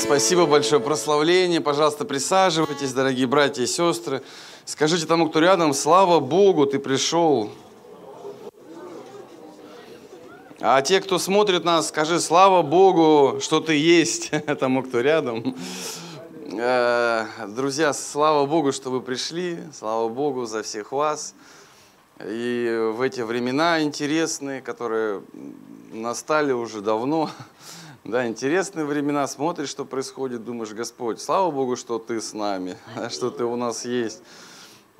спасибо 0.00 0.46
большое. 0.46 0.80
Прославление. 0.80 1.60
Пожалуйста, 1.60 2.04
присаживайтесь, 2.04 2.92
дорогие 2.92 3.26
братья 3.26 3.62
и 3.62 3.66
сестры. 3.66 4.22
Скажите 4.64 5.06
тому, 5.06 5.28
кто 5.28 5.40
рядом, 5.40 5.74
слава 5.74 6.20
Богу, 6.20 6.66
ты 6.66 6.78
пришел. 6.78 7.50
А 10.60 10.80
те, 10.82 11.00
кто 11.00 11.18
смотрит 11.18 11.64
нас, 11.64 11.88
скажи, 11.88 12.18
слава 12.20 12.62
Богу, 12.62 13.40
что 13.40 13.60
ты 13.60 13.76
есть 13.76 14.30
тому, 14.58 14.82
кто 14.82 15.00
рядом. 15.00 15.56
Э, 16.52 17.26
друзья, 17.48 17.92
слава 17.92 18.46
Богу, 18.46 18.72
что 18.72 18.90
вы 18.90 19.00
пришли. 19.00 19.58
Слава 19.78 20.08
Богу 20.08 20.46
за 20.46 20.62
всех 20.62 20.92
вас. 20.92 21.34
И 22.24 22.90
в 22.94 23.00
эти 23.02 23.20
времена 23.20 23.82
интересные, 23.82 24.60
которые 24.60 25.22
настали 25.92 26.52
уже 26.52 26.80
давно, 26.80 27.30
да, 28.10 28.26
интересные 28.26 28.84
времена, 28.84 29.26
смотришь, 29.28 29.68
что 29.68 29.84
происходит, 29.84 30.44
думаешь, 30.44 30.72
Господь, 30.72 31.20
слава 31.20 31.50
Богу, 31.50 31.76
что 31.76 31.98
Ты 31.98 32.20
с 32.20 32.32
нами, 32.32 32.76
что 33.10 33.30
Ты 33.30 33.44
у 33.44 33.54
нас 33.54 33.84
есть. 33.84 34.22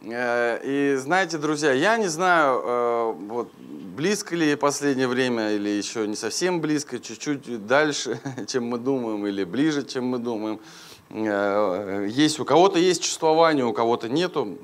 Э, 0.02 0.60
и 0.62 0.96
знаете, 0.96 1.37
друзья, 1.37 1.73
я 1.73 1.96
не 1.96 2.06
знаю, 2.06 2.62
э, 2.65 3.12
вот, 3.28 3.52
близко 3.96 4.37
ли 4.37 4.54
последнее 4.54 5.09
время, 5.09 5.52
или 5.52 5.68
еще 5.68 6.06
не 6.06 6.15
совсем 6.15 6.60
близко, 6.60 7.01
чуть-чуть 7.01 7.66
дальше, 7.66 8.20
чем 8.46 8.66
мы 8.66 8.78
думаем, 8.78 9.27
или 9.27 9.42
ближе, 9.42 9.84
чем 9.84 10.06
мы 10.06 10.18
думаем. 10.18 10.60
Э, 11.10 12.06
есть, 12.09 12.38
у 12.38 12.45
кого-то 12.45 12.79
есть 12.79 13.02
чувствование, 13.02 13.65
у 13.65 13.73
кого-то 13.73 14.09
нету 14.09 14.56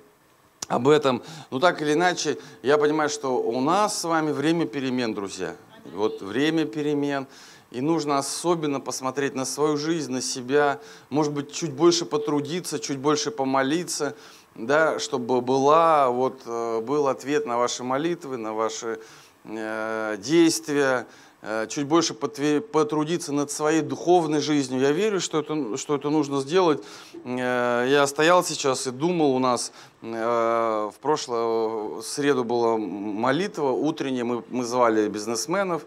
об 0.69 0.89
этом. 0.89 1.23
Но 1.51 1.59
так 1.59 1.83
или 1.83 1.95
иначе, 1.95 2.39
я 2.63 2.79
понимаю, 2.79 3.11
что 3.11 3.43
у 3.43 3.61
нас 3.61 4.01
с 4.01 4.05
вами 4.05 4.31
время 4.31 4.67
перемен, 4.67 5.15
друзья. 5.15 5.57
Вот 5.93 6.23
время 6.23 6.65
перемен. 6.65 7.27
И 7.71 7.81
нужно 7.81 8.19
особенно 8.19 8.81
посмотреть 8.81 9.35
на 9.35 9.45
свою 9.45 9.77
жизнь, 9.77 10.13
на 10.13 10.23
себя, 10.23 10.81
может 11.11 11.33
быть, 11.33 11.53
чуть 11.53 11.73
больше 11.73 12.05
потрудиться, 12.05 12.79
чуть 12.79 12.99
больше 12.99 13.31
помолиться, 13.31 14.15
да, 14.55 14.99
чтобы 14.99 15.41
была, 15.41 16.09
вот, 16.09 16.43
э, 16.47 16.81
был 16.81 17.09
ответ 17.09 17.47
на 17.47 17.59
ваши 17.59 17.83
молитвы, 17.83 18.37
на 18.37 18.55
ваши 18.55 19.01
э, 19.45 20.17
действия, 20.19 21.07
э, 21.43 21.67
чуть 21.69 21.87
больше 21.87 22.15
потрудиться 22.15 23.33
над 23.33 23.51
своей 23.51 23.83
духовной 23.83 24.41
жизнью. 24.41 24.81
Я 24.81 24.93
верю, 24.93 25.21
что 25.21 25.41
это, 25.41 25.77
что 25.77 25.97
это 25.97 26.09
нужно 26.09 26.41
сделать. 26.41 26.83
Э, 27.25 27.87
я 27.89 28.07
стоял 28.07 28.45
сейчас 28.45 28.87
и 28.87 28.91
думал, 28.91 29.35
у 29.35 29.39
нас 29.39 29.73
в 30.03 30.95
прошлую 31.03 32.03
среду 32.03 32.45
была 32.45 32.77
молитва 32.77 33.71
утренняя, 33.71 34.25
мы, 34.25 34.45
мы 34.51 34.65
звали 34.65 35.09
бизнесменов, 35.09 35.85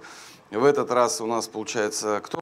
в 0.58 0.66
этот 0.66 0.92
раз 0.92 1.22
у 1.22 1.26
нас 1.26 1.48
получается 1.48 2.22
кто? 2.24 2.40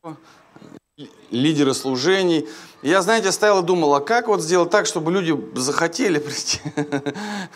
Лидеры 1.30 1.74
служений. 1.76 2.48
Я, 2.82 3.02
знаете, 3.02 3.32
стоял 3.32 3.62
и 3.62 3.66
думал, 3.66 3.94
а 3.94 4.02
как 4.02 4.28
вот 4.28 4.42
сделать 4.42 4.72
так, 4.72 4.86
чтобы 4.86 5.12
люди 5.12 5.38
захотели 5.54 6.18
прийти 6.20 6.60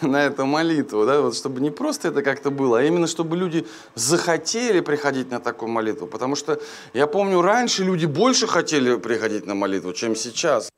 на 0.02 0.26
эту 0.26 0.46
молитву, 0.46 1.06
да, 1.06 1.22
вот 1.22 1.36
чтобы 1.36 1.62
не 1.62 1.72
просто 1.72 2.10
это 2.10 2.22
как-то 2.22 2.52
было, 2.52 2.80
а 2.80 2.84
именно 2.84 3.08
чтобы 3.08 3.38
люди 3.38 3.66
захотели 3.96 4.82
приходить 4.82 5.32
на 5.32 5.40
такую 5.40 5.70
молитву, 5.72 6.06
потому 6.06 6.36
что 6.36 6.60
я 6.94 7.08
помню, 7.08 7.42
раньше 7.42 7.84
люди 7.84 8.06
больше 8.06 8.46
хотели 8.46 8.98
приходить 8.98 9.48
на 9.48 9.56
молитву, 9.56 9.94
чем 9.94 10.16
сейчас. 10.16 10.70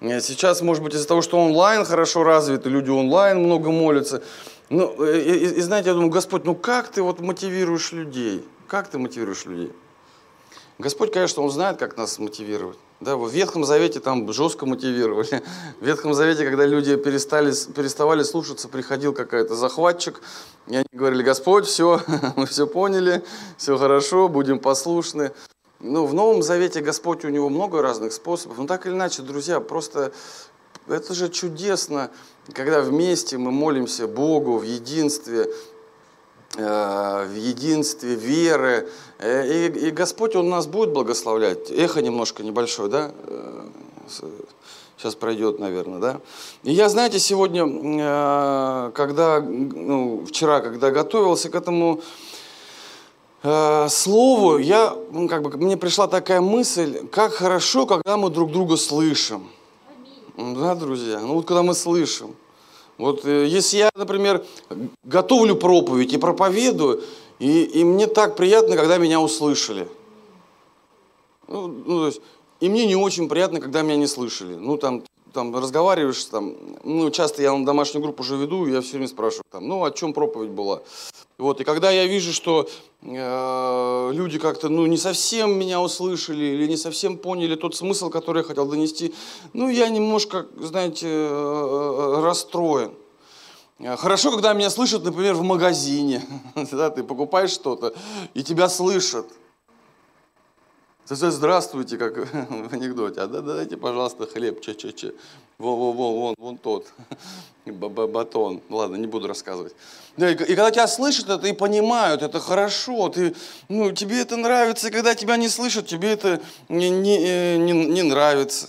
Сейчас, 0.00 0.62
может 0.62 0.82
быть, 0.82 0.94
из-за 0.94 1.06
того, 1.06 1.22
что 1.22 1.38
онлайн 1.38 1.84
хорошо 1.84 2.24
развит, 2.24 2.66
и 2.66 2.70
люди 2.70 2.90
онлайн 2.90 3.38
много 3.38 3.70
молятся. 3.70 4.22
Ну, 4.70 5.04
и, 5.04 5.18
и, 5.18 5.44
и 5.56 5.60
знаете, 5.60 5.88
я 5.90 5.94
думаю, 5.94 6.10
Господь, 6.10 6.44
ну 6.44 6.54
как 6.54 6.88
ты 6.88 7.02
вот 7.02 7.20
мотивируешь 7.20 7.92
людей? 7.92 8.44
Как 8.68 8.90
ты 8.90 8.98
мотивируешь 8.98 9.46
людей? 9.46 9.72
Господь, 10.78 11.10
конечно, 11.10 11.42
Он 11.42 11.50
знает, 11.50 11.78
как 11.78 11.96
нас 11.96 12.18
мотивировать. 12.18 12.76
Да, 13.00 13.16
в 13.16 13.30
Ветхом 13.30 13.64
Завете 13.64 13.98
там 13.98 14.30
жестко 14.30 14.66
мотивировали. 14.66 15.42
В 15.80 15.86
Ветхом 15.86 16.12
Завете, 16.12 16.44
когда 16.44 16.66
люди 16.66 16.96
перестали, 16.96 17.52
переставали 17.74 18.22
слушаться, 18.22 18.68
приходил 18.68 19.14
какой-то 19.14 19.56
захватчик, 19.56 20.20
и 20.66 20.76
они 20.76 20.86
говорили, 20.92 21.22
Господь, 21.22 21.66
все, 21.66 22.02
мы 22.36 22.44
все 22.44 22.66
поняли, 22.66 23.24
все 23.56 23.78
хорошо, 23.78 24.28
будем 24.28 24.58
послушны. 24.58 25.32
Ну, 25.80 26.04
в 26.04 26.12
Новом 26.12 26.42
Завете 26.42 26.82
Господь, 26.82 27.24
у 27.24 27.30
него 27.30 27.48
много 27.48 27.80
разных 27.80 28.12
способов. 28.12 28.58
Но 28.58 28.66
так 28.66 28.86
или 28.86 28.92
иначе, 28.92 29.22
друзья, 29.22 29.60
просто 29.60 30.12
это 30.86 31.14
же 31.14 31.30
чудесно, 31.30 32.10
когда 32.52 32.82
вместе 32.82 33.38
мы 33.38 33.50
молимся 33.50 34.06
Богу 34.06 34.58
в 34.58 34.62
единстве, 34.62 35.46
в 36.58 37.34
единстве, 37.34 38.14
веры. 38.14 38.88
Э, 39.18 39.46
и, 39.46 39.88
и 39.88 39.90
Господь, 39.90 40.36
Он 40.36 40.48
нас 40.48 40.66
будет 40.66 40.90
благословлять. 40.90 41.70
Эхо 41.70 42.02
немножко 42.02 42.42
небольшое, 42.42 42.88
да? 42.88 43.12
Э, 43.26 43.68
сейчас 44.96 45.14
пройдет, 45.14 45.58
наверное, 45.58 45.98
да? 45.98 46.20
И 46.64 46.72
я, 46.72 46.88
знаете, 46.88 47.18
сегодня, 47.18 47.64
когда, 48.92 49.40
ну, 49.40 50.24
вчера, 50.26 50.60
когда 50.60 50.90
готовился 50.90 51.50
к 51.50 51.54
этому 51.54 52.00
слову, 53.88 54.58
я, 54.58 54.96
ну, 55.12 55.28
как 55.28 55.42
бы, 55.42 55.56
мне 55.56 55.76
пришла 55.76 56.08
такая 56.08 56.40
мысль, 56.40 57.06
как 57.12 57.32
хорошо, 57.34 57.86
когда 57.86 58.16
мы 58.16 58.30
друг 58.30 58.50
друга 58.50 58.76
слышим. 58.76 59.48
Да, 60.38 60.76
друзья? 60.76 61.18
Ну 61.18 61.34
вот 61.34 61.46
когда 61.46 61.64
мы 61.64 61.74
слышим. 61.74 62.36
Вот 62.98 63.24
э, 63.24 63.46
если 63.46 63.78
я, 63.78 63.90
например, 63.94 64.44
готовлю 65.04 65.54
проповедь 65.54 66.12
и 66.12 66.18
проповедую, 66.18 67.02
и, 67.38 67.62
и 67.62 67.84
мне 67.84 68.08
так 68.08 68.36
приятно, 68.36 68.76
когда 68.76 68.98
меня 68.98 69.20
услышали. 69.20 69.88
Ну, 71.46 71.68
ну, 71.68 71.84
то 71.84 72.06
есть, 72.06 72.20
и 72.60 72.68
мне 72.68 72.86
не 72.86 72.96
очень 72.96 73.28
приятно, 73.28 73.60
когда 73.60 73.82
меня 73.82 73.96
не 73.96 74.08
слышали. 74.08 74.54
Ну, 74.54 74.76
там, 74.76 75.04
там 75.32 75.54
разговариваешь, 75.54 76.24
там, 76.24 76.54
ну, 76.84 77.10
часто 77.10 77.42
я 77.42 77.56
на 77.56 77.64
домашнюю 77.64 78.02
группу 78.02 78.22
уже 78.22 78.36
веду, 78.36 78.66
я 78.66 78.80
все 78.80 78.92
время 78.92 79.08
спрашиваю, 79.08 79.44
там, 79.50 79.66
ну, 79.66 79.84
о 79.84 79.90
чем 79.90 80.12
проповедь 80.12 80.50
была. 80.50 80.82
Вот, 81.38 81.60
и 81.60 81.64
когда 81.64 81.90
я 81.90 82.06
вижу, 82.06 82.32
что 82.32 82.68
э, 83.02 84.10
люди 84.12 84.38
как-то 84.38 84.68
ну, 84.68 84.86
не 84.86 84.96
совсем 84.96 85.58
меня 85.58 85.80
услышали 85.80 86.44
или 86.44 86.66
не 86.66 86.76
совсем 86.76 87.16
поняли 87.16 87.54
тот 87.54 87.76
смысл, 87.76 88.10
который 88.10 88.38
я 88.38 88.44
хотел 88.44 88.66
донести, 88.66 89.14
ну, 89.52 89.68
я 89.68 89.88
немножко, 89.88 90.46
знаете, 90.58 91.06
э 91.08 92.20
расстроен. 92.22 92.92
Хорошо, 93.98 94.32
когда 94.32 94.52
меня 94.54 94.70
слышат, 94.70 95.04
например, 95.04 95.34
в 95.34 95.42
магазине. 95.42 96.22
да, 96.72 96.90
ты 96.90 97.04
покупаешь 97.04 97.50
что-то, 97.50 97.94
и 98.34 98.42
тебя 98.42 98.68
слышат. 98.68 99.26
Здравствуйте, 101.10 101.96
как 101.96 102.16
в 102.50 102.74
анекдоте. 102.74 103.22
А 103.22 103.26
да, 103.26 103.40
дайте, 103.40 103.78
пожалуйста, 103.78 104.26
хлеб, 104.26 104.60
че-че-че. 104.60 105.14
Вон, 105.58 105.78
вон, 105.78 105.96
вон, 105.96 106.14
вон, 106.14 106.34
вон 106.38 106.58
тот. 106.58 106.86
Батон. 107.64 108.60
Ладно, 108.68 108.96
не 108.96 109.06
буду 109.06 109.26
рассказывать. 109.26 109.74
Да, 110.18 110.30
и, 110.30 110.34
и 110.34 110.36
когда 110.36 110.70
тебя 110.70 110.86
слышат 110.86 111.30
это 111.30 111.46
и 111.46 111.52
понимают, 111.52 112.22
это 112.22 112.40
хорошо. 112.40 113.08
Ты, 113.08 113.34
ну, 113.70 113.90
тебе 113.92 114.20
это 114.20 114.36
нравится, 114.36 114.88
и 114.88 114.90
когда 114.90 115.14
тебя 115.14 115.38
не 115.38 115.48
слышат, 115.48 115.86
тебе 115.86 116.12
это 116.12 116.42
не, 116.68 116.90
не, 116.90 117.18
э, 117.18 117.56
не, 117.56 117.72
не 117.72 118.02
нравится. 118.02 118.68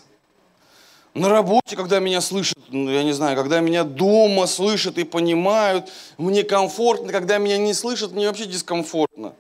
На 1.14 1.28
работе, 1.28 1.76
когда 1.76 2.00
меня 2.00 2.22
слышат, 2.22 2.58
ну, 2.70 2.90
я 2.90 3.04
не 3.04 3.12
знаю, 3.12 3.36
когда 3.36 3.60
меня 3.60 3.84
дома 3.84 4.48
слышат 4.48 4.98
и 4.98 5.04
понимают, 5.04 5.90
мне 6.18 6.44
комфортно, 6.44 7.12
когда 7.12 7.38
меня 7.38 7.58
не 7.58 7.74
слышат, 7.74 8.14
мне 8.14 8.28
вообще 8.28 8.46
дискомфортно. 8.46 9.34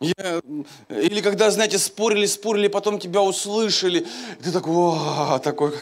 Я, 0.00 0.40
или 0.88 1.20
когда, 1.20 1.50
знаете, 1.50 1.78
спорили, 1.78 2.24
спорили, 2.24 2.68
потом 2.68 2.98
тебя 2.98 3.20
услышали, 3.20 4.06
ты 4.42 4.50
такой, 4.50 4.72
о, 4.74 5.38
такой, 5.40 5.74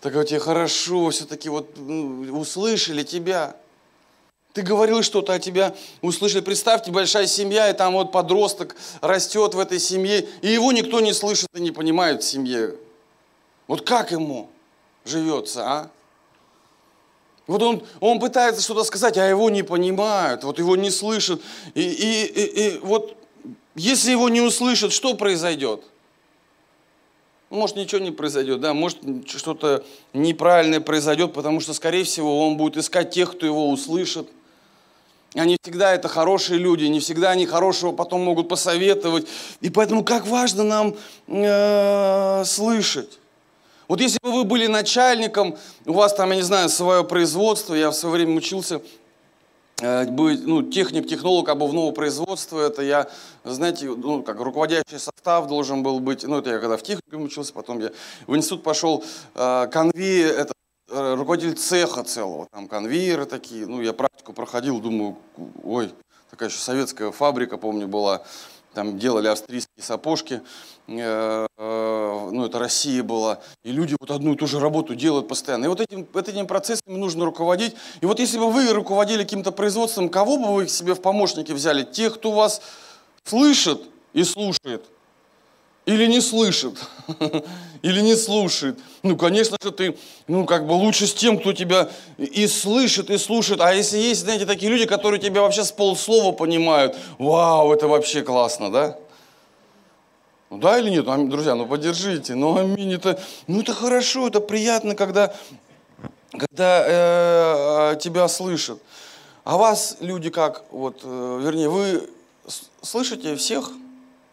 такой 0.00 0.26
тебе 0.26 0.40
хорошо, 0.40 1.10
все-таки 1.10 1.48
вот 1.48 1.78
услышали 1.78 3.04
тебя. 3.04 3.54
Ты 4.52 4.62
говорил 4.62 5.02
что-то, 5.04 5.32
а 5.32 5.38
тебя 5.38 5.76
услышали. 6.00 6.40
Представьте, 6.40 6.90
большая 6.90 7.28
семья, 7.28 7.70
и 7.70 7.72
там 7.72 7.92
вот 7.92 8.10
подросток 8.10 8.74
растет 9.00 9.54
в 9.54 9.58
этой 9.60 9.78
семье, 9.78 10.26
и 10.42 10.48
его 10.48 10.72
никто 10.72 11.00
не 11.00 11.12
слышит 11.12 11.48
и 11.54 11.60
не 11.60 11.70
понимает 11.70 12.24
в 12.24 12.26
семье. 12.26 12.74
Вот 13.68 13.86
как 13.86 14.10
ему 14.10 14.50
живется, 15.04 15.62
а? 15.64 15.90
Вот 17.46 17.62
он, 17.62 17.84
он 18.00 18.18
пытается 18.18 18.60
что-то 18.60 18.82
сказать, 18.82 19.16
а 19.18 19.26
его 19.26 19.50
не 19.50 19.62
понимают, 19.62 20.42
вот 20.42 20.58
его 20.58 20.74
не 20.74 20.90
слышат. 20.90 21.40
И, 21.74 21.82
и, 21.82 22.24
и, 22.24 22.44
и 22.44 22.78
вот 22.78 23.16
если 23.74 24.10
его 24.10 24.28
не 24.28 24.40
услышат, 24.40 24.92
что 24.92 25.14
произойдет? 25.14 25.82
Может, 27.50 27.76
ничего 27.76 28.00
не 28.00 28.10
произойдет, 28.10 28.60
да, 28.60 28.72
может, 28.72 28.98
что-то 29.28 29.84
неправильное 30.14 30.80
произойдет, 30.80 31.34
потому 31.34 31.60
что, 31.60 31.74
скорее 31.74 32.04
всего, 32.04 32.46
он 32.46 32.56
будет 32.56 32.78
искать 32.78 33.10
тех, 33.10 33.32
кто 33.32 33.44
его 33.44 33.68
услышит. 33.68 34.26
Они 35.34 35.56
всегда 35.62 35.94
это 35.94 36.08
хорошие 36.08 36.58
люди, 36.58 36.84
не 36.84 37.00
всегда 37.00 37.30
они 37.30 37.46
хорошего 37.46 37.92
потом 37.92 38.22
могут 38.22 38.48
посоветовать. 38.48 39.26
И 39.60 39.70
поэтому 39.70 40.04
как 40.04 40.26
важно 40.26 40.62
нам 40.62 40.96
э, 41.26 42.44
слышать. 42.44 43.18
Вот 43.88 44.00
если 44.00 44.18
бы 44.22 44.32
вы 44.32 44.44
были 44.44 44.66
начальником, 44.66 45.56
у 45.84 45.92
вас 45.92 46.14
там, 46.14 46.30
я 46.30 46.36
не 46.36 46.42
знаю, 46.42 46.68
свое 46.68 47.04
производство, 47.04 47.74
я 47.74 47.90
в 47.90 47.94
свое 47.94 48.14
время 48.14 48.36
учился 48.36 48.80
э, 49.82 50.06
быть, 50.06 50.46
ну, 50.46 50.62
техник, 50.62 51.06
технолог 51.06 51.48
обувного 51.48 51.92
производства, 51.92 52.60
это 52.60 52.82
я, 52.82 53.10
знаете, 53.44 53.86
ну, 53.86 54.22
как 54.22 54.40
руководящий 54.40 54.98
состав 54.98 55.48
должен 55.48 55.82
был 55.82 56.00
быть, 56.00 56.24
ну, 56.24 56.38
это 56.38 56.50
я 56.50 56.58
когда 56.58 56.76
в 56.76 56.82
техникуме 56.82 57.24
учился, 57.24 57.52
потом 57.52 57.80
я 57.80 57.90
в 58.26 58.36
институт 58.36 58.62
пошел, 58.62 59.04
э, 59.34 59.66
конвейер, 59.70 60.30
это 60.30 60.54
э, 60.88 61.14
руководитель 61.14 61.56
цеха 61.56 62.04
целого, 62.04 62.46
там 62.50 62.68
конвейеры 62.68 63.26
такие, 63.26 63.66
ну, 63.66 63.82
я 63.82 63.92
практику 63.92 64.32
проходил, 64.32 64.80
думаю, 64.80 65.16
ой, 65.62 65.92
такая 66.30 66.48
еще 66.48 66.58
советская 66.58 67.10
фабрика, 67.10 67.58
помню, 67.58 67.88
была, 67.88 68.22
там 68.74 68.98
делали 68.98 69.28
австрийские 69.28 69.82
сапожки, 69.82 70.40
ну 70.96 72.44
это 72.44 72.58
Россия 72.58 73.02
была, 73.02 73.40
и 73.64 73.72
люди 73.72 73.96
вот 73.98 74.10
одну 74.10 74.34
и 74.34 74.36
ту 74.36 74.46
же 74.46 74.60
работу 74.60 74.94
делают 74.94 75.28
постоянно. 75.28 75.66
И 75.66 75.68
вот 75.68 75.80
этим, 75.80 76.06
этим 76.14 76.46
процессами 76.46 76.96
нужно 76.96 77.24
руководить. 77.24 77.74
И 78.00 78.06
вот 78.06 78.18
если 78.18 78.38
бы 78.38 78.50
вы 78.50 78.72
руководили 78.72 79.22
каким-то 79.22 79.52
производством, 79.52 80.08
кого 80.08 80.36
бы 80.36 80.54
вы 80.54 80.68
себе 80.68 80.94
в 80.94 81.00
помощники 81.00 81.52
взяли? 81.52 81.82
Тех, 81.84 82.14
кто 82.14 82.32
вас 82.32 82.62
слышит 83.24 83.82
и 84.12 84.24
слушает, 84.24 84.84
или 85.86 86.06
не 86.06 86.20
слышит, 86.20 86.74
или 87.82 88.00
не 88.00 88.14
слушает. 88.14 88.78
Ну, 89.02 89.16
конечно 89.16 89.56
же, 89.62 89.72
ты, 89.72 89.96
ну, 90.28 90.46
как 90.46 90.66
бы 90.66 90.72
лучше 90.72 91.06
с 91.06 91.14
тем, 91.14 91.38
кто 91.38 91.52
тебя 91.52 91.90
и 92.18 92.46
слышит, 92.46 93.10
и 93.10 93.18
слушает. 93.18 93.60
А 93.60 93.74
если 93.74 93.98
есть, 93.98 94.22
знаете, 94.22 94.46
такие 94.46 94.70
люди, 94.70 94.86
которые 94.86 95.20
тебя 95.20 95.42
вообще 95.42 95.64
с 95.64 95.72
полслова 95.72 96.32
понимают, 96.32 96.96
вау, 97.18 97.72
это 97.72 97.88
вообще 97.88 98.22
классно, 98.22 98.70
да? 98.70 98.98
Ну 100.52 100.58
да 100.58 100.78
или 100.78 100.90
нет? 100.90 101.06
Ну, 101.06 101.28
друзья, 101.28 101.54
ну 101.54 101.66
поддержите. 101.66 102.34
Ну 102.34 102.58
аминь, 102.58 102.92
это, 102.92 103.18
ну 103.46 103.62
это 103.62 103.72
хорошо, 103.72 104.28
это 104.28 104.38
приятно, 104.38 104.94
когда, 104.94 105.34
когда 106.30 107.92
э, 107.92 107.96
тебя 107.96 108.28
слышат. 108.28 108.78
А 109.44 109.56
вас 109.56 109.96
люди 110.00 110.28
как, 110.28 110.64
вот, 110.70 111.00
э, 111.04 111.40
вернее, 111.42 111.70
вы 111.70 112.10
слышите 112.82 113.34
всех? 113.36 113.72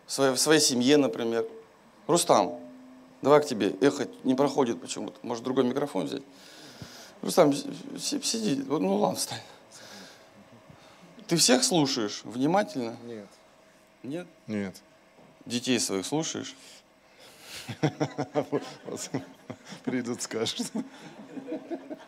в 0.09 0.11
своей, 0.11 0.33
в 0.33 0.39
своей 0.39 0.59
семье, 0.59 0.97
например. 0.97 1.45
Рустам, 2.05 2.59
давай 3.21 3.41
к 3.41 3.45
тебе. 3.45 3.75
Эхо 3.79 4.09
не 4.25 4.35
проходит 4.35 4.81
почему-то. 4.81 5.17
Может, 5.21 5.45
другой 5.45 5.63
микрофон 5.63 6.07
взять? 6.07 6.23
Рустам, 7.21 7.53
сиди. 7.53 8.61
Ну 8.67 8.95
ладно, 8.95 9.15
встань. 9.17 9.39
Ты 11.27 11.37
всех 11.37 11.63
слушаешь 11.63 12.21
внимательно? 12.25 12.97
Нет. 13.05 13.27
Нет? 14.03 14.27
Нет. 14.47 14.75
Детей 15.49 15.79
своих 15.79 16.05
слушаешь? 16.05 16.55
Придут, 19.83 20.21
скажут. 20.21 20.71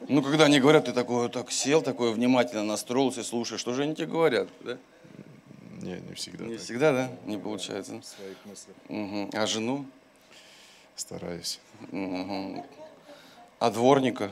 Ну, 0.07 0.21
когда 0.21 0.45
они 0.45 0.59
говорят, 0.59 0.85
ты 0.85 0.93
такой, 0.93 1.27
так 1.29 1.51
сел, 1.51 1.81
такой 1.81 2.13
внимательно 2.13 2.63
настроился, 2.63 3.23
слушаешь, 3.23 3.59
что 3.59 3.73
же 3.73 3.83
они 3.83 3.95
тебе 3.95 4.07
говорят, 4.07 4.47
да? 4.61 4.77
Не, 5.81 5.99
не 5.99 6.13
всегда. 6.13 6.45
Не 6.45 6.55
так. 6.55 6.63
всегда, 6.63 6.91
да? 6.91 7.11
Не 7.25 7.37
получается. 7.37 7.99
В 7.99 8.05
своих 8.05 8.37
мыслях. 8.45 8.75
Угу. 8.89 9.29
А 9.33 9.47
жену? 9.47 9.85
Стараюсь. 10.95 11.59
Угу. 11.91 12.65
А 13.59 13.71
дворника? 13.71 14.31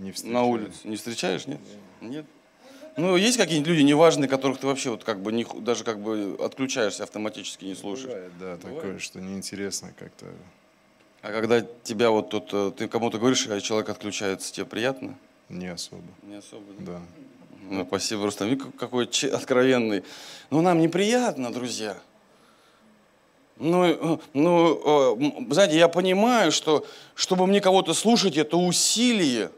Не 0.00 0.10
встречаю. 0.10 0.34
На 0.34 0.42
улице 0.44 0.78
не 0.88 0.96
встречаешь, 0.96 1.46
нет? 1.46 1.60
Нет. 2.00 2.26
Ну, 2.96 3.16
есть 3.16 3.38
какие-нибудь 3.38 3.68
люди 3.68 3.82
неважные, 3.82 4.28
которых 4.28 4.58
ты 4.58 4.66
вообще 4.66 4.90
вот 4.90 5.02
как 5.04 5.20
бы 5.20 5.32
не, 5.32 5.46
даже 5.60 5.82
как 5.82 6.00
бы 6.00 6.36
отключаешься 6.38 7.04
автоматически, 7.04 7.64
не 7.64 7.74
слушаешь? 7.74 8.08
Бывает, 8.08 8.32
да, 8.38 8.56
Бывает? 8.56 8.82
такое, 8.82 8.98
что 8.98 9.20
неинтересно 9.20 9.92
как-то. 9.98 10.26
А 11.22 11.30
когда 11.30 11.60
тебя 11.60 12.10
вот 12.10 12.30
тут, 12.30 12.50
э, 12.52 12.72
ты 12.76 12.88
кому-то 12.88 13.18
говоришь, 13.18 13.46
а 13.46 13.60
человек 13.60 13.88
отключается, 13.88 14.52
тебе 14.52 14.66
приятно? 14.66 15.16
Не 15.48 15.68
особо. 15.68 16.02
Не 16.22 16.36
особо, 16.36 16.64
Да. 16.80 17.00
Ну, 17.70 17.86
спасибо, 17.86 18.24
Рустам. 18.24 18.58
Какой 18.78 19.08
откровенный. 19.32 20.02
Ну, 20.50 20.60
нам 20.60 20.80
неприятно, 20.80 21.52
друзья. 21.52 21.96
Ну, 23.56 23.84
э, 23.84 24.18
ну, 24.34 25.16
э, 25.16 25.52
знаете, 25.54 25.78
я 25.78 25.88
понимаю, 25.88 26.50
что 26.50 26.84
чтобы 27.14 27.46
мне 27.46 27.60
кого-то 27.60 27.94
слушать, 27.94 28.36
это 28.36 28.56
усилие. 28.56 29.50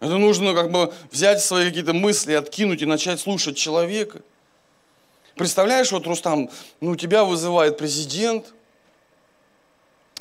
Это 0.00 0.18
нужно 0.18 0.54
как 0.54 0.70
бы 0.70 0.92
взять 1.10 1.42
свои 1.42 1.68
какие-то 1.68 1.94
мысли, 1.94 2.32
откинуть 2.32 2.82
и 2.82 2.86
начать 2.86 3.18
слушать 3.20 3.56
человека. 3.56 4.20
Представляешь, 5.36 5.92
вот, 5.92 6.06
Рустам, 6.06 6.50
ну, 6.80 6.96
тебя 6.96 7.24
вызывает 7.24 7.78
президент 7.78 8.46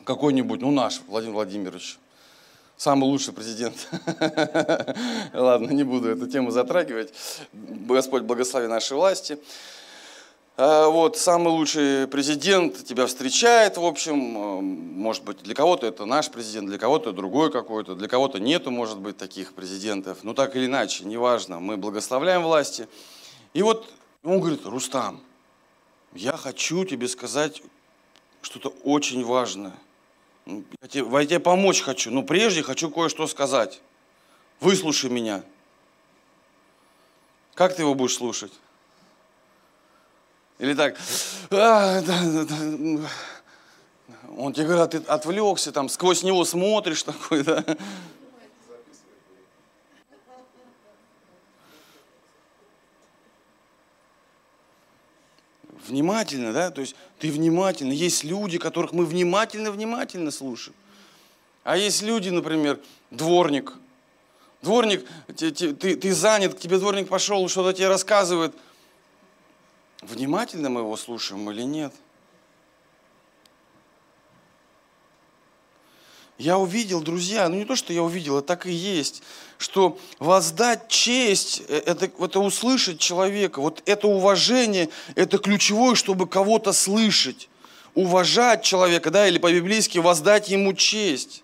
какой-нибудь, 0.04 0.62
ну, 0.62 0.72
наш, 0.72 1.01
Владимир 1.07 1.36
Владимирович. 1.36 1.98
Самый 2.77 3.06
лучший 3.06 3.33
президент. 3.33 3.88
Ладно, 5.33 5.72
не 5.72 5.83
буду 5.83 6.10
эту 6.10 6.28
тему 6.28 6.51
затрагивать. 6.51 7.13
Господь 7.54 8.24
благослови 8.24 8.68
нашей 8.68 8.98
власти. 8.98 9.38
А, 10.57 10.88
Вот, 10.88 11.18
самый 11.18 11.50
лучший 11.50 12.07
президент 12.07 12.86
тебя 12.86 13.07
встречает, 13.07 13.75
в 13.75 13.84
общем, 13.84 14.38
э, 14.38 14.62
может 14.62 15.25
быть, 15.25 15.40
для 15.40 15.54
кого-то 15.54 15.86
это 15.86 16.06
наш 16.06 16.31
президент, 16.31 16.69
для 16.69 16.78
кого-то 16.78 17.12
другой 17.12 17.52
какой-то, 17.52 17.94
для 17.94 18.07
кого-то 18.07 18.40
нету, 18.40 18.72
может 18.72 18.98
быть, 19.00 19.18
таких 19.18 19.54
президентов. 19.54 20.19
Но 20.24 20.34
так 20.34 20.56
или 20.56 20.68
иначе, 20.68 21.04
неважно, 21.04 21.60
мы 21.60 21.75
благословляем 21.75 22.42
власти. 22.42 22.88
И 23.54 23.62
вот 23.63 23.92
он 24.24 24.40
говорит, 24.40 24.66
Рустам, 24.66 25.19
я 26.13 26.38
хочу 26.38 26.86
тебе 26.86 27.10
сказать 27.10 27.62
что-то 28.42 28.69
очень 28.86 29.25
важное. 29.25 29.75
Ну, 30.46 30.63
Я 30.81 30.88
тебе, 30.88 31.19
я 31.19 31.25
тебе 31.25 31.40
помочь 31.42 31.81
хочу, 31.81 32.12
но 32.12 32.24
прежде 32.24 32.63
хочу 32.63 32.90
кое-что 32.90 33.28
сказать. 33.28 33.81
Выслушай 34.62 35.10
меня. 35.10 35.44
Как 37.56 37.75
ты 37.75 37.81
его 37.81 37.94
будешь 37.94 38.16
слушать? 38.16 38.54
Или 40.57 40.74
так, 40.74 40.98
«А, 41.52 42.02
да, 42.02 42.22
да, 42.24 42.46
да». 42.46 43.10
он 44.38 44.54
тебе 44.54 44.68
говорит, 44.68 44.92
ты 44.92 44.98
отвлекся, 45.10 45.72
там, 45.72 45.90
сквозь 45.90 46.24
него 46.24 46.46
смотришь 46.46 47.04
такой, 47.04 47.44
да. 47.44 47.63
Внимательно, 55.88 56.52
да, 56.52 56.72
то 56.72 56.81
есть 56.81 56.96
ты 57.19 57.31
внимательно. 57.31 57.92
Есть 57.92 58.24
люди, 58.24 58.57
которых 58.57 58.92
мы 58.92 59.06
внимательно-внимательно 59.06 60.31
слушаем. 60.31 60.75
А 61.63 61.78
есть 61.78 62.02
люди, 62.02 62.30
например, 62.30 62.80
дворник. 63.12 63.74
Дворник, 64.62 65.06
те- 65.36 65.52
ты, 65.52 65.96
ты 65.96 66.13
занят, 66.13 66.56
к 66.56 66.60
тебе 66.60 66.80
дворник 66.80 67.07
пошел, 67.07 67.48
что-то 67.50 67.74
тебе 67.74 67.88
рассказывает. 67.88 68.56
Внимательно 70.06 70.69
мы 70.69 70.81
его 70.81 70.95
слушаем 70.97 71.50
или 71.50 71.64
нет? 71.64 71.92
Я 76.38 76.57
увидел, 76.57 77.02
друзья, 77.02 77.47
ну 77.50 77.56
не 77.56 77.66
то, 77.66 77.76
что 77.76 77.94
я 77.94 78.04
увидел, 78.04 78.38
а 78.38 78.42
так 78.42 78.68
и 78.68 78.71
есть, 78.71 79.24
что 79.57 79.97
воздать 80.19 80.90
честь, 80.90 81.64
э, 81.69 81.81
это, 81.85 82.12
это 82.19 82.40
услышать 82.40 83.00
человека, 83.00 83.62
вот 83.62 83.81
это 83.85 84.07
уважение, 84.07 84.90
это 85.16 85.38
ключевое, 85.38 85.95
чтобы 85.95 86.28
кого-то 86.28 86.74
слышать. 86.74 87.50
Уважать 87.95 88.64
человека, 88.64 89.09
да, 89.09 89.28
или 89.28 89.40
по-библейски 89.40 90.00
воздать 90.00 90.50
ему 90.50 90.74
честь. 90.74 91.44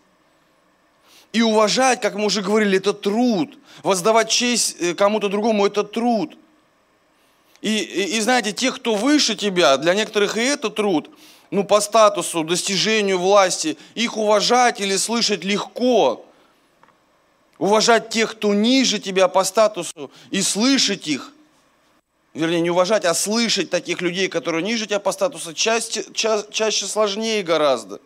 И 1.32 1.41
уважать, 1.41 2.01
как 2.01 2.15
мы 2.15 2.25
уже 2.25 2.41
говорили, 2.41 2.77
это 2.77 2.91
труд. 2.91 3.58
Воздавать 3.82 4.30
честь 4.30 4.75
э, 4.80 4.94
кому-то 4.94 5.30
другому– 5.30 5.65
это 5.68 5.84
труд. 5.84 6.38
И, 7.62 7.77
и, 7.77 8.18
и 8.18 8.22
знаете, 8.22 8.51
те, 8.51 8.72
кто 8.72 8.96
выше 8.96 9.36
тебя, 9.36 9.77
для 9.77 9.94
некоторых 9.94 10.38
и 10.38 10.41
это 10.41 10.70
труд, 10.70 11.10
ну, 11.51 11.63
по 11.63 11.82
статусу, 11.82 12.44
достижению 12.44 13.20
власти, 13.20 13.77
их 13.94 14.18
уважать 14.18 14.80
или 14.80 14.96
слышать 14.98 15.44
легко. 15.44 16.25
Уважать 17.60 18.10
тех, 18.10 18.32
кто 18.32 18.53
ниже 18.53 18.98
тебя 19.00 19.27
по 19.27 19.44
статусу, 19.44 20.10
и 20.32 20.41
слышать 20.41 21.08
их. 21.08 21.32
Вернее, 22.34 22.62
не 22.62 22.72
уважать, 22.72 23.06
а 23.06 23.13
слышать 23.13 23.70
таких 23.70 24.01
людей, 24.01 24.30
которые 24.30 24.63
ниже 24.63 24.88
тебя 24.88 25.00
по 25.00 25.12
статусу, 25.12 25.53
чаще, 25.53 26.06
ча- 26.13 26.46
чаще 26.50 26.88
сложнее 26.88 27.44
гораздо. 27.44 28.00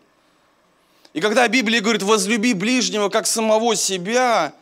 И 1.14 1.20
когда 1.20 1.46
Библия 1.48 1.80
говорит, 1.80 2.02
возлюби 2.02 2.52
ближнего 2.52 3.08
как 3.08 3.26
самого 3.26 3.76
себя, 3.76 4.52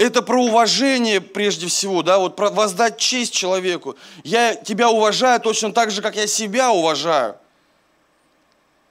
это 0.00 0.22
про 0.22 0.42
уважение 0.42 1.20
прежде 1.20 1.66
всего, 1.66 2.02
да, 2.02 2.18
вот 2.18 2.34
про 2.34 2.48
воздать 2.48 2.96
честь 2.96 3.34
человеку. 3.34 3.96
Я 4.24 4.54
тебя 4.54 4.88
уважаю 4.88 5.38
точно 5.40 5.72
так 5.72 5.90
же, 5.90 6.00
как 6.00 6.16
я 6.16 6.26
себя 6.26 6.72
уважаю. 6.72 7.36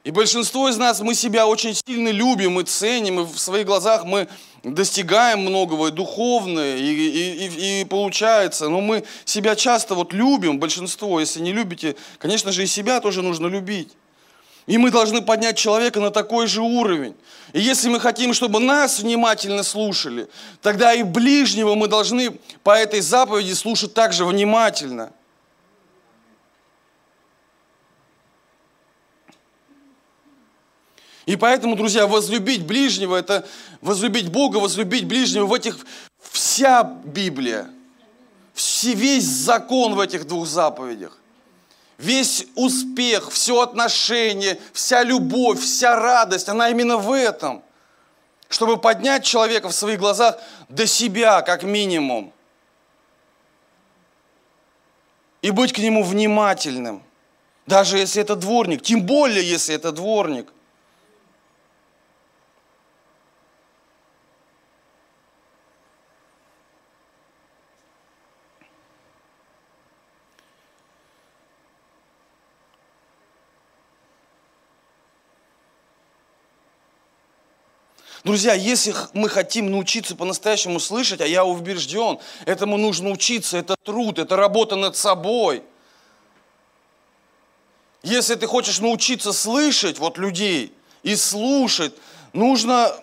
И 0.03 0.11
большинство 0.11 0.69
из 0.69 0.77
нас, 0.77 1.01
мы 1.01 1.15
себя 1.15 1.47
очень 1.47 1.73
сильно 1.73 2.09
любим 2.09 2.59
и 2.59 2.63
ценим, 2.63 3.21
и 3.21 3.23
в 3.23 3.39
своих 3.39 3.65
глазах 3.65 4.05
мы 4.05 4.27
достигаем 4.63 5.39
многого, 5.39 5.87
и 5.87 5.91
духовное, 5.91 6.77
и, 6.77 6.83
и, 6.83 7.47
и, 7.47 7.81
и 7.81 7.85
получается. 7.85 8.69
Но 8.69 8.79
мы 8.79 9.03
себя 9.25 9.55
часто 9.55 9.95
вот 9.95 10.13
любим, 10.13 10.59
большинство, 10.59 11.19
если 11.19 11.41
не 11.41 11.51
любите, 11.51 11.95
конечно 12.19 12.51
же, 12.51 12.63
и 12.63 12.67
себя 12.67 13.01
тоже 13.01 13.23
нужно 13.23 13.47
любить. 13.47 13.93
И 14.69 14.77
мы 14.77 14.91
должны 14.91 15.23
поднять 15.23 15.57
человека 15.57 15.99
на 15.99 16.11
такой 16.11 16.45
же 16.45 16.61
уровень. 16.61 17.15
И 17.53 17.59
если 17.59 17.89
мы 17.89 17.99
хотим, 17.99 18.35
чтобы 18.35 18.59
нас 18.59 18.99
внимательно 18.99 19.63
слушали, 19.63 20.29
тогда 20.61 20.93
и 20.93 21.01
ближнего 21.01 21.73
мы 21.73 21.87
должны 21.87 22.37
по 22.61 22.77
этой 22.77 23.01
заповеди 23.01 23.53
слушать 23.53 23.95
также 23.95 24.25
внимательно. 24.25 25.11
И 31.25 31.35
поэтому, 31.35 31.75
друзья, 31.75 32.05
возлюбить 32.05 32.63
ближнего– 32.63 33.15
это 33.17 33.47
возлюбить 33.81 34.29
Бога, 34.29 34.57
возлюбить 34.57 35.07
ближнего. 35.07 35.47
В 35.47 35.53
этих 35.55 35.83
вся 36.21 36.83
Библия, 36.83 37.71
весь 38.83 39.25
закон 39.25 39.95
в 39.95 39.99
этих 39.99 40.27
двух 40.27 40.45
заповедях 40.45 41.19
весь 41.99 42.47
успех, 42.55 43.29
все 43.29 43.61
отношение, 43.61 44.57
вся 44.73 45.03
любовь, 45.03 45.59
вся 45.59 45.95
радость, 45.95 46.49
она 46.49 46.69
именно 46.69 46.97
в 46.97 47.11
этом. 47.11 47.61
Чтобы 48.47 48.77
поднять 48.77 49.23
человека 49.23 49.67
в 49.69 49.75
своих 49.75 49.99
глазах 49.99 50.39
до 50.69 50.87
себя, 50.87 51.41
как 51.41 51.61
минимум. 51.61 52.33
И 55.43 55.51
быть 55.51 55.71
к 55.73 55.77
нему 55.77 56.03
внимательным. 56.03 57.03
Даже 57.67 57.99
если 57.99 58.21
это 58.21 58.35
дворник, 58.35 58.81
тем 58.81 59.03
более, 59.03 59.47
если 59.47 59.75
это 59.75 59.91
дворник. 59.91 60.51
Друзья, 78.29 78.53
если 78.53 78.93
мы 79.13 79.27
хотим 79.27 79.71
научиться 79.71 80.15
по-настоящему 80.15 80.79
слышать, 80.79 81.19
а 81.19 81.25
я 81.25 81.43
убежден, 81.43 82.19
этому 82.45 82.77
нужно 82.77 83.09
учиться, 83.09 83.57
это 83.57 83.75
труд, 83.75 84.19
это 84.19 84.35
работа 84.35 84.75
над 84.75 84.95
собой. 84.95 85.63
Если 88.03 88.35
ты 88.35 88.45
хочешь 88.45 88.81
научиться 88.81 89.33
слышать 89.33 89.97
вот 89.97 90.19
людей 90.19 90.71
и 91.01 91.15
слушать, 91.15 91.95
нужно, 92.31 92.95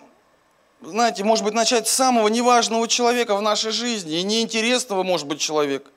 знаете, 0.81 1.25
может 1.25 1.43
быть, 1.43 1.53
начать 1.53 1.89
с 1.89 1.93
самого 1.93 2.29
неважного 2.29 2.87
человека 2.87 3.35
в 3.35 3.41
нашей 3.41 3.71
жизни 3.71 4.21
и 4.21 4.23
неинтересного, 4.23 5.03
может 5.03 5.27
быть, 5.27 5.41
человека. 5.41 5.91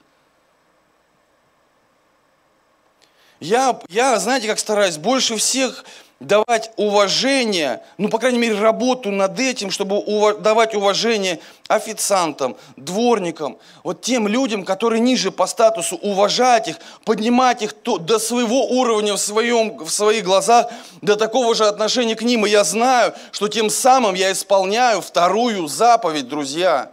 Я, 3.39 3.81
я, 3.91 4.19
знаете, 4.19 4.49
как 4.49 4.59
стараюсь, 4.59 4.99
больше 4.99 5.37
всех 5.37 5.85
давать 6.21 6.71
уважение, 6.77 7.81
ну, 7.97 8.11
по 8.11 8.19
крайней 8.19 8.39
мере, 8.39 8.59
работу 8.61 9.11
над 9.11 9.41
этим, 9.41 9.71
чтобы 9.71 9.97
ув- 9.97 10.39
давать 10.41 10.75
уважение 10.75 11.41
официантам, 11.67 12.57
дворникам, 12.77 13.57
вот 13.83 14.03
тем 14.03 14.29
людям, 14.29 14.67
которые 14.67 15.01
ниже 15.01 15.31
по 15.31 15.47
статусу, 15.47 15.97
уважать 15.97 16.69
их, 16.69 16.77
поднимать 17.07 17.63
их 17.63 17.73
то, 17.73 17.97
до 17.97 18.19
своего 18.19 18.67
уровня 18.67 19.15
в, 19.15 19.19
своем, 19.19 19.79
в 19.79 19.89
своих 19.89 20.25
глазах, 20.25 20.71
до 21.01 21.17
такого 21.17 21.55
же 21.55 21.67
отношения 21.67 22.15
к 22.15 22.23
ним. 22.23 22.45
И 22.45 22.51
я 22.51 22.65
знаю, 22.65 23.15
что 23.33 23.49
тем 23.49 23.71
самым 23.71 24.15
я 24.15 24.31
исполняю 24.31 25.01
вторую 25.01 25.69
заповедь, 25.69 26.29
друзья. 26.29 26.91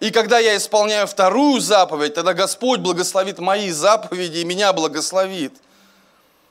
И 0.00 0.10
когда 0.10 0.40
я 0.40 0.56
исполняю 0.56 1.06
вторую 1.06 1.60
заповедь, 1.60 2.14
тогда 2.14 2.34
Господь 2.34 2.80
благословит 2.80 3.38
мои 3.38 3.70
заповеди 3.70 4.38
и 4.38 4.44
меня 4.44 4.72
благословит– 4.72 5.52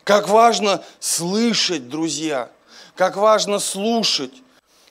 как 0.07 0.29
важно 0.29 0.81
слышать, 1.01 1.89
друзья. 1.89 2.49
Как 2.95 3.17
важно 3.17 3.59
слушать. 3.59 4.31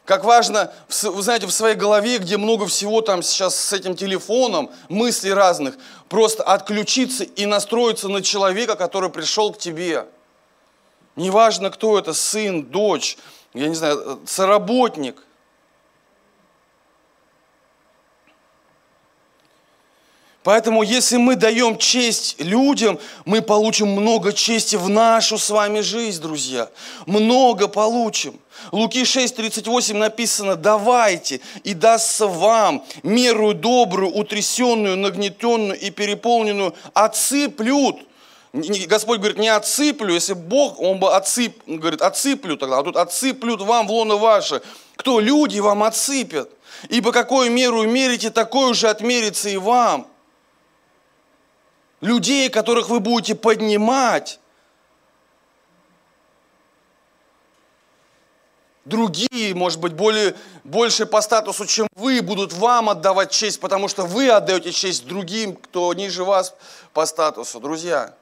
Как 0.05 0.25
важно, 0.25 0.71
вы 1.05 1.23
знаете, 1.23 1.47
в 1.47 1.53
своей 1.53 1.75
голове, 1.75 2.19
где 2.19 2.37
много 2.37 2.67
всего 2.67 3.01
там 3.01 3.23
сейчас 3.23 3.57
с 3.57 3.73
этим 3.73 3.97
телефоном, 3.97 4.71
мыслей 4.91 5.33
разных, 5.33 5.77
просто 6.11 6.43
отключиться 6.43 7.25
и 7.25 7.47
настроиться 7.47 8.09
на 8.09 8.21
человека, 8.21 8.77
который 8.77 9.09
пришел 9.09 9.55
к 9.55 9.59
тебе. 9.59 10.07
Неважно, 11.17 11.71
кто 11.71 11.99
это, 11.99 12.13
сын, 12.13 12.63
дочь, 12.63 13.17
я 13.55 13.69
не 13.69 13.75
знаю, 13.75 13.99
э, 13.99 14.17
соработник. 14.27 15.17
Поэтому, 20.47 20.85
если 20.85 21.17
мы 21.17 21.35
даем 21.35 21.77
честь 21.77 22.37
людям, 22.39 23.01
мы 23.25 23.43
получим 23.43 23.89
много 23.89 24.33
чести 24.33 24.77
в 24.77 24.89
нашу 24.89 25.39
с 25.39 25.51
вами 25.51 25.81
жизнь, 25.81 26.23
друзья. 26.23 26.69
Много 27.05 27.67
получим. 27.67 28.39
Луки 28.71 29.03
6:38 29.03 29.95
написано, 29.95 30.55
давайте, 30.55 31.41
и 31.65 31.75
дастся 31.75 32.29
вам 32.29 32.85
меру 33.03 33.55
добрую, 33.55 34.15
утрясенную, 34.15 34.97
нагнетенную 34.97 35.81
и 35.81 35.91
переполненную, 35.91 36.77
отсыплют. 36.95 37.97
Господь 38.53 39.19
говорит, 39.19 39.39
не 39.39 39.49
отсыплю, 39.49 40.15
если 40.15 40.35
Бог, 40.35 40.81
Он 40.81 41.01
бы 41.01 41.13
отсып, 41.13 41.61
говорит, 41.67 42.03
отсыплю 42.03 42.57
тогда, 42.57 42.79
а 42.79 42.85
тут 42.85 42.97
отсыплют 42.97 43.63
вам 43.63 43.89
в 43.89 43.91
лоно 43.91 44.15
ваше. 44.15 44.63
Кто? 44.95 45.19
Люди 45.19 45.59
вам 45.59 45.83
отсыпят. 45.83 46.49
Ибо 46.89 47.11
какую 47.11 47.51
меру 47.51 47.83
мерите, 47.83 48.31
такой 48.31 48.71
уже 48.71 48.89
отмерится 48.89 49.49
и 49.49 49.57
вам 49.57 50.07
людей, 52.01 52.49
которых 52.49 52.89
вы 52.89 53.01
будете 53.01 53.35
поднимать, 53.35 54.39
другие, 58.85 59.55
может 59.55 59.81
быть, 59.81 59.93
более, 59.93 60.35
больше 60.65 61.07
по 61.07 61.21
статусу, 61.21 61.67
чем 61.67 61.89
вы, 61.97 62.23
будут 62.23 62.53
вам 62.53 62.89
отдавать 62.89 63.31
честь, 63.31 63.61
потому 63.61 63.89
что 63.89 64.05
вы 64.05 64.29
отдаете 64.29 64.73
честь 64.73 65.07
другим, 65.07 65.57
кто 65.57 65.93
ниже 65.93 66.25
вас 66.25 66.55
по 66.93 67.05
статусу. 67.05 67.61
Друзья, 67.61 68.15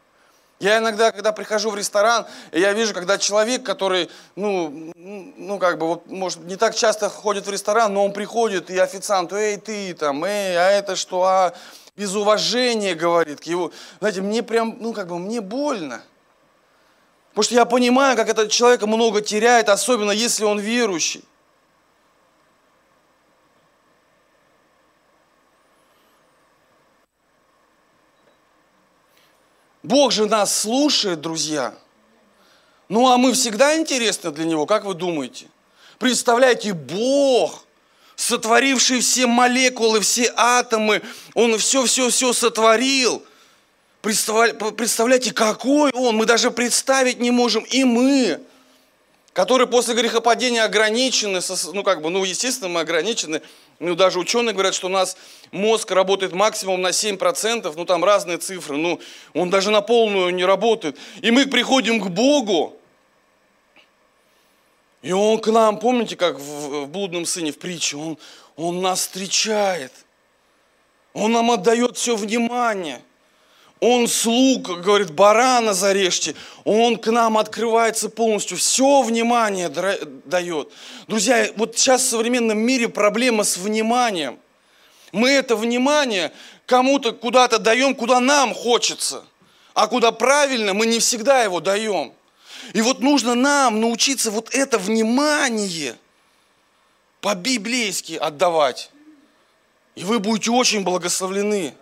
я 0.60 0.78
иногда, 0.78 1.12
когда 1.12 1.32
прихожу 1.32 1.70
в 1.70 1.76
ресторан, 1.76 2.26
я 2.52 2.72
вижу, 2.72 2.94
когда 2.94 3.18
человек, 3.18 3.62
который, 3.62 4.08
ну, 4.36 4.92
ну 4.94 5.58
как 5.58 5.78
бы, 5.78 5.86
вот, 5.88 6.06
может, 6.06 6.40
не 6.44 6.56
так 6.56 6.74
часто 6.74 7.10
ходит 7.10 7.46
в 7.46 7.50
ресторан, 7.50 7.92
но 7.92 8.04
он 8.04 8.12
приходит, 8.12 8.70
и 8.70 8.78
официанту, 8.78 9.36
эй, 9.36 9.58
ты 9.58 9.92
там, 9.94 10.24
эй, 10.24 10.56
а 10.56 10.70
это 10.70 10.96
что, 10.96 11.24
а 11.24 11.54
без 11.96 12.14
уважения 12.14 12.94
говорит 12.94 13.40
к 13.40 13.44
его. 13.44 13.72
Знаете, 14.00 14.20
мне 14.20 14.42
прям, 14.42 14.76
ну 14.80 14.92
как 14.92 15.08
бы, 15.08 15.18
мне 15.18 15.40
больно. 15.40 16.02
Потому 17.30 17.44
что 17.44 17.54
я 17.54 17.64
понимаю, 17.64 18.16
как 18.16 18.28
этот 18.28 18.50
человек 18.50 18.82
много 18.82 19.20
теряет, 19.20 19.68
особенно 19.68 20.10
если 20.10 20.44
он 20.44 20.58
верующий. 20.58 21.24
Бог 29.82 30.12
же 30.12 30.26
нас 30.26 30.56
слушает, 30.56 31.20
друзья. 31.20 31.74
Ну 32.88 33.08
а 33.10 33.18
мы 33.18 33.32
всегда 33.32 33.76
интересны 33.76 34.30
для 34.30 34.44
Него, 34.44 34.66
как 34.66 34.84
вы 34.84 34.94
думаете? 34.94 35.46
Представляете, 35.98 36.72
Бог 36.72 37.64
сотворивший 38.16 39.00
все 39.00 39.26
молекулы, 39.26 40.00
все 40.00 40.32
атомы, 40.36 41.02
он 41.34 41.58
все-все-все 41.58 42.32
сотворил. 42.32 43.22
Представляете, 44.02 45.32
какой 45.32 45.90
он, 45.92 46.16
мы 46.16 46.26
даже 46.26 46.50
представить 46.50 47.20
не 47.20 47.30
можем, 47.30 47.64
и 47.64 47.84
мы, 47.84 48.38
которые 49.32 49.66
после 49.66 49.94
грехопадения 49.94 50.62
ограничены, 50.62 51.40
ну 51.72 51.82
как 51.82 52.02
бы, 52.02 52.10
ну 52.10 52.22
естественно 52.22 52.68
мы 52.68 52.80
ограничены, 52.80 53.40
ну 53.80 53.94
даже 53.94 54.18
ученые 54.18 54.52
говорят, 54.52 54.74
что 54.74 54.88
у 54.88 54.90
нас 54.90 55.16
мозг 55.52 55.90
работает 55.90 56.32
максимум 56.34 56.82
на 56.82 56.88
7%, 56.88 57.72
ну 57.74 57.84
там 57.86 58.04
разные 58.04 58.36
цифры, 58.36 58.76
ну 58.76 59.00
он 59.32 59.48
даже 59.48 59.70
на 59.70 59.80
полную 59.80 60.34
не 60.34 60.44
работает. 60.44 60.98
И 61.22 61.30
мы 61.30 61.46
приходим 61.46 61.98
к 62.00 62.08
Богу, 62.08 62.78
и 65.04 65.12
он 65.12 65.38
к 65.38 65.48
нам, 65.48 65.78
помните, 65.78 66.16
как 66.16 66.38
в, 66.38 66.84
в 66.84 66.88
блудном 66.88 67.26
сыне 67.26 67.52
в 67.52 67.58
притче, 67.58 67.98
он, 67.98 68.16
он 68.56 68.80
нас 68.80 69.00
встречает. 69.00 69.92
Он 71.12 71.30
нам 71.32 71.50
отдает 71.50 71.98
все 71.98 72.16
внимание. 72.16 73.02
Он 73.80 74.08
слуг, 74.08 74.62
говорит, 74.80 75.10
барана 75.10 75.74
зарежьте. 75.74 76.34
Он 76.64 76.96
к 76.96 77.12
нам 77.12 77.36
открывается 77.36 78.08
полностью. 78.08 78.56
Все 78.56 79.02
внимание 79.02 79.68
дает. 79.68 80.72
Друзья, 81.06 81.50
вот 81.56 81.76
сейчас 81.76 82.00
в 82.04 82.08
современном 82.08 82.56
мире 82.56 82.88
проблема 82.88 83.44
с 83.44 83.58
вниманием. 83.58 84.38
Мы 85.12 85.28
это 85.32 85.54
внимание 85.54 86.32
кому-то 86.64 87.12
куда-то 87.12 87.58
даем, 87.58 87.94
куда 87.94 88.20
нам 88.20 88.54
хочется. 88.54 89.22
А 89.74 89.86
куда 89.86 90.12
правильно, 90.12 90.72
мы 90.72 90.86
не 90.86 90.98
всегда 90.98 91.42
его 91.42 91.60
даем. 91.60 92.14
И 92.72 92.82
вот 92.82 93.00
нужно 93.00 93.34
нам 93.34 93.80
научиться 93.80 94.30
вот 94.30 94.54
это 94.54 94.78
внимание 94.78 95.96
по-библейски 97.20 98.14
отдавать. 98.14 98.90
И 99.94 100.04
вы 100.04 100.18
будете 100.18 100.50
очень 100.50 100.82
благословлены. 100.82 101.74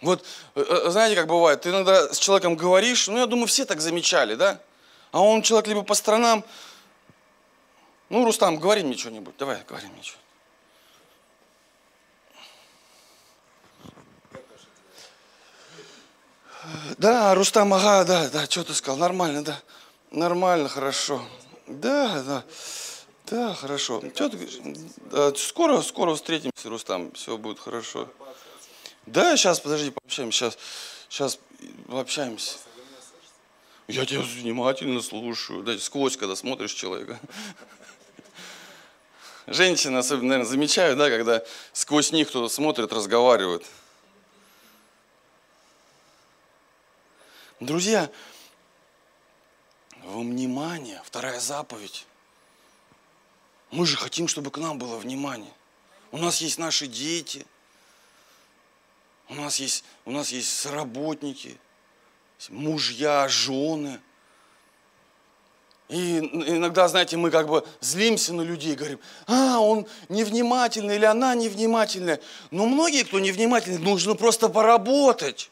Вот, 0.00 0.24
э, 0.56 0.64
э, 0.68 0.90
знаете, 0.90 1.14
как 1.14 1.28
бывает, 1.28 1.60
ты 1.60 1.70
иногда 1.70 2.12
с 2.12 2.18
человеком 2.18 2.56
говоришь, 2.56 3.06
ну, 3.06 3.18
я 3.18 3.26
думаю, 3.26 3.46
все 3.46 3.64
так 3.64 3.80
замечали, 3.80 4.34
да? 4.34 4.60
А 5.12 5.20
он 5.20 5.42
человек 5.42 5.68
либо 5.68 5.82
по 5.82 5.94
сторонам, 5.94 6.44
ну, 8.08 8.24
Рустам, 8.24 8.58
говори 8.58 8.82
мне 8.82 8.96
что-нибудь, 8.96 9.36
давай, 9.38 9.62
говори 9.68 9.86
мне 9.86 10.02
что 10.02 10.21
Да, 16.98 17.34
Рустам, 17.34 17.72
ага, 17.74 18.04
да, 18.04 18.28
да, 18.30 18.44
что 18.46 18.64
ты 18.64 18.74
сказал, 18.74 18.98
нормально, 18.98 19.44
да, 19.44 19.60
нормально, 20.10 20.68
хорошо. 20.68 21.22
Да, 21.66 22.22
да, 22.22 22.44
да, 23.26 23.54
хорошо. 23.54 24.02
Что? 24.14 24.30
Да, 25.10 25.34
скоро, 25.34 25.80
скоро 25.82 26.14
встретимся, 26.14 26.68
Рустам, 26.68 27.12
все 27.12 27.36
будет 27.36 27.58
хорошо. 27.58 28.08
Да, 29.06 29.36
сейчас, 29.36 29.60
подожди, 29.60 29.90
пообщаемся, 29.90 30.50
сейчас, 30.50 30.58
сейчас 31.08 31.38
пообщаемся. 31.88 32.58
Я 33.88 34.06
тебя 34.06 34.20
внимательно 34.20 35.02
слушаю. 35.02 35.62
Да, 35.62 35.76
сквозь, 35.78 36.16
когда 36.16 36.36
смотришь 36.36 36.72
человека. 36.72 37.18
Женщины 39.46 39.98
особенно, 39.98 40.28
наверное, 40.28 40.48
замечают, 40.48 40.98
да, 40.98 41.10
когда 41.10 41.42
сквозь 41.72 42.12
них 42.12 42.28
кто-то 42.28 42.48
смотрит, 42.48 42.92
разговаривает. 42.92 43.66
Друзья, 47.62 48.10
внимание, 50.02 51.00
вторая 51.04 51.38
заповедь. 51.38 52.06
Мы 53.70 53.86
же 53.86 53.96
хотим, 53.96 54.26
чтобы 54.26 54.50
к 54.50 54.58
нам 54.58 54.78
было 54.78 54.96
внимание. 54.96 55.52
У 56.10 56.18
нас 56.18 56.40
есть 56.40 56.58
наши 56.58 56.88
дети, 56.88 57.46
у 59.28 59.34
нас 59.34 59.60
есть, 59.60 59.84
у 60.04 60.10
нас 60.10 60.30
есть 60.32 60.52
соработники, 60.52 61.56
мужья, 62.48 63.28
жены. 63.28 64.00
И 65.88 66.18
иногда, 66.18 66.88
знаете, 66.88 67.16
мы 67.16 67.30
как 67.30 67.46
бы 67.46 67.64
злимся 67.80 68.34
на 68.34 68.42
людей, 68.42 68.74
говорим, 68.74 68.98
а, 69.28 69.60
он 69.60 69.86
невнимательный 70.08 70.96
или 70.96 71.04
она 71.04 71.36
невнимательная. 71.36 72.20
Но 72.50 72.66
многие, 72.66 73.04
кто 73.04 73.20
невнимательный, 73.20 73.78
нужно 73.78 74.16
просто 74.16 74.48
поработать. 74.48 75.51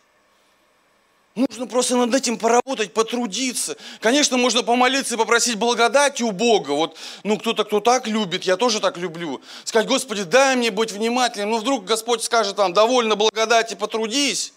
Нужно 1.49 1.67
просто 1.67 1.97
над 1.97 2.15
этим 2.15 2.39
поработать, 2.39 2.93
потрудиться. 2.93 3.77
Конечно, 4.01 4.37
можно 4.37 4.63
помолиться 4.63 5.15
и 5.15 5.17
попросить 5.17 5.57
благодати 5.57 6.23
у 6.23 6.33
Бога. 6.33 6.73
Вот, 6.73 6.99
ну, 7.25 7.39
кто-то, 7.39 7.65
кто 7.65 7.81
так 7.81 8.07
любит, 8.07 8.45
я 8.45 8.59
тоже 8.59 8.79
так 8.79 8.99
люблю. 8.99 9.41
Сказать, 9.65 9.89
Господи, 9.89 10.25
дай 10.25 10.55
мне 10.57 10.71
быть 10.71 10.93
внимательным. 10.93 11.53
Ну, 11.53 11.59
вдруг 11.59 11.87
Господь 11.87 12.23
скажет 12.23 12.57
там, 12.57 12.75
довольно 12.75 13.17
благодати, 13.17 13.75
потрудись. 13.75 14.53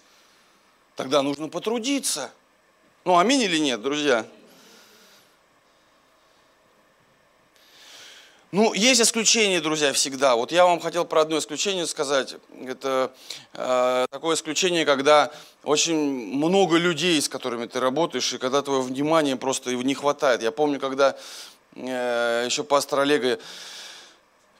Тогда 0.97 1.21
нужно 1.21 1.47
потрудиться. 1.47 2.31
Ну, 3.05 3.17
аминь 3.17 3.41
или 3.41 3.59
нет, 3.59 3.81
друзья? 3.81 4.25
Ну, 8.53 8.71
есть 8.75 9.01
исключения, 9.01 9.59
друзья, 9.61 9.93
всегда. 9.93 10.35
Вот 10.35 10.51
я 10.51 10.65
вам 10.65 10.79
хотел 10.79 11.05
про 11.05 11.21
одно 11.21 11.39
исключение 11.39 11.87
сказать. 11.87 12.35
Это 12.63 13.11
э, 13.53 14.05
такое 14.11 14.35
исключение, 14.35 14.85
когда 14.85 15.31
очень 15.63 15.97
много 16.35 16.77
людей, 16.77 17.19
с 17.19 17.27
которыми 17.27 17.65
ты 17.65 17.79
работаешь, 17.79 18.31
и 18.31 18.37
когда 18.37 18.61
твое 18.61 18.81
внимание 18.83 19.37
просто 19.37 19.73
не 19.73 19.95
хватает. 19.95 20.43
Я 20.43 20.51
помню, 20.51 20.79
когда 20.79 21.17
э, 21.73 22.43
еще 22.45 22.63
пастор 22.63 22.99
Олега 22.99 23.39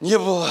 не 0.00 0.18
был, 0.18 0.44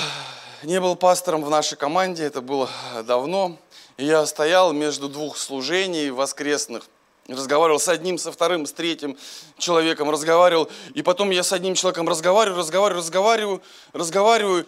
не 0.64 0.80
был 0.80 0.96
пастором 0.96 1.44
в 1.44 1.50
нашей 1.50 1.78
команде, 1.78 2.24
это 2.24 2.40
было 2.40 2.70
давно, 3.06 3.58
и 3.98 4.06
я 4.06 4.26
стоял 4.26 4.72
между 4.72 5.10
двух 5.10 5.36
служений 5.38 6.12
воскресных– 6.12 6.86
разговаривал 7.28 7.80
с 7.80 7.88
одним, 7.88 8.18
со 8.18 8.32
вторым, 8.32 8.66
с 8.66 8.74
третьим 8.74 9.18
человеком, 9.58 10.10
разговаривал. 10.10 10.70
И 10.94 11.02
потом 11.02 11.30
я 11.30 11.44
с 11.44 11.54
одним 11.54 11.76
человеком 11.76 12.10
разговариваю, 12.10 12.60
разговариваю, 12.60 13.00
разговариваю, 13.00 13.62
разговариваю. 13.94 14.66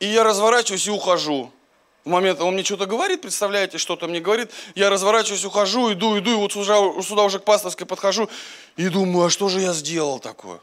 И 0.00 0.06
я 0.06 0.24
разворачиваюсь 0.24 0.86
и 0.86 0.90
ухожу. 0.90 1.52
В 2.04 2.10
момент, 2.10 2.40
он 2.40 2.54
мне 2.54 2.64
что-то 2.64 2.86
говорит, 2.86 3.20
представляете, 3.20 3.76
что-то 3.76 4.08
мне 4.08 4.20
говорит. 4.20 4.50
Я 4.74 4.88
разворачиваюсь, 4.88 5.44
ухожу, 5.44 5.92
иду, 5.92 6.18
иду, 6.18 6.32
и 6.32 6.36
вот 6.36 6.52
сюда, 6.52 7.02
сюда 7.02 7.24
уже 7.24 7.38
к 7.38 7.44
пасторской 7.44 7.86
подхожу. 7.86 8.30
И 8.76 8.88
думаю, 8.88 9.26
а 9.26 9.30
что 9.30 9.48
же 9.48 9.60
я 9.60 9.72
сделал 9.74 10.18
такое? 10.18 10.60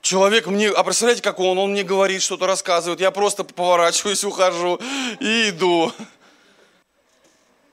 Человек 0.00 0.46
мне, 0.46 0.68
а 0.68 0.82
представляете, 0.84 1.22
как 1.22 1.40
он, 1.40 1.58
он 1.58 1.72
мне 1.72 1.82
говорит, 1.82 2.22
что-то 2.22 2.46
рассказывает. 2.46 3.00
Я 3.00 3.10
просто 3.10 3.44
поворачиваюсь, 3.44 4.24
ухожу 4.24 4.80
и 5.18 5.50
иду. 5.50 5.92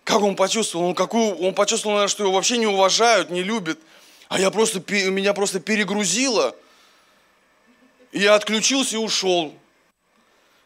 Как 0.07 0.21
он 0.21 0.35
почувствовал? 0.37 0.85
Он, 0.85 0.95
какую, 0.95 1.35
он 1.35 1.53
почувствовал, 1.53 1.95
наверное, 1.95 2.09
что 2.09 2.23
его 2.23 2.31
вообще 2.31 2.57
не 2.57 2.65
уважают, 2.65 3.29
не 3.29 3.43
любят. 3.43 3.77
А 4.29 4.39
я 4.39 4.49
просто, 4.51 4.79
меня 4.89 5.33
просто 5.33 5.59
перегрузило. 5.59 6.55
Я 8.13 8.35
отключился 8.35 8.95
и 8.95 8.99
ушел. 8.99 9.53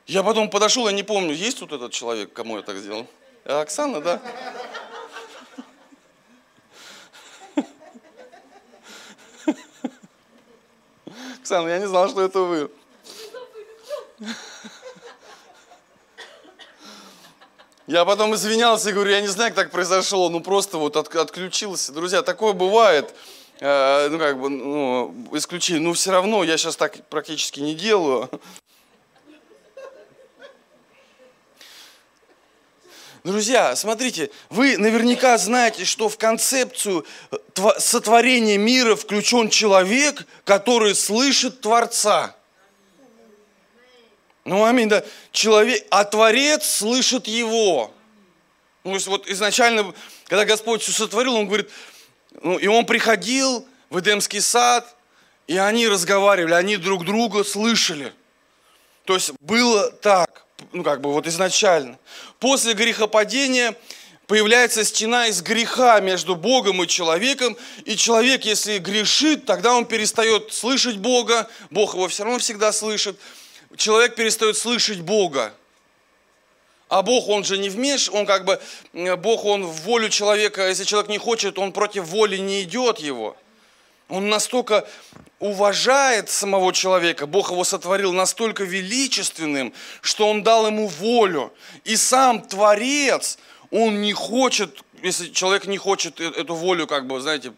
Я 0.05 0.21
потом 0.21 0.47
подошел, 0.51 0.85
я 0.87 0.93
не 0.93 1.01
помню, 1.01 1.33
есть 1.33 1.57
тут 1.57 1.71
этот 1.71 1.91
человек, 1.91 2.31
кому 2.33 2.57
я 2.57 2.61
так 2.61 2.77
сделал? 2.77 3.07
А 3.43 3.61
Оксана, 3.61 3.99
да? 3.99 4.21
Оксана, 11.39 11.67
я 11.67 11.79
не 11.79 11.87
знал, 11.87 12.07
что 12.09 12.21
это 12.21 12.41
вы. 12.41 12.69
Я 17.91 18.05
потом 18.05 18.33
извинялся 18.35 18.89
и 18.89 18.93
говорю, 18.93 19.11
я 19.11 19.19
не 19.19 19.27
знаю, 19.27 19.49
как 19.49 19.65
так 19.65 19.71
произошло, 19.71 20.29
ну 20.29 20.39
просто 20.39 20.77
вот 20.77 20.95
от, 20.95 21.13
отключился. 21.13 21.91
Друзья, 21.91 22.21
такое 22.21 22.53
бывает, 22.53 23.13
э, 23.59 24.07
ну 24.09 24.17
как 24.17 24.39
бы, 24.39 24.49
ну, 24.49 25.27
исключение, 25.33 25.81
но 25.81 25.91
все 25.91 26.11
равно 26.11 26.41
я 26.45 26.57
сейчас 26.57 26.77
так 26.77 27.05
практически 27.09 27.59
не 27.59 27.75
делаю. 27.75 28.29
Друзья, 33.25 33.75
смотрите, 33.75 34.31
вы 34.49 34.77
наверняка 34.77 35.37
знаете, 35.37 35.83
что 35.83 36.07
в 36.07 36.17
концепцию 36.17 37.05
сотворения 37.77 38.57
мира 38.57 38.95
включен 38.95 39.49
человек, 39.49 40.25
который 40.45 40.95
слышит 40.95 41.59
Творца. 41.59 42.37
Ну, 44.43 44.65
аминь, 44.65 44.89
да. 44.89 45.03
Человек, 45.31 45.85
а 45.91 46.03
Творец 46.03 46.65
слышит 46.65 47.27
его. 47.27 47.93
Ну, 48.83 48.91
то 48.91 48.95
есть 48.95 49.07
вот 49.07 49.27
изначально, 49.27 49.93
когда 50.25 50.45
Господь 50.45 50.81
все 50.81 50.91
сотворил, 50.91 51.35
Он 51.35 51.45
говорит, 51.45 51.69
ну, 52.41 52.57
и 52.57 52.67
Он 52.67 52.85
приходил 52.85 53.67
в 53.89 53.99
Эдемский 53.99 54.41
сад, 54.41 54.95
и 55.47 55.57
они 55.57 55.87
разговаривали, 55.87 56.53
они 56.53 56.77
друг 56.77 57.05
друга 57.05 57.43
слышали. 57.43 58.13
То 59.05 59.15
есть 59.15 59.31
было 59.41 59.91
так, 59.91 60.45
ну 60.71 60.83
как 60.83 61.01
бы 61.01 61.11
вот 61.11 61.27
изначально. 61.27 61.99
После 62.39 62.73
грехопадения 62.73 63.75
появляется 64.27 64.85
стена 64.85 65.27
из 65.27 65.41
греха 65.41 65.99
между 65.99 66.35
Богом 66.35 66.81
и 66.81 66.87
человеком, 66.87 67.57
и 67.83 67.97
человек, 67.97 68.45
если 68.45 68.77
грешит, 68.77 69.45
тогда 69.45 69.73
он 69.73 69.85
перестает 69.85 70.53
слышать 70.53 70.97
Бога, 70.97 71.49
Бог 71.69 71.95
его 71.95 72.07
все 72.07 72.23
равно 72.23 72.39
всегда 72.39 72.71
слышит, 72.71 73.19
человек 73.77 74.15
перестает 74.15 74.57
слышать 74.57 75.01
Бога. 75.01 75.53
А 76.89 77.03
Бог, 77.03 77.29
он 77.29 77.45
же 77.45 77.57
не 77.57 77.69
вмеш, 77.69 78.09
он 78.09 78.25
как 78.25 78.43
бы, 78.43 78.61
Бог, 79.17 79.45
он 79.45 79.63
в 79.63 79.81
волю 79.83 80.09
человека, 80.09 80.67
если 80.67 80.83
человек 80.83 81.09
не 81.09 81.17
хочет, 81.17 81.57
он 81.57 81.71
против 81.71 82.05
воли 82.07 82.37
не 82.37 82.63
идет 82.63 82.99
его. 82.99 83.37
Он 84.09 84.27
настолько 84.27 84.85
уважает 85.39 86.29
самого 86.29 86.73
человека, 86.73 87.27
Бог 87.27 87.51
его 87.51 87.63
сотворил 87.63 88.11
настолько 88.11 88.65
величественным, 88.65 89.73
что 90.01 90.29
он 90.29 90.43
дал 90.43 90.67
ему 90.67 90.87
волю. 90.87 91.53
И 91.85 91.95
сам 91.95 92.41
Творец, 92.41 93.39
он 93.71 94.01
не 94.01 94.11
хочет, 94.11 94.83
если 95.01 95.29
человек 95.29 95.65
не 95.67 95.77
хочет 95.77 96.19
э, 96.19 96.25
эту 96.25 96.55
волю, 96.55 96.87
как 96.87 97.07
бы, 97.07 97.21
знаете, 97.21 97.53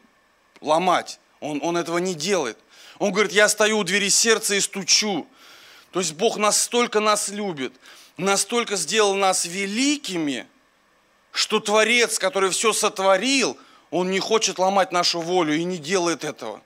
ломать, 0.62 1.19
он, 1.39 1.60
он 1.63 1.76
этого 1.76 1.97
не 1.97 2.13
делает. 2.13 2.58
Он 2.99 3.12
говорит, 3.12 3.32
я 3.34 3.49
стою 3.49 3.80
у 3.80 3.84
двери 3.84 4.10
сердца 4.10 4.56
и 4.56 4.60
стучу. 4.60 5.28
То 5.94 6.00
есть 6.00 6.14
Бог 6.14 6.38
настолько 6.38 7.00
нас 7.00 7.30
любит, 7.30 7.72
настолько 8.18 8.76
сделал 8.76 9.14
нас 9.14 9.46
великими, 9.46 10.48
что 11.32 11.60
Творец, 11.60 12.18
который 12.18 12.50
все 12.50 12.74
сотворил, 12.74 13.56
Он 13.92 14.10
не 14.10 14.20
хочет 14.20 14.58
ломать 14.58 14.92
нашу 14.92 15.22
волю 15.22 15.56
и 15.56 15.64
не 15.64 15.78
делает 15.78 16.24
этого. 16.24 16.62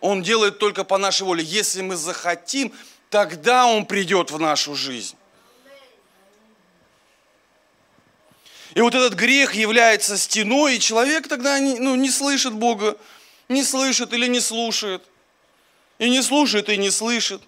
Он 0.00 0.22
делает 0.22 0.58
только 0.58 0.84
по 0.84 0.96
нашей 0.96 1.24
воле. 1.24 1.44
Если 1.44 1.82
мы 1.82 1.96
захотим, 1.96 2.72
тогда 3.10 3.66
Он 3.66 3.84
придет 3.84 4.30
в 4.30 4.38
нашу 4.38 4.74
жизнь. 4.74 5.16
И 8.74 8.80
вот 8.80 8.94
этот 8.94 9.12
грех 9.12 9.54
является 9.54 10.16
стеной, 10.16 10.76
и 10.76 10.80
человек 10.80 11.28
тогда 11.28 11.58
не, 11.58 11.78
ну, 11.78 11.96
не 11.96 12.08
слышит 12.08 12.54
Бога, 12.54 12.96
не 13.50 13.62
слышит 13.62 14.14
или 14.14 14.26
не 14.26 14.40
слушает. 14.40 15.02
И 15.98 16.08
не 16.08 16.22
слушает, 16.22 16.70
и 16.70 16.78
не 16.78 16.90
слышит. 16.90 17.42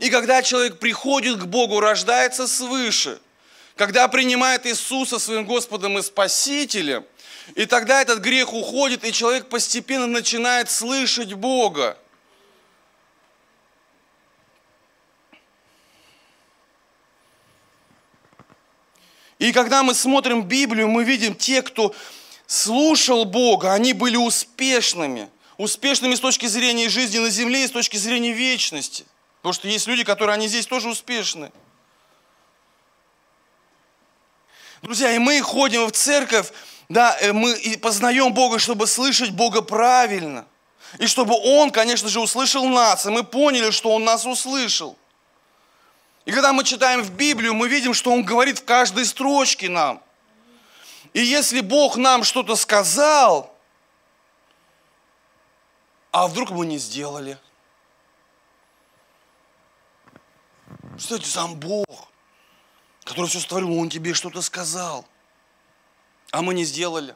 И 0.00 0.08
когда 0.08 0.42
человек 0.42 0.78
приходит 0.78 1.36
к 1.36 1.44
Богу, 1.44 1.78
рождается 1.78 2.48
свыше, 2.48 3.20
когда 3.76 4.08
принимает 4.08 4.66
Иисуса 4.66 5.18
своим 5.18 5.44
Господом 5.44 5.98
и 5.98 6.02
Спасителем, 6.02 7.04
и 7.54 7.66
тогда 7.66 8.00
этот 8.00 8.20
грех 8.20 8.54
уходит, 8.54 9.04
и 9.04 9.12
человек 9.12 9.50
постепенно 9.50 10.06
начинает 10.06 10.70
слышать 10.70 11.34
Бога. 11.34 11.98
И 19.38 19.52
когда 19.52 19.82
мы 19.82 19.94
смотрим 19.94 20.44
Библию, 20.44 20.88
мы 20.88 21.04
видим 21.04 21.34
те, 21.34 21.60
кто 21.60 21.94
слушал 22.46 23.26
Бога, 23.26 23.74
они 23.74 23.92
были 23.92 24.16
успешными. 24.16 25.28
Успешными 25.58 26.14
с 26.14 26.20
точки 26.20 26.46
зрения 26.46 26.88
жизни 26.88 27.18
на 27.18 27.28
земле 27.28 27.64
и 27.64 27.68
с 27.68 27.70
точки 27.70 27.98
зрения 27.98 28.32
вечности. 28.32 29.04
Потому 29.40 29.52
что 29.54 29.68
есть 29.68 29.86
люди, 29.86 30.04
которые 30.04 30.34
они 30.34 30.48
здесь 30.48 30.66
тоже 30.66 30.88
успешны. 30.88 31.50
Друзья, 34.82 35.12
и 35.12 35.18
мы 35.18 35.40
ходим 35.40 35.86
в 35.86 35.92
церковь, 35.92 36.52
да, 36.88 37.16
э, 37.20 37.32
мы 37.32 37.52
и 37.52 37.76
познаем 37.76 38.32
Бога, 38.32 38.58
чтобы 38.58 38.86
слышать 38.86 39.30
Бога 39.30 39.62
правильно. 39.62 40.46
И 40.98 41.06
чтобы 41.06 41.34
Он, 41.34 41.70
конечно 41.70 42.08
же, 42.08 42.20
услышал 42.20 42.66
нас, 42.66 43.06
и 43.06 43.10
мы 43.10 43.22
поняли, 43.22 43.70
что 43.70 43.94
Он 43.94 44.04
нас 44.04 44.26
услышал. 44.26 44.96
И 46.24 46.32
когда 46.32 46.52
мы 46.52 46.64
читаем 46.64 47.02
в 47.02 47.12
Библию, 47.12 47.54
мы 47.54 47.68
видим, 47.68 47.94
что 47.94 48.12
Он 48.12 48.24
говорит 48.24 48.58
в 48.58 48.64
каждой 48.64 49.06
строчке 49.06 49.68
нам. 49.68 50.02
И 51.12 51.20
если 51.20 51.60
Бог 51.60 51.96
нам 51.96 52.24
что-то 52.24 52.56
сказал, 52.56 53.54
а 56.12 56.26
вдруг 56.26 56.50
мы 56.50 56.66
не 56.66 56.78
сделали? 56.78 57.38
Что 60.98 61.16
это 61.16 61.26
сам 61.26 61.54
Бог, 61.54 62.08
который 63.04 63.26
все 63.26 63.40
створил, 63.40 63.76
Он 63.78 63.88
тебе 63.88 64.14
что-то 64.14 64.42
сказал, 64.42 65.06
а 66.30 66.42
мы 66.42 66.54
не 66.54 66.64
сделали. 66.64 67.14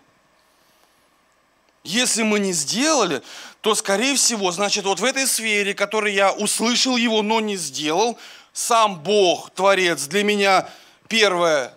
Если 1.82 2.22
мы 2.22 2.38
не 2.38 2.52
сделали, 2.52 3.22
то, 3.60 3.74
скорее 3.74 4.16
всего, 4.16 4.50
значит, 4.52 4.84
вот 4.84 5.00
в 5.00 5.04
этой 5.04 5.26
сфере, 5.26 5.74
которой 5.74 6.14
я 6.14 6.32
услышал 6.32 6.96
его, 6.96 7.22
но 7.22 7.40
не 7.40 7.56
сделал, 7.56 8.18
сам 8.54 9.00
Бог, 9.02 9.50
Творец, 9.50 10.06
для 10.06 10.24
меня 10.24 10.68
первое, 11.08 11.76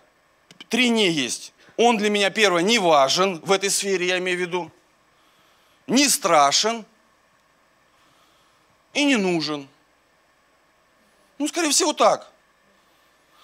три 0.70 0.90
не 0.90 1.12
есть. 1.12 1.52
Он 1.76 1.98
для 1.98 2.10
меня, 2.10 2.30
первое, 2.30 2.62
не 2.62 2.80
важен 2.80 3.42
в 3.42 3.52
этой 3.52 3.70
сфере, 3.70 4.08
я 4.08 4.18
имею 4.20 4.38
в 4.38 4.42
виду, 4.42 4.72
не 5.88 6.08
страшен 6.08 6.86
и 8.94 9.04
не 9.04 9.18
нужен. 9.18 9.68
Ну, 11.38 11.48
скорее 11.48 11.72
всего, 11.72 11.94
так. 11.94 12.32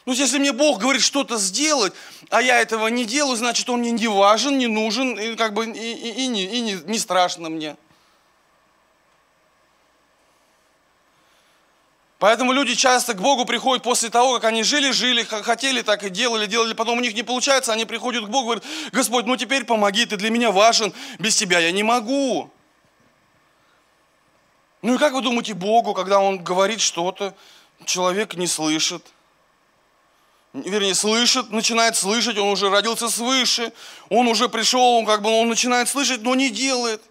Ну, 0.05 0.13
если 0.13 0.37
мне 0.37 0.51
Бог 0.51 0.79
говорит 0.79 1.01
что-то 1.01 1.37
сделать, 1.37 1.93
а 2.29 2.41
я 2.41 2.59
этого 2.59 2.87
не 2.87 3.05
делаю, 3.05 3.37
значит, 3.37 3.69
Он 3.69 3.79
мне 3.79 3.91
не 3.91 4.07
важен, 4.07 4.57
не 4.57 4.67
нужен, 4.67 5.17
и 5.17 5.35
как 5.35 5.53
бы 5.53 5.65
и, 5.65 5.69
и, 5.69 6.23
и, 6.23 6.27
не, 6.27 6.43
и 6.43 6.59
не, 6.59 6.73
не 6.73 6.99
страшно 6.99 7.49
мне. 7.49 7.77
Поэтому 12.19 12.53
люди 12.53 12.73
часто 12.73 13.13
к 13.15 13.21
Богу 13.21 13.43
приходят 13.43 13.83
после 13.83 14.09
того, 14.09 14.35
как 14.35 14.45
они 14.45 14.63
жили-жили, 14.63 15.23
хотели 15.23 15.81
так 15.81 16.03
и 16.03 16.09
делали, 16.09 16.45
делали, 16.45 16.73
потом 16.73 16.97
у 16.97 17.01
них 17.01 17.13
не 17.15 17.23
получается, 17.23 17.73
они 17.73 17.83
приходят 17.83 18.23
к 18.23 18.29
Богу 18.29 18.53
и 18.53 18.55
говорят, 18.55 18.65
Господь, 18.93 19.25
ну 19.25 19.35
теперь 19.35 19.65
помоги, 19.65 20.05
ты 20.05 20.15
для 20.15 20.29
меня 20.29 20.49
важен, 20.49 20.93
без 21.19 21.35
тебя 21.35 21.59
я 21.59 21.71
не 21.71 21.83
могу. 21.83 22.49
Ну 24.81 24.95
и 24.95 24.97
как 24.97 25.11
вы 25.11 25.21
думаете 25.21 25.53
Богу, 25.53 25.93
когда 25.93 26.19
Он 26.19 26.41
говорит 26.41 26.79
что-то, 26.79 27.35
человек 27.85 28.35
не 28.35 28.47
слышит? 28.47 29.05
Вернее, 30.53 30.93
слышит, 30.93 31.49
начинает 31.49 31.95
слышать, 31.95 32.37
он 32.37 32.49
уже 32.49 32.69
родился 32.69 33.09
свыше, 33.09 33.73
он 34.09 34.27
уже 34.27 34.49
пришел, 34.49 34.97
он 34.97 35.05
как 35.05 35.23
бы 35.23 35.31
он 35.31 35.49
начинает 35.49 35.89
слышать, 35.89 36.21
но 36.21 36.35
не 36.35 36.51
делает. 36.51 37.01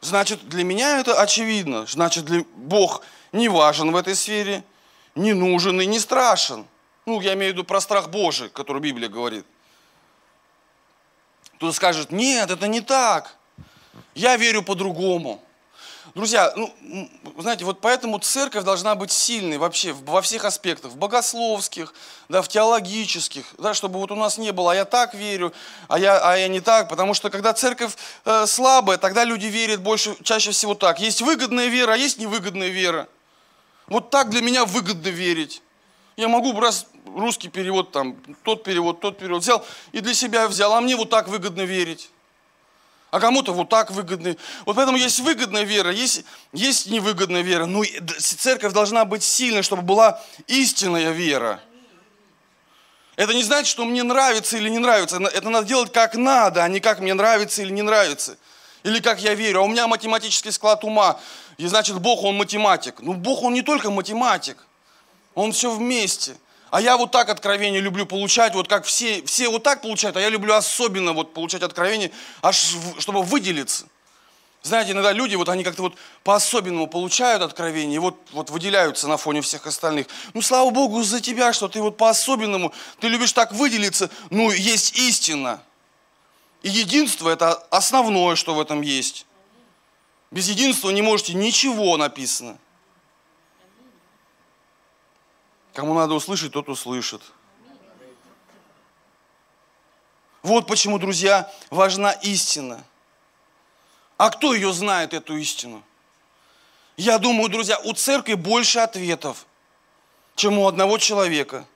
Значит, 0.00 0.48
для 0.48 0.64
меня 0.64 1.00
это 1.00 1.20
очевидно. 1.20 1.84
Значит, 1.86 2.24
для 2.24 2.44
Бог 2.54 3.02
не 3.32 3.48
важен 3.48 3.90
в 3.92 3.96
этой 3.96 4.14
сфере, 4.14 4.64
не 5.14 5.34
нужен 5.34 5.80
и 5.80 5.86
не 5.86 5.98
страшен. 5.98 6.66
Ну, 7.04 7.20
я 7.20 7.34
имею 7.34 7.52
в 7.52 7.54
виду 7.54 7.64
про 7.64 7.80
страх 7.80 8.08
Божий, 8.08 8.48
который 8.48 8.80
Библия 8.80 9.08
говорит. 9.08 9.44
Кто-то 11.56 11.72
скажет, 11.72 12.10
нет, 12.10 12.50
это 12.50 12.68
не 12.68 12.80
так. 12.80 13.36
Я 14.14 14.36
верю 14.36 14.62
по-другому. 14.62 15.42
Друзья, 16.14 16.52
ну, 16.56 16.72
знаете, 17.38 17.64
вот 17.64 17.80
поэтому 17.80 18.18
церковь 18.18 18.64
должна 18.64 18.94
быть 18.94 19.10
сильной 19.10 19.58
вообще 19.58 19.92
во 19.92 20.22
всех 20.22 20.44
аспектах, 20.44 20.92
в 20.92 20.96
богословских, 20.96 21.92
да, 22.28 22.42
в 22.42 22.48
теологических, 22.48 23.44
да, 23.58 23.74
чтобы 23.74 23.98
вот 23.98 24.12
у 24.12 24.14
нас 24.14 24.38
не 24.38 24.52
было, 24.52 24.72
а 24.72 24.74
я 24.74 24.84
так 24.84 25.14
верю, 25.14 25.52
а 25.88 25.98
я, 25.98 26.18
а 26.18 26.36
я 26.36 26.48
не 26.48 26.60
так, 26.60 26.88
потому 26.88 27.12
что 27.12 27.28
когда 27.28 27.52
церковь 27.52 27.96
э, 28.24 28.46
слабая, 28.46 28.98
тогда 28.98 29.24
люди 29.24 29.46
верят 29.46 29.82
больше, 29.82 30.16
чаще 30.22 30.52
всего 30.52 30.74
так. 30.74 31.00
Есть 31.00 31.22
выгодная 31.22 31.66
вера, 31.66 31.94
а 31.94 31.96
есть 31.96 32.18
невыгодная 32.18 32.68
вера. 32.68 33.08
Вот 33.88 34.10
так 34.10 34.30
для 34.30 34.42
меня 34.42 34.64
выгодно 34.64 35.08
верить. 35.08 35.62
Я 36.16 36.28
могу 36.28 36.58
раз 36.58 36.86
русский 37.04 37.48
перевод, 37.48 37.90
там, 37.90 38.16
тот 38.42 38.62
перевод, 38.62 39.00
тот 39.00 39.18
перевод 39.18 39.42
взял 39.42 39.64
и 39.92 40.00
для 40.00 40.14
себя 40.14 40.48
взял, 40.48 40.72
а 40.72 40.80
мне 40.80 40.96
вот 40.96 41.10
так 41.10 41.28
выгодно 41.28 41.62
верить 41.62 42.10
а 43.16 43.20
кому-то 43.20 43.54
вот 43.54 43.70
так 43.70 43.90
выгодно. 43.90 44.36
Вот 44.66 44.76
поэтому 44.76 44.98
есть 44.98 45.20
выгодная 45.20 45.62
вера, 45.62 45.90
есть, 45.90 46.22
есть 46.52 46.90
невыгодная 46.90 47.40
вера. 47.40 47.64
Но 47.64 47.78
ну, 47.78 47.84
церковь 48.18 48.74
должна 48.74 49.06
быть 49.06 49.22
сильной, 49.22 49.62
чтобы 49.62 49.80
была 49.80 50.22
истинная 50.48 51.12
вера. 51.12 51.58
Это 53.16 53.32
не 53.32 53.42
значит, 53.42 53.68
что 53.68 53.86
мне 53.86 54.02
нравится 54.02 54.58
или 54.58 54.68
не 54.68 54.78
нравится. 54.78 55.16
Это 55.16 55.48
надо 55.48 55.66
делать 55.66 55.92
как 55.92 56.14
надо, 56.14 56.62
а 56.62 56.68
не 56.68 56.78
как 56.78 57.00
мне 57.00 57.14
нравится 57.14 57.62
или 57.62 57.70
не 57.70 57.80
нравится. 57.80 58.36
Или 58.82 59.00
как 59.00 59.18
я 59.22 59.32
верю. 59.32 59.60
А 59.60 59.62
у 59.62 59.68
меня 59.68 59.88
математический 59.88 60.52
склад 60.52 60.84
ума. 60.84 61.18
И 61.56 61.66
значит, 61.66 61.98
Бог, 61.98 62.22
Он 62.22 62.36
математик. 62.36 62.96
Ну, 63.00 63.14
Бог, 63.14 63.42
Он 63.42 63.54
не 63.54 63.62
только 63.62 63.90
математик. 63.90 64.58
Он 65.34 65.52
все 65.52 65.70
вместе. 65.70 66.36
А 66.70 66.80
я 66.80 66.96
вот 66.96 67.12
так 67.12 67.28
откровение 67.28 67.80
люблю 67.80 68.06
получать, 68.06 68.54
вот 68.54 68.68
как 68.68 68.84
все, 68.84 69.22
все 69.24 69.48
вот 69.48 69.62
так 69.62 69.82
получают, 69.82 70.16
а 70.16 70.20
я 70.20 70.28
люблю 70.28 70.54
особенно 70.54 71.12
вот 71.12 71.32
получать 71.32 71.62
откровение, 71.62 72.10
аж 72.42 72.74
чтобы 72.98 73.22
выделиться. 73.22 73.86
Знаете, 74.62 74.90
иногда 74.90 75.12
люди, 75.12 75.36
вот 75.36 75.48
они 75.48 75.62
как-то 75.62 75.82
вот 75.82 75.94
по-особенному 76.24 76.88
получают 76.88 77.40
откровение, 77.40 78.00
вот, 78.00 78.16
вот 78.32 78.50
выделяются 78.50 79.06
на 79.06 79.16
фоне 79.16 79.40
всех 79.40 79.64
остальных. 79.68 80.08
Ну, 80.34 80.42
слава 80.42 80.70
Богу 80.70 81.04
за 81.04 81.20
тебя, 81.20 81.52
что 81.52 81.68
ты 81.68 81.80
вот 81.80 81.96
по-особенному, 81.96 82.72
ты 82.98 83.06
любишь 83.06 83.32
так 83.32 83.52
выделиться. 83.52 84.10
Ну, 84.30 84.50
есть 84.50 84.98
истина. 84.98 85.62
И 86.62 86.68
единство– 86.68 87.28
это 87.30 87.52
основное, 87.70 88.34
что 88.34 88.56
в 88.56 88.60
этом 88.60 88.82
есть. 88.82 89.24
Без 90.32 90.48
единства 90.48 90.90
не 90.90 91.00
можете 91.00 91.34
ничего 91.34 91.96
написано. 91.96 92.58
Кому 95.76 95.92
надо 95.92 96.14
услышать, 96.14 96.52
тот 96.52 96.70
услышит. 96.70 97.20
Вот 100.42 100.66
почему, 100.66 100.98
друзья, 100.98 101.52
важна 101.68 102.12
истина. 102.12 102.82
А 104.16 104.30
кто 104.30 104.54
ее 104.54 104.72
знает, 104.72 105.12
эту 105.12 105.36
истину? 105.36 105.82
Я 106.96 107.18
думаю, 107.18 107.50
друзья, 107.50 107.78
у 107.80 107.92
церкви 107.92 108.32
больше 108.32 108.78
ответов, 108.78 109.44
чем 110.34 110.58
у 110.58 110.66
одного 110.66 110.96
человека. 110.96 111.66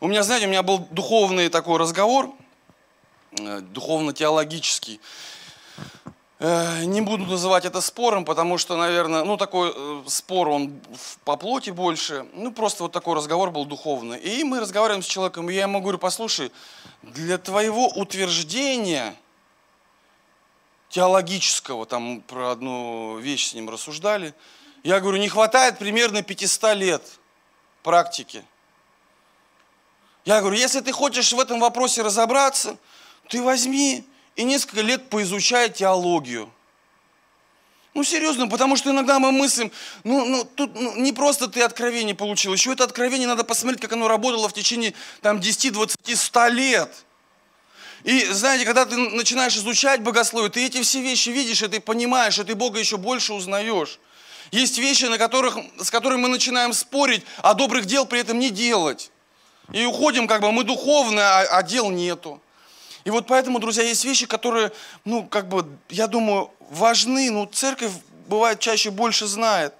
У 0.00 0.08
меня, 0.08 0.24
знаете, 0.24 0.46
у 0.46 0.50
меня 0.50 0.64
был 0.64 0.80
духовный 0.90 1.48
такой 1.50 1.78
разговор, 1.78 2.34
э, 3.30 3.60
духовно-теологический. 3.60 5.00
Э, 6.40 6.84
не 6.84 7.00
буду 7.00 7.26
называть 7.26 7.64
это 7.64 7.80
спором, 7.80 8.24
потому 8.24 8.58
что, 8.58 8.76
наверное, 8.76 9.24
ну 9.24 9.36
такой 9.36 9.72
э, 9.74 10.02
спор, 10.06 10.48
он 10.48 10.80
по 11.24 11.36
плоти 11.36 11.70
больше. 11.70 12.26
Ну 12.32 12.52
просто 12.52 12.84
вот 12.84 12.92
такой 12.92 13.16
разговор 13.16 13.50
был 13.50 13.64
духовный. 13.64 14.18
И 14.20 14.44
мы 14.44 14.60
разговариваем 14.60 15.02
с 15.02 15.06
человеком, 15.06 15.50
и 15.50 15.54
я 15.54 15.62
ему 15.62 15.80
говорю, 15.80 15.98
послушай, 15.98 16.52
для 17.02 17.38
твоего 17.38 17.88
утверждения 17.88 19.16
теологического, 20.90 21.86
там 21.86 22.20
про 22.20 22.52
одну 22.52 23.18
вещь 23.18 23.50
с 23.50 23.54
ним 23.54 23.68
рассуждали, 23.68 24.32
я 24.84 25.00
говорю, 25.00 25.18
не 25.18 25.28
хватает 25.28 25.78
примерно 25.78 26.22
500 26.22 26.76
лет 26.76 27.02
практики. 27.82 28.44
Я 30.24 30.40
говорю, 30.40 30.56
если 30.56 30.80
ты 30.80 30.92
хочешь 30.92 31.32
в 31.32 31.40
этом 31.40 31.58
вопросе 31.58 32.02
разобраться, 32.02 32.76
ты 33.28 33.42
возьми 33.42 34.06
и 34.38 34.44
несколько 34.44 34.82
лет 34.82 35.10
поизучая 35.10 35.68
теологию. 35.68 36.48
Ну, 37.92 38.04
серьезно, 38.04 38.46
потому 38.46 38.76
что 38.76 38.92
иногда 38.92 39.18
мы 39.18 39.32
мыслим, 39.32 39.72
ну, 40.04 40.24
ну 40.24 40.44
тут 40.44 40.76
ну, 40.76 40.94
не 40.96 41.12
просто 41.12 41.48
ты 41.48 41.60
откровение 41.62 42.14
получил, 42.14 42.52
еще 42.52 42.72
это 42.72 42.84
откровение 42.84 43.26
надо 43.26 43.42
посмотреть, 43.42 43.80
как 43.80 43.94
оно 43.94 44.06
работало 44.06 44.48
в 44.48 44.52
течение 44.52 44.94
там 45.22 45.40
10, 45.40 45.72
20, 45.72 46.16
100 46.16 46.46
лет. 46.48 47.04
И 48.04 48.26
знаете, 48.26 48.64
когда 48.64 48.86
ты 48.86 48.96
начинаешь 48.96 49.56
изучать 49.56 50.02
богословие, 50.02 50.50
ты 50.50 50.64
эти 50.64 50.82
все 50.82 51.02
вещи 51.02 51.30
видишь, 51.30 51.62
и 51.62 51.66
ты 51.66 51.80
понимаешь, 51.80 52.38
и 52.38 52.44
ты 52.44 52.54
Бога 52.54 52.78
еще 52.78 52.96
больше 52.96 53.32
узнаешь. 53.32 53.98
Есть 54.52 54.78
вещи, 54.78 55.06
на 55.06 55.18
которых, 55.18 55.58
с 55.78 55.90
которыми 55.90 56.20
мы 56.20 56.28
начинаем 56.28 56.72
спорить, 56.72 57.24
а 57.38 57.54
добрых 57.54 57.86
дел 57.86 58.06
при 58.06 58.20
этом 58.20 58.38
не 58.38 58.50
делать. 58.50 59.10
И 59.72 59.84
уходим, 59.84 60.28
как 60.28 60.42
бы 60.42 60.52
мы 60.52 60.62
духовные, 60.62 61.24
а, 61.24 61.58
а 61.58 61.62
дел 61.64 61.90
нету. 61.90 62.40
И 63.08 63.10
вот 63.10 63.26
поэтому, 63.26 63.58
друзья, 63.58 63.84
есть 63.84 64.04
вещи, 64.04 64.26
которые, 64.26 64.70
ну, 65.06 65.24
как 65.24 65.48
бы, 65.48 65.64
я 65.88 66.08
думаю, 66.08 66.50
важны, 66.68 67.30
но 67.30 67.46
церковь 67.46 67.92
бывает 68.26 68.60
чаще 68.60 68.90
больше 68.90 69.26
знает. 69.26 69.72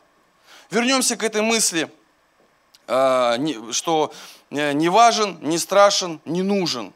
Вернемся 0.70 1.14
к 1.14 1.22
этой 1.22 1.42
мысли, 1.42 1.90
э, 2.86 3.36
что 3.72 4.14
э, 4.48 4.72
не 4.72 4.88
важен, 4.88 5.36
не 5.42 5.58
страшен, 5.58 6.22
не 6.24 6.40
нужен. 6.40 6.94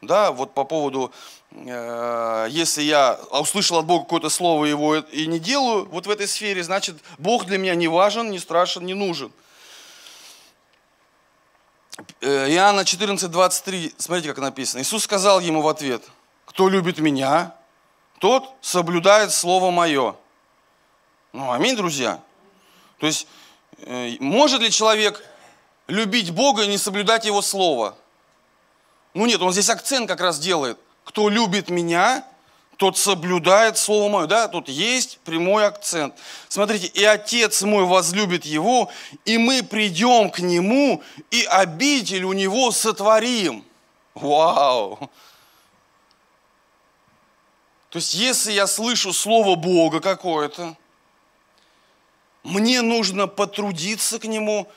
Да, 0.00 0.30
вот 0.30 0.54
по 0.54 0.62
поводу, 0.62 1.10
э, 1.50 2.46
если 2.50 2.82
я 2.82 3.18
услышал 3.32 3.78
от 3.78 3.84
Бога 3.84 4.04
какое-то 4.04 4.30
слово 4.30 4.66
его 4.66 4.94
и 4.94 5.26
не 5.26 5.40
делаю, 5.40 5.88
вот 5.90 6.06
в 6.06 6.10
этой 6.10 6.28
сфере, 6.28 6.62
значит, 6.62 6.94
Бог 7.18 7.46
для 7.46 7.58
меня 7.58 7.74
не 7.74 7.88
важен, 7.88 8.30
не 8.30 8.38
страшен, 8.38 8.86
не 8.86 8.94
нужен. 8.94 9.32
Иоанна 12.20 12.84
14, 12.84 13.30
23, 13.30 13.94
смотрите, 13.96 14.28
как 14.28 14.38
написано. 14.38 14.80
Иисус 14.82 15.04
сказал 15.04 15.40
ему 15.40 15.62
в 15.62 15.68
ответ, 15.68 16.04
кто 16.46 16.68
любит 16.68 16.98
меня, 16.98 17.54
тот 18.18 18.52
соблюдает 18.60 19.32
Слово 19.32 19.70
Мое. 19.70 20.16
Ну, 21.32 21.52
аминь, 21.52 21.76
друзья. 21.76 22.20
То 22.98 23.06
есть, 23.06 23.28
может 24.18 24.60
ли 24.60 24.70
человек 24.70 25.24
любить 25.86 26.32
Бога 26.32 26.62
и 26.64 26.66
не 26.66 26.78
соблюдать 26.78 27.24
Его 27.24 27.42
Слово? 27.42 27.96
Ну 29.14 29.26
нет, 29.26 29.40
он 29.40 29.52
здесь 29.52 29.70
акцент 29.70 30.08
как 30.08 30.20
раз 30.20 30.38
делает. 30.38 30.78
Кто 31.04 31.28
любит 31.28 31.70
меня, 31.70 32.24
тот 32.78 32.96
соблюдает 32.96 33.76
Слово 33.76 34.08
Мое. 34.08 34.26
Да, 34.28 34.46
тут 34.46 34.68
есть 34.68 35.18
прямой 35.24 35.66
акцент. 35.66 36.14
Смотрите, 36.48 36.86
и 36.86 37.02
Отец 37.02 37.62
мой 37.62 37.84
возлюбит 37.84 38.44
его, 38.44 38.88
и 39.24 39.36
мы 39.36 39.64
придем 39.64 40.30
к 40.30 40.38
нему, 40.38 41.02
и 41.32 41.42
обитель 41.42 42.22
у 42.22 42.32
него 42.32 42.70
сотворим. 42.70 43.64
Вау! 44.14 45.10
То 47.90 47.98
есть, 47.98 48.14
если 48.14 48.52
я 48.52 48.68
слышу 48.68 49.12
Слово 49.12 49.56
Бога 49.56 49.98
какое-то, 49.98 50.76
мне 52.44 52.80
нужно 52.80 53.26
потрудиться 53.26 54.20
к 54.20 54.24
нему, 54.24 54.70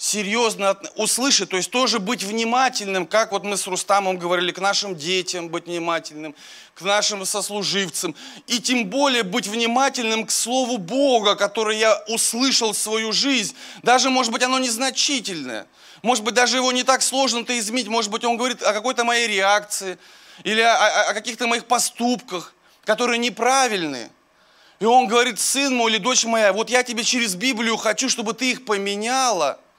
серьезно 0.00 0.78
услышать, 0.96 1.50
то 1.50 1.58
есть 1.58 1.70
тоже 1.70 1.98
быть 1.98 2.22
внимательным, 2.22 3.06
как 3.06 3.32
вот 3.32 3.44
мы 3.44 3.58
с 3.58 3.66
Рустамом 3.66 4.16
говорили, 4.16 4.50
к 4.50 4.58
нашим 4.58 4.96
детям 4.96 5.50
быть 5.50 5.66
внимательным, 5.66 6.34
к 6.72 6.80
нашим 6.80 7.26
сослуживцам, 7.26 8.14
и 8.46 8.60
тем 8.60 8.86
более 8.86 9.24
быть 9.24 9.46
внимательным 9.46 10.24
к 10.24 10.30
Слову 10.30 10.78
Бога, 10.78 11.36
которое 11.36 11.76
я 11.76 12.02
услышал 12.08 12.72
в 12.72 12.78
свою 12.78 13.12
жизнь. 13.12 13.54
Даже, 13.82 14.08
может 14.08 14.32
быть, 14.32 14.42
оно 14.42 14.58
незначительное, 14.58 15.66
может 16.02 16.24
быть, 16.24 16.32
даже 16.32 16.56
его 16.56 16.72
не 16.72 16.82
так 16.82 17.02
сложно-то 17.02 17.58
изменить, 17.58 17.88
может 17.88 18.10
быть, 18.10 18.24
он 18.24 18.38
говорит 18.38 18.62
о 18.62 18.72
какой-то 18.72 19.04
моей 19.04 19.28
реакции 19.28 19.98
или 20.44 20.62
о, 20.62 21.10
о, 21.10 21.12
каких-то 21.12 21.46
моих 21.46 21.66
поступках, 21.66 22.54
которые 22.86 23.18
неправильные. 23.18 24.10
И 24.78 24.86
он 24.86 25.08
говорит, 25.08 25.38
сын 25.38 25.76
мой 25.76 25.90
или 25.90 25.98
дочь 25.98 26.24
моя, 26.24 26.54
вот 26.54 26.70
я 26.70 26.84
тебе 26.84 27.04
через 27.04 27.34
Библию 27.34 27.76
хочу, 27.76 28.08
чтобы 28.08 28.32
ты 28.32 28.52
их 28.52 28.64
поменяла– 28.64 29.60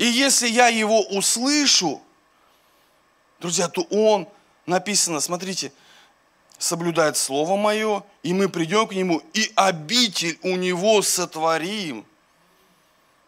и 0.00 0.06
если 0.06 0.48
я 0.48 0.68
его 0.68 1.02
услышу, 1.02 2.00
друзья, 3.38 3.68
то 3.68 3.82
он, 3.90 4.26
написано, 4.64 5.20
смотрите, 5.20 5.74
соблюдает 6.56 7.18
Слово 7.18 7.58
Мое, 7.58 8.02
и 8.22 8.32
мы 8.32 8.48
придем 8.48 8.86
к 8.86 8.94
Нему, 8.94 9.22
и 9.34 9.52
обитель 9.56 10.38
у 10.42 10.56
Него 10.56 11.02
сотворим. 11.02 12.06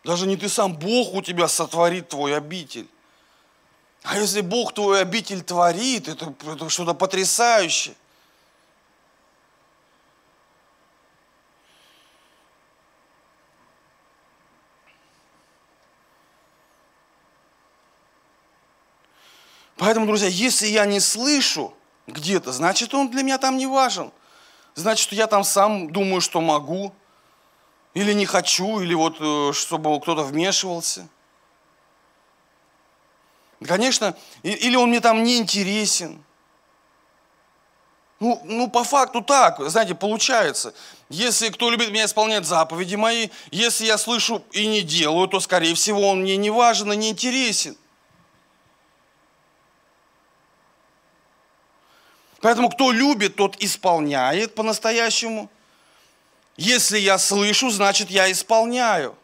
Даже 0.02 0.26
не 0.26 0.38
ты 0.38 0.48
сам, 0.48 0.74
Бог 0.74 1.12
у 1.12 1.20
тебя 1.20 1.46
сотворит 1.46 2.08
твой 2.08 2.34
обитель. 2.34 2.88
А 4.02 4.18
если 4.18 4.40
Бог 4.40 4.72
твой 4.72 5.02
обитель 5.02 5.42
творит, 5.42 6.08
это, 6.08 6.34
это 6.42 6.70
что-то 6.70 6.94
потрясающее. 6.94 7.94
Поэтому, 19.82 20.06
друзья, 20.06 20.28
если 20.28 20.68
я 20.68 20.86
не 20.86 21.00
слышу 21.00 21.74
где-то, 22.06 22.52
значит, 22.52 22.94
он 22.94 23.10
для 23.10 23.24
меня 23.24 23.36
там 23.36 23.56
не 23.56 23.66
важен. 23.66 24.12
Значит, 24.76 25.10
я 25.10 25.26
там 25.26 25.42
сам 25.42 25.90
думаю, 25.90 26.20
что 26.20 26.40
могу, 26.40 26.94
или 27.92 28.12
не 28.12 28.24
хочу, 28.24 28.78
или 28.78 28.94
вот 28.94 29.16
э, 29.18 29.52
чтобы 29.52 30.00
кто-то 30.00 30.22
вмешивался. 30.22 31.08
Конечно, 33.66 34.16
или 34.44 34.76
он 34.76 34.90
мне 34.90 35.00
там 35.00 35.24
не 35.24 35.38
интересен. 35.38 36.22
Ну, 38.20 38.40
ну, 38.44 38.70
по 38.70 38.84
факту 38.84 39.20
так, 39.20 39.68
знаете, 39.68 39.96
получается. 39.96 40.74
Если 41.08 41.48
кто 41.48 41.70
любит 41.70 41.90
меня 41.90 42.04
исполнять 42.04 42.46
заповеди 42.46 42.94
мои, 42.94 43.30
если 43.50 43.86
я 43.86 43.98
слышу 43.98 44.44
и 44.52 44.64
не 44.64 44.82
делаю, 44.82 45.26
то, 45.26 45.40
скорее 45.40 45.74
всего, 45.74 46.08
он 46.10 46.20
мне 46.20 46.36
не 46.36 46.50
важен 46.50 46.92
и 46.92 46.96
не 46.96 47.10
интересен. 47.10 47.76
Поэтому 52.42 52.68
кто 52.68 52.90
любит, 52.90 53.36
тот 53.36 53.56
исполняет 53.60 54.54
по-настоящему. 54.56 55.48
Если 56.56 56.98
я 56.98 57.16
слышу, 57.16 57.70
значит 57.70 58.10
я 58.10 58.30
исполняю. 58.30 59.16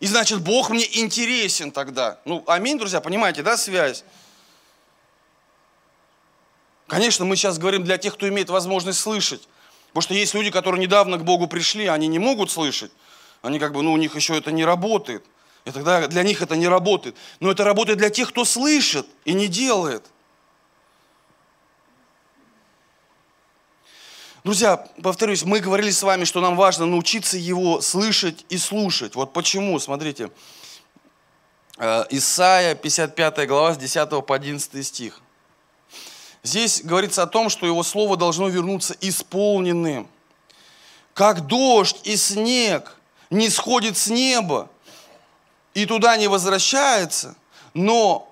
И 0.00 0.06
значит 0.06 0.40
Бог 0.40 0.70
мне 0.70 0.84
интересен 0.98 1.70
тогда. 1.70 2.18
Ну, 2.24 2.42
аминь, 2.46 2.78
друзья, 2.78 3.00
понимаете, 3.00 3.42
да, 3.42 3.56
связь? 3.58 4.04
Конечно, 6.88 7.26
мы 7.26 7.36
сейчас 7.36 7.58
говорим 7.58 7.84
для 7.84 7.98
тех, 7.98 8.14
кто 8.14 8.26
имеет 8.28 8.48
возможность 8.48 8.98
слышать. 8.98 9.46
Потому 9.88 10.02
что 10.02 10.14
есть 10.14 10.32
люди, 10.32 10.50
которые 10.50 10.80
недавно 10.80 11.18
к 11.18 11.24
Богу 11.24 11.46
пришли, 11.46 11.86
они 11.86 12.08
не 12.08 12.18
могут 12.18 12.50
слышать. 12.50 12.90
Они 13.42 13.58
как 13.58 13.74
бы, 13.74 13.82
ну, 13.82 13.92
у 13.92 13.98
них 13.98 14.16
еще 14.16 14.36
это 14.36 14.50
не 14.50 14.64
работает. 14.64 15.24
И 15.66 15.70
тогда 15.70 16.06
для 16.08 16.22
них 16.22 16.40
это 16.40 16.56
не 16.56 16.68
работает. 16.68 17.16
Но 17.38 17.50
это 17.50 17.64
работает 17.64 17.98
для 17.98 18.08
тех, 18.08 18.30
кто 18.30 18.46
слышит 18.46 19.06
и 19.26 19.34
не 19.34 19.46
делает. 19.46 20.06
Друзья, 24.44 24.76
повторюсь, 25.00 25.44
мы 25.44 25.60
говорили 25.60 25.90
с 25.90 26.02
вами, 26.02 26.24
что 26.24 26.40
нам 26.40 26.56
важно 26.56 26.84
научиться 26.84 27.36
его 27.38 27.80
слышать 27.80 28.44
и 28.48 28.58
слушать. 28.58 29.14
Вот 29.14 29.32
почему, 29.32 29.78
смотрите, 29.78 30.32
э, 31.78 32.04
Исайя, 32.10 32.74
55 32.74 33.46
глава, 33.46 33.74
с 33.74 33.78
10 33.78 34.26
по 34.26 34.34
11 34.34 34.84
стих. 34.84 35.20
Здесь 36.42 36.82
говорится 36.82 37.22
о 37.22 37.28
том, 37.28 37.50
что 37.50 37.66
его 37.66 37.84
слово 37.84 38.16
должно 38.16 38.48
вернуться 38.48 38.96
исполненным. 39.00 40.08
Как 41.14 41.46
дождь 41.46 42.00
и 42.02 42.16
снег 42.16 42.96
не 43.30 43.48
сходит 43.48 43.96
с 43.96 44.08
неба 44.08 44.68
и 45.72 45.86
туда 45.86 46.16
не 46.16 46.26
возвращается, 46.26 47.36
но 47.74 48.31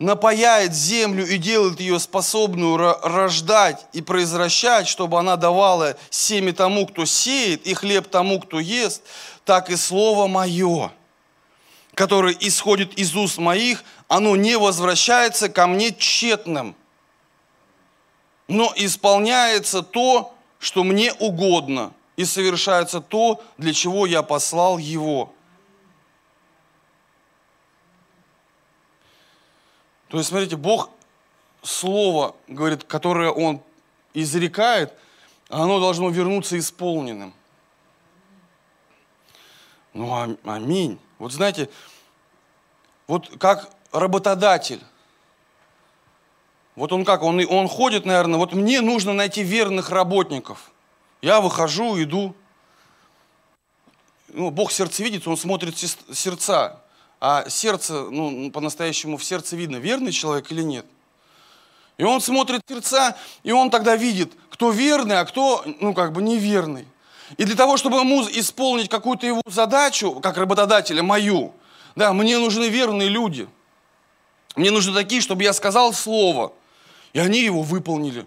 напаяет 0.00 0.74
землю 0.74 1.26
и 1.26 1.36
делает 1.36 1.78
ее 1.78 2.00
способную 2.00 2.96
рождать 3.02 3.86
и 3.92 4.00
произвращать, 4.00 4.88
чтобы 4.88 5.18
она 5.18 5.36
давала 5.36 5.94
семя 6.08 6.54
тому, 6.54 6.86
кто 6.86 7.04
сеет, 7.04 7.66
и 7.66 7.74
хлеб 7.74 8.08
тому, 8.08 8.40
кто 8.40 8.58
ест, 8.58 9.02
так 9.44 9.68
и 9.68 9.76
Слово 9.76 10.26
Мое, 10.26 10.90
которое 11.94 12.34
исходит 12.40 12.98
из 12.98 13.14
уст 13.14 13.36
моих, 13.36 13.84
оно 14.08 14.36
не 14.36 14.56
возвращается 14.56 15.50
ко 15.50 15.66
мне 15.66 15.92
тщетным, 15.92 16.74
но 18.48 18.72
исполняется 18.76 19.82
то, 19.82 20.34
что 20.58 20.82
мне 20.82 21.12
угодно, 21.12 21.92
и 22.16 22.24
совершается 22.24 23.02
то, 23.02 23.42
для 23.58 23.74
чего 23.74 24.06
я 24.06 24.22
послал 24.22 24.78
его. 24.78 25.32
То 30.10 30.18
есть, 30.18 30.28
смотрите, 30.28 30.56
Бог 30.56 30.90
слово, 31.62 32.34
говорит, 32.48 32.82
которое 32.82 33.30
Он 33.30 33.62
изрекает, 34.12 34.92
оно 35.48 35.78
должно 35.78 36.10
вернуться 36.10 36.58
исполненным. 36.58 37.32
Ну, 39.94 40.12
а, 40.12 40.36
аминь. 40.44 40.98
Вот 41.18 41.32
знаете, 41.32 41.70
вот 43.06 43.30
как 43.38 43.70
работодатель, 43.92 44.80
вот 46.74 46.92
он 46.92 47.04
как, 47.04 47.22
он, 47.22 47.44
он 47.48 47.68
ходит, 47.68 48.04
наверное, 48.04 48.38
вот 48.38 48.52
мне 48.52 48.80
нужно 48.80 49.12
найти 49.12 49.42
верных 49.42 49.90
работников. 49.90 50.72
Я 51.22 51.40
выхожу, 51.40 52.02
иду. 52.02 52.34
Ну, 54.28 54.50
Бог 54.50 54.72
сердцевидец, 54.72 55.26
он 55.26 55.36
смотрит 55.36 55.76
сердца. 55.78 56.80
А 57.20 57.48
сердце, 57.48 58.06
ну, 58.10 58.50
по-настоящему 58.50 59.18
в 59.18 59.24
сердце 59.24 59.54
видно, 59.54 59.76
верный 59.76 60.10
человек 60.10 60.50
или 60.50 60.62
нет. 60.62 60.86
И 61.98 62.02
он 62.02 62.22
смотрит 62.22 62.62
сердца, 62.66 63.14
и 63.42 63.52
он 63.52 63.70
тогда 63.70 63.94
видит, 63.94 64.32
кто 64.48 64.70
верный, 64.70 65.20
а 65.20 65.26
кто, 65.26 65.62
ну, 65.80 65.92
как 65.92 66.12
бы 66.12 66.22
неверный. 66.22 66.86
И 67.36 67.44
для 67.44 67.54
того, 67.56 67.76
чтобы 67.76 67.98
ему 67.98 68.22
исполнить 68.22 68.88
какую-то 68.88 69.26
его 69.26 69.42
задачу, 69.46 70.14
как 70.20 70.36
работодателя, 70.38 71.02
мою, 71.02 71.52
Да, 71.96 72.12
мне 72.12 72.38
нужны 72.38 72.68
верные 72.68 73.08
люди. 73.08 73.48
Мне 74.56 74.70
нужны 74.70 74.94
такие, 74.94 75.20
чтобы 75.20 75.42
я 75.42 75.52
сказал 75.52 75.92
слово, 75.92 76.52
и 77.12 77.18
они 77.18 77.40
его 77.40 77.62
выполнили. 77.62 78.26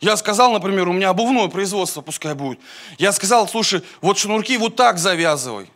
Я 0.00 0.16
сказал, 0.16 0.52
например, 0.52 0.88
у 0.88 0.92
меня 0.92 1.08
обувное 1.08 1.48
производство 1.48 2.02
пускай 2.02 2.34
будет. 2.34 2.60
Я 2.98 3.12
сказал, 3.12 3.48
слушай, 3.48 3.82
вот 4.00 4.18
шнурки 4.18 4.56
вот 4.58 4.76
так 4.76 4.98
завязывай. 4.98 5.70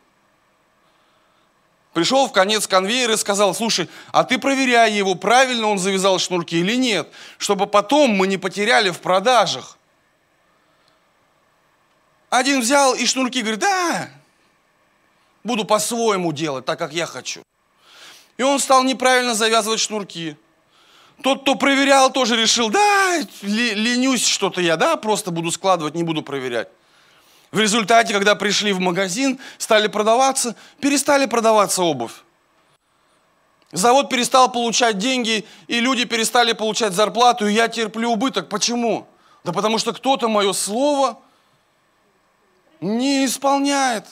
Пришел 1.93 2.27
в 2.27 2.33
конец 2.33 2.67
конвейера 2.67 3.15
и 3.15 3.19
сказал, 3.19 3.55
слушай, 3.55 3.89
а 4.13 4.25
ты 4.25 4.39
проверяй 4.39 4.93
его, 4.93 5.15
правильно 5.15 5.69
он 5.69 5.79
завязал 5.79 6.19
шнурки 6.19 6.57
или 6.57 6.75
нет, 6.75 7.09
чтобы 7.37 7.67
потом 7.67 8.11
мы 8.13 8.27
не 8.27 8.39
потеряли 8.39 8.91
в 8.91 9.01
продажах. 9.01 9.77
Один 12.31 12.61
взял 12.63 12.95
и 12.95 13.05
шнурки 13.05 13.43
говорит, 13.43 13.61
да, 13.61 14.09
буду 15.45 15.67
по-своему 15.67 16.33
делать, 16.33 16.65
так 16.65 16.79
как 16.79 16.95
я 16.95 17.05
хочу. 17.05 17.43
И 18.39 18.43
он 18.43 18.59
стал 18.59 18.85
неправильно 18.85 19.35
завязывать 19.35 19.81
шнурки. 19.81 20.39
Тот, 21.23 21.43
кто 21.43 21.57
проверял, 21.57 22.11
тоже 22.11 22.41
решил, 22.41 22.71
да, 22.71 23.19
ленюсь 23.43 24.27
что-то 24.27 24.63
я, 24.63 24.79
да, 24.79 24.97
просто 24.97 25.31
буду 25.31 25.51
складывать, 25.51 25.95
не 25.95 26.05
буду 26.05 26.23
проверять. 26.23 26.69
В 27.53 27.61
результате, 27.61 28.15
когда 28.15 28.35
пришли 28.35 28.73
в 28.73 28.81
магазин, 28.81 29.39
стали 29.59 29.87
продаваться, 29.87 30.57
перестали 30.81 31.27
продаваться 31.27 31.83
обувь. 31.83 32.15
Завод 33.73 34.09
перестал 34.09 34.51
получать 34.51 34.99
деньги, 34.99 35.45
и 35.67 35.81
люди 35.81 36.05
перестали 36.05 36.53
получать 36.53 36.95
зарплату, 36.95 37.47
и 37.47 37.53
я 37.53 37.69
терплю 37.69 38.11
убыток. 38.11 38.49
Почему? 38.49 39.07
Да 39.45 39.53
потому 39.53 39.79
что 39.79 39.93
кто-то 39.93 40.29
мое 40.29 40.55
слово 40.55 41.19
не 42.81 43.27
исполняет. 43.27 44.07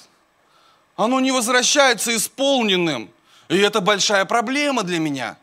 Оно 0.97 1.19
не 1.19 1.33
возвращается 1.33 2.15
исполненным. 2.15 3.11
И 3.49 3.57
это 3.57 3.81
большая 3.81 4.27
проблема 4.27 4.83
для 4.83 4.99
меня. 4.99 5.39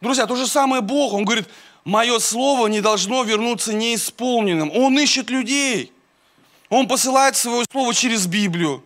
Друзья, 0.00 0.26
то 0.26 0.36
же 0.36 0.46
самое 0.46 0.82
Бог. 0.82 1.14
Он 1.14 1.24
говорит, 1.24 1.48
мое 1.84 2.20
слово 2.20 2.68
не 2.68 2.80
должно 2.80 3.24
вернуться 3.24 3.72
неисполненным. 3.72 4.70
Он 4.70 4.96
ищет 4.98 5.30
людей. 5.30 5.92
Он 6.68 6.88
посылает 6.88 7.36
свое 7.36 7.64
слово 7.70 7.94
через 7.94 8.26
Библию. 8.26 8.84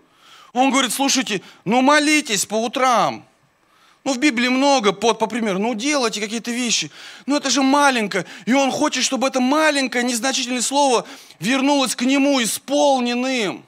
Он 0.52 0.70
говорит, 0.70 0.92
слушайте, 0.92 1.42
ну 1.64 1.80
молитесь 1.80 2.46
по 2.46 2.54
утрам. 2.54 3.24
Ну, 4.02 4.14
в 4.14 4.18
Библии 4.18 4.48
много, 4.48 4.92
под, 4.92 5.18
по 5.18 5.26
примеру, 5.26 5.58
ну, 5.58 5.74
делайте 5.74 6.20
какие-то 6.20 6.50
вещи. 6.50 6.90
Ну, 7.26 7.36
это 7.36 7.50
же 7.50 7.62
маленькое. 7.62 8.24
И 8.46 8.54
он 8.54 8.70
хочет, 8.70 9.04
чтобы 9.04 9.26
это 9.28 9.40
маленькое, 9.40 10.04
незначительное 10.04 10.62
слово 10.62 11.06
вернулось 11.38 11.94
к 11.94 12.02
нему 12.02 12.42
исполненным. 12.42 13.62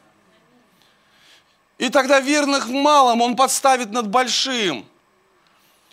И 1.77 1.90
тогда 1.90 2.20
верных 2.20 2.66
в 2.66 2.72
малом 2.72 3.20
он 3.20 3.37
подставит 3.37 3.90
над 3.90 4.09
большим. 4.09 4.87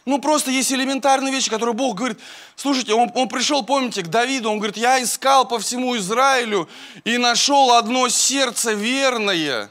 Ну, 0.05 0.19
просто 0.19 0.49
есть 0.51 0.71
элементарные 0.71 1.31
вещи, 1.31 1.49
которые 1.49 1.75
Бог 1.75 1.97
говорит. 1.97 2.19
Слушайте, 2.55 2.93
он, 2.93 3.11
он 3.15 3.27
пришел, 3.27 3.63
помните, 3.63 4.01
к 4.01 4.07
Давиду, 4.07 4.49
он 4.49 4.57
говорит, 4.57 4.77
я 4.77 5.01
искал 5.01 5.47
по 5.47 5.59
всему 5.59 5.95
Израилю 5.97 6.67
и 7.03 7.17
нашел 7.17 7.73
одно 7.73 8.09
сердце 8.09 8.73
верное. 8.73 9.69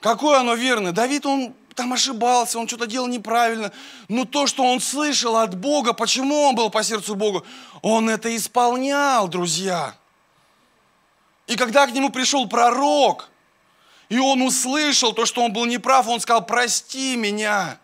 Какое 0.00 0.40
оно 0.40 0.54
верное? 0.54 0.92
Давид, 0.92 1.26
он 1.26 1.54
там 1.74 1.92
ошибался, 1.92 2.58
он 2.58 2.68
что-то 2.68 2.86
делал 2.86 3.08
неправильно. 3.08 3.72
Но 4.08 4.24
то, 4.24 4.46
что 4.46 4.64
он 4.64 4.80
слышал 4.80 5.36
от 5.36 5.56
Бога, 5.56 5.92
почему 5.92 6.42
он 6.42 6.54
был 6.54 6.70
по 6.70 6.82
сердцу 6.82 7.14
Бога, 7.14 7.42
он 7.82 8.10
это 8.10 8.34
исполнял, 8.36 9.28
друзья. 9.28 9.94
И 11.46 11.56
когда 11.56 11.86
к 11.86 11.92
нему 11.92 12.10
пришел 12.10 12.48
пророк, 12.48 13.30
и 14.08 14.18
он 14.18 14.42
услышал 14.42 15.12
то, 15.12 15.26
что 15.26 15.42
он 15.44 15.52
был 15.52 15.66
неправ, 15.66 16.08
он 16.08 16.20
сказал, 16.20 16.44
прости 16.44 17.16
меня. 17.16 17.78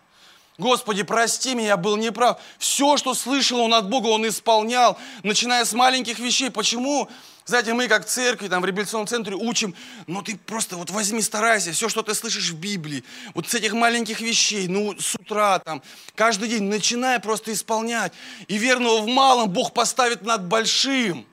Господи, 0.57 1.03
прости 1.03 1.53
меня, 1.53 1.67
я 1.67 1.77
был 1.77 1.97
неправ. 1.97 2.39
Все, 2.57 2.95
что 2.97 3.13
слышал 3.13 3.59
он 3.59 3.73
от 3.73 3.89
Бога, 3.89 4.07
он 4.07 4.27
исполнял, 4.27 4.97
начиная 5.21 5.65
с 5.65 5.73
маленьких 5.73 6.17
вещей. 6.19 6.49
Почему? 6.49 7.09
Знаете, 7.45 7.73
мы 7.73 7.87
как 7.87 8.05
церкви, 8.05 8.47
там 8.47 8.61
в 8.61 8.65
реабилитационном 8.65 9.07
центре 9.07 9.35
учим, 9.35 9.75
но 10.07 10.23
ты 10.23 10.35
просто 10.35 10.77
вот 10.77 10.89
возьми, 10.89 11.21
старайся, 11.21 11.73
все, 11.73 11.89
что 11.89 12.01
ты 12.01 12.15
слышишь 12.15 12.49
в 12.49 12.55
Библии, 12.57 13.03
вот 13.35 13.47
с 13.47 13.53
этих 13.53 13.73
маленьких 13.73 14.19
вещей, 14.19 14.67
ну, 14.67 14.95
с 14.99 15.13
утра 15.13 15.59
там, 15.59 15.83
каждый 16.15 16.49
день, 16.49 16.63
начинай 16.63 17.19
просто 17.19 17.53
исполнять. 17.53 18.13
И 18.47 18.57
верного 18.57 19.01
в 19.01 19.07
малом 19.07 19.49
Бог 19.49 19.73
поставит 19.73 20.23
над 20.23 20.47
большим. 20.47 21.27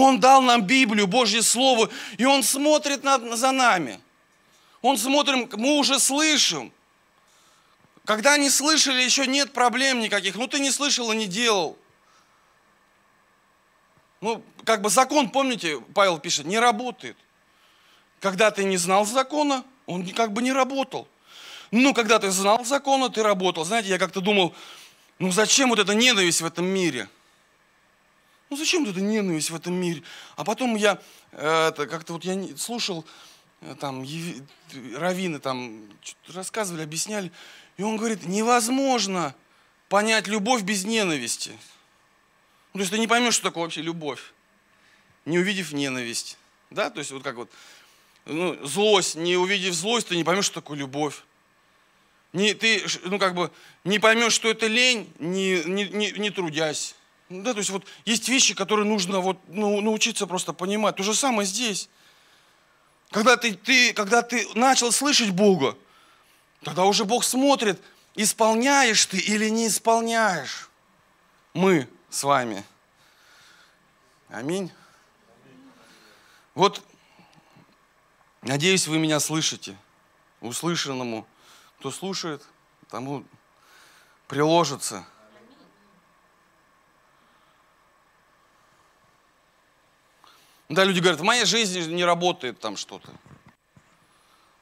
Он 0.00 0.20
дал 0.20 0.42
нам 0.42 0.62
Библию, 0.62 1.08
Божье 1.08 1.42
Слово, 1.42 1.90
и 2.18 2.24
Он 2.24 2.44
смотрит 2.44 3.02
над, 3.02 3.36
за 3.36 3.50
нами. 3.50 4.00
Он 4.80 4.96
смотрит, 4.96 5.52
мы 5.54 5.76
уже 5.76 5.98
слышим. 5.98 6.72
Когда 8.04 8.36
не 8.36 8.48
слышали, 8.48 9.02
еще 9.02 9.26
нет 9.26 9.52
проблем 9.52 9.98
никаких. 9.98 10.36
Ну, 10.36 10.46
ты 10.46 10.60
не 10.60 10.70
слышал 10.70 11.10
и 11.10 11.16
не 11.16 11.26
делал. 11.26 11.76
Ну, 14.20 14.40
как 14.64 14.82
бы 14.82 14.88
закон, 14.88 15.30
помните, 15.30 15.80
Павел 15.94 16.20
пишет, 16.20 16.46
не 16.46 16.60
работает. 16.60 17.16
Когда 18.20 18.52
ты 18.52 18.62
не 18.62 18.76
знал 18.76 19.04
закона, 19.04 19.64
он 19.86 20.08
как 20.10 20.32
бы 20.32 20.42
не 20.42 20.52
работал. 20.52 21.08
Ну, 21.72 21.92
когда 21.92 22.20
ты 22.20 22.30
знал 22.30 22.64
закона, 22.64 23.10
ты 23.10 23.24
работал. 23.24 23.64
Знаете, 23.64 23.88
я 23.88 23.98
как-то 23.98 24.20
думал, 24.20 24.54
ну 25.18 25.32
зачем 25.32 25.70
вот 25.70 25.80
эта 25.80 25.94
ненависть 25.94 26.40
в 26.40 26.46
этом 26.46 26.66
мире? 26.66 27.08
Ну 28.50 28.56
зачем 28.56 28.84
эта 28.88 29.00
ненависть 29.00 29.50
в 29.50 29.54
этом 29.54 29.74
мире? 29.74 30.02
А 30.36 30.44
потом 30.44 30.74
я 30.74 31.00
это, 31.32 31.86
как-то 31.86 32.14
вот 32.14 32.24
я 32.24 32.38
слушал, 32.56 33.04
э, 33.60 33.74
там, 33.78 34.06
раввины 34.96 35.38
там 35.38 35.86
рассказывали, 36.28 36.82
объясняли, 36.82 37.30
и 37.76 37.82
он 37.82 37.96
говорит, 37.96 38.26
невозможно 38.26 39.34
понять 39.88 40.28
любовь 40.28 40.62
без 40.62 40.84
ненависти. 40.84 41.50
Ну, 42.72 42.78
то 42.78 42.80
есть 42.80 42.90
ты 42.90 42.98
не 42.98 43.06
поймешь, 43.06 43.34
что 43.34 43.44
такое 43.44 43.64
вообще 43.64 43.82
любовь, 43.82 44.32
не 45.24 45.38
увидев 45.38 45.72
ненависть. 45.72 46.38
Да, 46.70 46.90
то 46.90 46.98
есть 46.98 47.10
вот 47.10 47.22
как 47.22 47.36
вот, 47.36 47.50
ну, 48.24 48.58
злость, 48.66 49.14
не 49.14 49.36
увидев 49.36 49.74
злость, 49.74 50.08
ты 50.08 50.16
не 50.16 50.24
поймешь, 50.24 50.46
что 50.46 50.60
такое 50.60 50.78
любовь. 50.78 51.22
Не, 52.32 52.52
ты, 52.52 52.84
ну, 53.04 53.18
как 53.18 53.34
бы, 53.34 53.50
не 53.84 53.98
поймешь, 53.98 54.34
что 54.34 54.48
это 54.48 54.66
лень, 54.66 55.10
не, 55.18 55.62
не, 55.64 55.84
не, 55.88 56.10
не 56.12 56.30
трудясь. 56.30 56.94
Да, 57.28 57.52
то 57.52 57.58
есть 57.58 57.70
вот 57.70 57.84
есть 58.06 58.28
вещи, 58.28 58.54
которые 58.54 58.86
нужно 58.86 59.20
вот, 59.20 59.38
ну, 59.48 59.80
научиться 59.80 60.26
просто 60.26 60.54
понимать. 60.54 60.96
То 60.96 61.02
же 61.02 61.14
самое 61.14 61.46
здесь. 61.46 61.90
Когда 63.10 63.36
ты, 63.36 63.54
ты, 63.54 63.92
когда 63.92 64.22
ты 64.22 64.48
начал 64.54 64.92
слышать 64.92 65.30
Бога, 65.30 65.76
тогда 66.62 66.84
уже 66.84 67.04
Бог 67.04 67.24
смотрит, 67.24 67.80
исполняешь 68.14 69.04
ты 69.06 69.18
или 69.18 69.48
не 69.50 69.66
исполняешь. 69.66 70.70
Мы 71.52 71.86
с 72.08 72.24
вами. 72.24 72.64
Аминь. 74.30 74.70
Вот, 76.54 76.82
надеюсь, 78.42 78.86
вы 78.86 78.98
меня 78.98 79.20
слышите. 79.20 79.76
Услышанному, 80.40 81.26
кто 81.78 81.90
слушает, 81.90 82.42
тому 82.88 83.24
приложится– 84.28 85.06
Да, 90.68 90.84
люди 90.84 91.00
говорят, 91.00 91.20
в 91.20 91.24
моей 91.24 91.46
жизни 91.46 91.80
не 91.92 92.04
работает 92.04 92.60
там 92.60 92.76
что-то. 92.76 93.08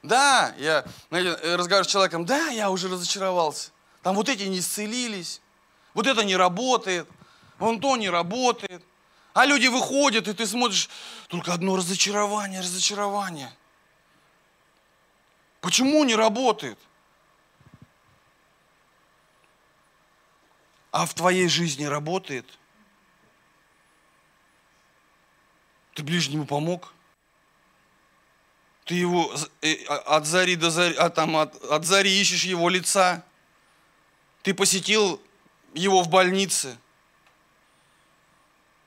Да, 0.02 0.54
я 0.58 0.84
знаете, 1.08 1.30
разговариваю 1.56 1.84
с 1.84 1.88
человеком, 1.88 2.24
да, 2.24 2.48
я 2.48 2.70
уже 2.70 2.88
разочаровался. 2.88 3.70
Там 4.02 4.14
вот 4.14 4.28
эти 4.28 4.44
не 4.44 4.60
исцелились, 4.60 5.40
вот 5.94 6.06
это 6.06 6.22
не 6.22 6.36
работает, 6.36 7.08
вон 7.58 7.80
то 7.80 7.96
не 7.96 8.08
работает. 8.08 8.84
А 9.34 9.44
люди 9.44 9.66
выходят, 9.66 10.28
и 10.28 10.32
ты 10.32 10.46
смотришь, 10.46 10.88
только 11.26 11.52
одно 11.52 11.76
разочарование, 11.76 12.60
разочарование. 12.60 13.52
Почему 15.60 16.04
не 16.04 16.14
работает? 16.14 16.78
А 20.92 21.04
в 21.04 21.14
твоей 21.14 21.48
жизни 21.48 21.84
работает– 21.84 22.46
Ты 25.96 26.02
ближнему 26.02 26.44
помог? 26.44 26.92
Ты 28.84 28.96
его 28.96 29.34
э, 29.62 29.76
а, 29.88 30.16
от 30.16 30.26
зари 30.26 30.54
до 30.54 30.70
зари, 30.70 30.94
а 30.94 31.08
там 31.08 31.36
от, 31.38 31.56
от 31.64 31.86
зари 31.86 32.20
ищешь 32.20 32.44
его 32.44 32.68
лица. 32.68 33.24
Ты 34.42 34.52
посетил 34.52 35.22
его 35.72 36.02
в 36.02 36.10
больнице. 36.10 36.76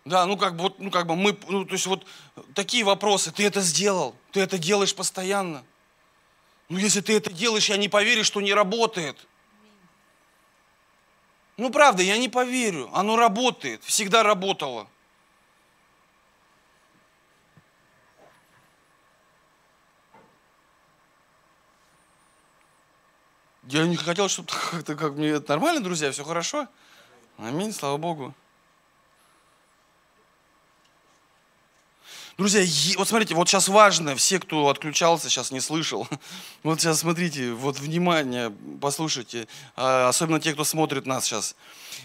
Да, 0.06 0.28
ну 0.28 0.38
как 0.38 0.56
бы, 0.56 0.64
вот, 0.64 0.80
ну 0.80 0.92
как 0.92 1.08
бы 1.08 1.16
мы, 1.16 1.36
ну 1.48 1.66
то 1.66 1.74
есть 1.74 1.88
вот 1.88 2.06
такие 2.54 2.84
вопросы. 2.84 3.32
Ты 3.32 3.44
это 3.44 3.62
сделал, 3.62 4.16
ты 4.32 4.42
это 4.42 4.60
делаешь 4.60 4.94
постоянно. 4.94 5.66
Ну 6.70 6.78
если 6.78 7.02
ты 7.02 7.18
это 7.18 7.34
делаешь, 7.34 7.70
я 7.70 7.78
не 7.78 7.90
поверю, 7.90 8.24
что 8.24 8.40
не 8.40 8.54
работает. 8.54 9.18
Ну 11.58 11.72
правда, 11.72 12.04
я 12.04 12.20
не 12.20 12.30
поверю. 12.30 12.88
Оно 12.94 13.16
работает, 13.16 13.84
всегда 13.84 14.22
работало. 14.22 14.88
Я 23.72 23.86
не 23.86 23.98
хотел, 23.98 24.28
чтобы 24.30 24.50
как-то 24.72 24.96
как 24.96 25.14
мне 25.14 25.28
это 25.28 25.52
нормально, 25.52 25.84
друзья, 25.84 26.12
все 26.12 26.24
хорошо. 26.24 26.68
Аминь, 27.38 27.72
слава 27.72 27.98
Богу. 27.98 28.34
Друзья, 32.36 32.66
вот 32.98 33.08
смотрите, 33.08 33.36
вот 33.36 33.48
сейчас 33.48 33.68
важно, 33.68 34.16
все, 34.16 34.40
кто 34.40 34.70
отключался, 34.70 35.30
сейчас 35.30 35.52
не 35.52 35.60
слышал, 35.60 36.08
вот 36.64 36.82
сейчас 36.82 37.02
смотрите, 37.02 37.52
вот 37.52 37.78
внимание, 37.78 38.52
послушайте, 38.82 39.48
а, 39.76 40.10
особенно 40.10 40.40
те, 40.40 40.54
кто 40.54 40.64
смотрит 40.64 41.06
нас 41.06 41.26
сейчас. 41.26 41.56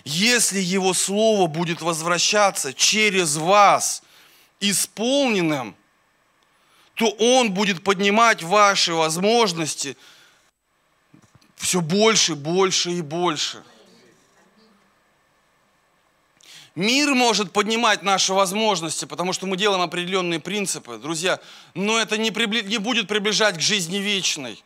Если 0.05 0.61
Его 0.61 0.93
Слово 0.93 1.47
будет 1.47 1.81
возвращаться 1.81 2.75
через 2.75 3.37
вас 3.37 4.03
исполненным, 4.61 5.75
то 6.93 7.09
Он 7.19 7.55
будет 7.55 7.83
поднимать 7.83 8.43
ваши 8.43 8.93
возможности 8.93 9.97
все 11.65 11.81
больше, 11.81 12.35
больше 12.35 12.93
и 12.93 13.03
больше– 13.03 13.63
Мир 16.75 17.15
может 17.15 17.53
поднимать 17.53 18.03
наши 18.03 18.33
возможности, 18.33 19.05
потому 19.05 19.33
что 19.33 19.47
мы 19.47 19.57
делаем 19.57 19.81
определенные 19.81 20.41
принципы, 20.41 20.99
друзья, 20.99 21.39
но 21.75 21.99
это 22.01 22.19
не, 22.19 22.33
прибли... 22.33 22.63
не 22.63 22.79
будет 22.79 23.07
приближать 23.07 23.59
к 23.59 23.61
жизни 23.61 23.99
вечной. 23.99 24.63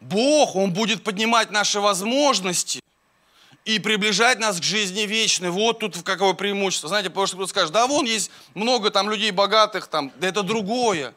Бог, 0.00 0.56
Он 0.56 0.72
будет 0.72 1.04
поднимать 1.04 1.50
наши 1.50 1.80
возможности 1.80 2.80
и 3.66 3.78
приближать 3.78 4.38
нас 4.38 4.58
к 4.58 4.62
жизни 4.62 5.02
вечной. 5.02 5.50
Вот 5.50 5.80
тут 5.80 6.02
какое 6.02 6.32
преимущество. 6.32 6.88
Знаете, 6.88 7.10
потому 7.10 7.26
что 7.26 7.36
кто-то 7.36 7.50
скажет, 7.50 7.72
да 7.72 7.86
вон 7.86 8.06
есть 8.06 8.30
много 8.54 8.90
там 8.90 9.10
людей 9.10 9.32
богатых, 9.32 9.88
там, 9.88 10.12
да 10.16 10.28
это 10.28 10.42
другое. 10.42 11.14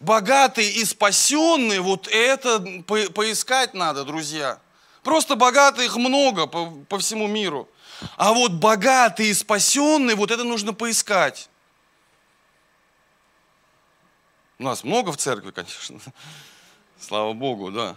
Богатые 0.00 0.70
и 0.70 0.84
спасенные, 0.86 1.80
вот 1.80 2.08
это 2.08 2.58
по 2.86 2.98
поискать 3.10 3.74
надо, 3.74 4.04
друзья. 4.04 4.58
Просто 5.02 5.36
богатых 5.36 5.96
много 5.96 6.46
по, 6.46 6.70
по 6.88 6.98
всему 6.98 7.26
миру. 7.26 7.68
А 8.16 8.32
вот 8.32 8.52
богатые 8.52 9.30
и 9.30 9.34
спасенные, 9.34 10.16
вот 10.16 10.30
это 10.30 10.42
нужно 10.44 10.72
поискать. 10.72 11.50
У 14.58 14.62
нас 14.62 14.84
много 14.84 15.12
в 15.12 15.18
церкви, 15.18 15.50
конечно. 15.50 16.00
Слава 16.98 17.34
Богу, 17.34 17.70
да. 17.70 17.96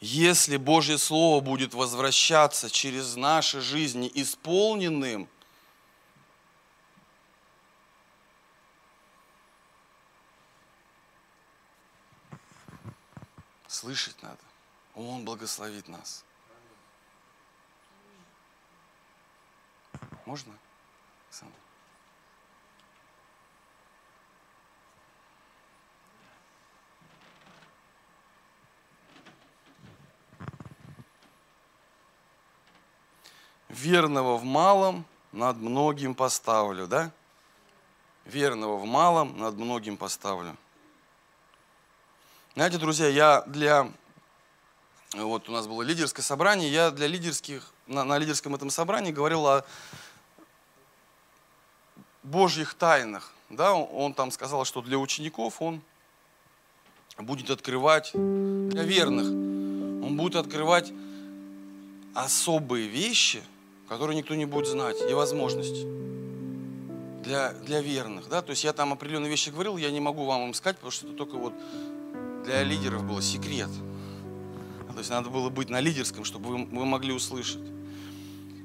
Если 0.00 0.56
Божье 0.56 0.98
Слово 0.98 1.40
будет 1.40 1.74
возвращаться 1.74 2.70
через 2.70 3.16
наши 3.16 3.60
жизни 3.60 4.10
исполненным, 4.14 5.28
слышать 13.76 14.22
надо. 14.22 14.38
Он 14.94 15.24
благословит 15.24 15.86
нас. 15.88 16.24
Можно? 20.24 20.54
Александр? 21.26 21.54
Верного 33.68 34.38
в 34.38 34.44
малом 34.44 35.04
над 35.32 35.58
многим 35.58 36.14
поставлю, 36.14 36.86
да? 36.86 37.12
Верного 38.24 38.78
в 38.78 38.86
малом 38.86 39.38
над 39.38 39.54
многим 39.56 39.96
поставлю. 39.96 40.56
Знаете, 42.56 42.78
друзья, 42.78 43.06
я 43.08 43.44
для... 43.46 43.92
Вот 45.12 45.46
у 45.50 45.52
нас 45.52 45.66
было 45.66 45.82
лидерское 45.82 46.24
собрание, 46.24 46.72
я 46.72 46.90
для 46.90 47.06
лидерских, 47.06 47.70
на, 47.86 48.02
на 48.02 48.16
лидерском 48.16 48.54
этом 48.54 48.70
собрании 48.70 49.12
говорил 49.12 49.46
о 49.46 49.66
Божьих 52.22 52.72
тайнах. 52.72 53.30
Да, 53.50 53.74
он 53.74 54.14
там 54.14 54.30
сказал, 54.30 54.64
что 54.64 54.80
для 54.80 54.96
учеников 54.96 55.60
он 55.60 55.82
будет 57.18 57.50
открывать, 57.50 58.12
для 58.14 58.84
верных, 58.84 59.26
он 59.26 60.16
будет 60.16 60.36
открывать 60.36 60.94
особые 62.14 62.88
вещи, 62.88 63.42
которые 63.86 64.16
никто 64.16 64.34
не 64.34 64.46
будет 64.46 64.66
знать, 64.66 64.96
и 65.02 65.12
возможности 65.12 65.84
для, 67.22 67.52
для 67.52 67.82
верных. 67.82 68.30
Да? 68.30 68.40
То 68.40 68.50
есть 68.50 68.64
я 68.64 68.72
там 68.72 68.94
определенные 68.94 69.28
вещи 69.28 69.50
говорил, 69.50 69.76
я 69.76 69.90
не 69.90 70.00
могу 70.00 70.24
вам 70.24 70.46
им 70.46 70.54
сказать, 70.54 70.76
потому 70.76 70.90
что 70.90 71.06
это 71.06 71.16
только 71.16 71.36
вот 71.36 71.52
для 72.46 72.62
лидеров 72.62 73.04
было 73.04 73.20
секрет. 73.20 73.68
То 74.92 75.00
есть 75.00 75.10
надо 75.10 75.28
было 75.28 75.50
быть 75.50 75.68
на 75.68 75.80
лидерском, 75.80 76.24
чтобы 76.24 76.64
вы, 76.64 76.84
могли 76.86 77.12
услышать. 77.12 77.60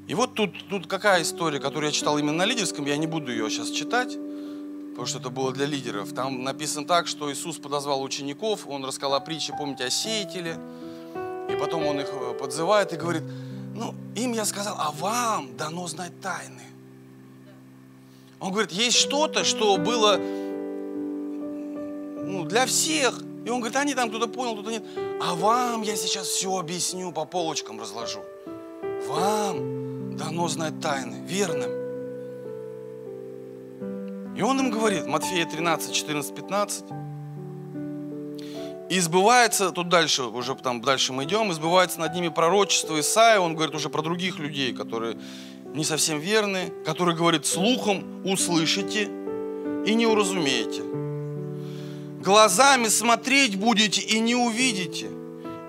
И 0.07 0.13
вот 0.13 0.33
тут, 0.33 0.51
тут 0.69 0.87
какая 0.87 1.23
история, 1.23 1.59
которую 1.59 1.87
я 1.87 1.91
читал 1.91 2.17
именно 2.17 2.37
на 2.37 2.45
лидерском, 2.45 2.85
я 2.85 2.95
не 2.95 3.07
буду 3.07 3.31
ее 3.31 3.49
сейчас 3.49 3.69
читать, 3.69 4.17
потому 4.91 5.07
что 5.07 5.19
это 5.19 5.29
было 5.29 5.51
для 5.51 5.65
лидеров. 5.65 6.13
Там 6.13 6.43
написано 6.43 6.87
так, 6.87 7.07
что 7.07 7.31
Иисус 7.33 7.57
подозвал 7.57 8.01
учеников, 8.01 8.65
он 8.65 8.85
рассказал 8.85 9.15
о 9.15 9.19
притче, 9.19 9.53
помните, 9.57 9.83
о 9.83 9.89
сеятеле, 9.89 10.57
и 11.49 11.55
потом 11.55 11.85
он 11.85 11.99
их 11.99 12.07
э, 12.09 12.33
подзывает 12.39 12.93
и 12.93 12.95
говорит, 12.95 13.23
ну, 13.75 13.93
им 14.15 14.31
я 14.31 14.45
сказал, 14.45 14.75
а 14.79 14.91
вам 14.91 15.57
дано 15.57 15.85
знать 15.87 16.13
тайны. 16.21 16.63
Он 18.39 18.51
говорит, 18.51 18.71
есть 18.71 18.95
что-то, 18.97 19.43
что 19.43 19.75
было 19.77 20.17
ну, 22.25 22.45
для 22.45 22.65
всех. 22.65 23.21
И 23.45 23.49
он 23.49 23.59
говорит, 23.59 23.75
они 23.75 23.95
там 23.95 24.09
кто-то 24.09 24.27
понял, 24.27 24.53
кто-то 24.53 24.71
нет. 24.71 24.83
А 25.21 25.35
вам 25.35 25.81
я 25.81 25.95
сейчас 25.95 26.27
все 26.27 26.57
объясню, 26.57 27.11
по 27.11 27.25
полочкам 27.25 27.79
разложу. 27.79 28.21
Вам 29.07 30.15
дано 30.15 30.47
знать 30.47 30.79
тайны, 30.79 31.25
верным. 31.25 31.81
И 34.35 34.41
он 34.41 34.59
им 34.59 34.71
говорит, 34.71 35.07
Матфея 35.07 35.45
13, 35.45 35.93
14, 35.93 36.35
15, 36.35 36.85
и 38.89 38.99
сбывается, 38.99 39.71
тут 39.71 39.87
дальше, 39.87 40.23
уже 40.23 40.53
там 40.55 40.81
дальше 40.81 41.13
мы 41.13 41.23
идем, 41.23 41.49
и 41.49 41.53
сбывается 41.53 41.99
над 41.99 42.13
ними 42.13 42.27
пророчество 42.27 42.99
Исаия, 42.99 43.39
он 43.39 43.55
говорит 43.55 43.73
уже 43.73 43.89
про 43.89 44.01
других 44.01 44.37
людей, 44.37 44.73
которые 44.73 45.17
не 45.73 45.85
совсем 45.85 46.19
верны, 46.19 46.73
который 46.85 47.15
говорит, 47.15 47.45
слухом 47.45 48.21
услышите 48.25 49.03
и 49.85 49.93
не 49.93 50.05
уразумеете. 50.05 50.81
Глазами 52.21 52.87
смотреть 52.87 53.55
будете 53.55 53.99
и 53.99 54.19
не 54.19 54.35
увидите, 54.35 55.09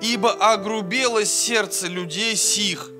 ибо 0.02 0.32
огрубело 0.32 1.24
сердце 1.24 1.86
людей 1.86 2.36
сих, 2.36 2.90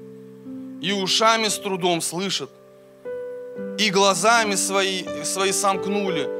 и 0.81 0.93
ушами 0.93 1.49
с 1.49 1.59
трудом 1.59 2.01
слышат, 2.01 2.49
и 3.79 3.91
глазами 3.91 4.55
свои, 4.55 5.05
свои 5.25 5.53
сомкнули, 5.53 6.31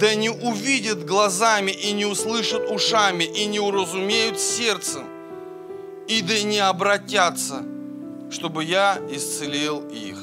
да 0.00 0.16
не 0.16 0.28
увидят 0.28 1.04
глазами 1.04 1.70
и 1.70 1.92
не 1.92 2.04
услышат 2.04 2.68
ушами, 2.68 3.22
и 3.22 3.46
не 3.46 3.60
уразумеют 3.60 4.40
сердцем, 4.40 5.04
и 6.08 6.20
да 6.20 6.42
не 6.42 6.58
обратятся, 6.58 7.62
чтобы 8.28 8.64
я 8.64 8.98
исцелил 9.08 9.88
их. 9.88 10.18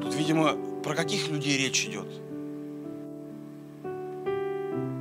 Тут, 0.00 0.14
видимо, 0.14 0.56
про 0.84 0.94
каких 0.94 1.26
людей 1.26 1.58
речь 1.58 1.86
идет? 1.86 2.06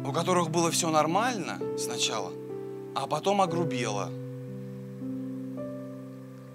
У 0.08 0.14
которых 0.14 0.50
было 0.50 0.72
все 0.72 0.90
нормально 0.90 1.60
сначала, 1.78 2.32
а 2.96 3.08
потом 3.08 3.42
огрубело– 3.42 4.10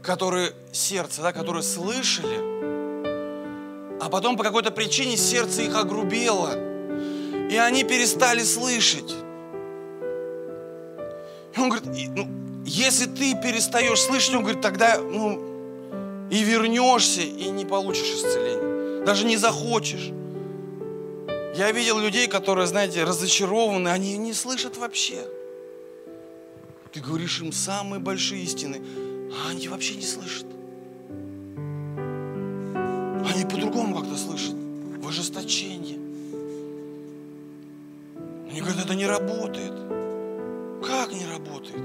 которые 0.02 0.52
сердце, 0.72 1.22
да, 1.22 1.32
которые 1.32 1.62
слышали, 1.62 2.38
а 4.00 4.08
потом 4.10 4.36
по 4.36 4.42
какой-то 4.42 4.72
причине 4.72 5.16
сердце 5.16 5.62
их 5.62 5.76
огрубело, 5.76 6.50
и 7.48 7.56
они 7.56 7.84
перестали 7.84 8.42
слышать. 8.42 9.14
И 11.54 11.60
он 11.60 11.68
говорит, 11.68 12.10
ну, 12.16 12.28
если 12.64 13.06
ты 13.06 13.34
перестаешь 13.40 14.00
слышать, 14.00 14.34
он 14.34 14.42
говорит, 14.42 14.60
тогда 14.60 14.98
ну, 14.98 16.28
и 16.30 16.42
вернешься, 16.42 17.20
и 17.20 17.48
не 17.50 17.64
получишь 17.64 18.08
исцеления. 18.08 19.04
Даже 19.04 19.24
не 19.24 19.36
захочешь. 19.36 20.10
Я 21.54 21.70
видел 21.72 21.98
людей, 21.98 22.28
которые, 22.28 22.66
знаете, 22.66 23.04
разочарованы, 23.04 23.88
они 23.88 24.16
не 24.16 24.32
слышат 24.32 24.76
вообще. 24.76 25.26
Ты 26.92 27.00
говоришь 27.00 27.40
им 27.40 27.52
самые 27.52 28.00
большие 28.00 28.42
истины 28.42 28.82
а 29.32 29.50
они 29.50 29.68
вообще 29.68 29.94
не 29.94 30.02
слышат. 30.02 30.46
Они 33.32 33.44
по-другому 33.44 34.00
как-то 34.00 34.16
слышат, 34.16 34.54
в 34.54 35.08
ожесточении. 35.08 35.98
Они 38.50 38.60
говорят, 38.60 38.84
это 38.84 38.94
не 38.94 39.06
работает. 39.06 39.72
Как 40.86 41.12
не 41.12 41.26
работает? 41.26 41.82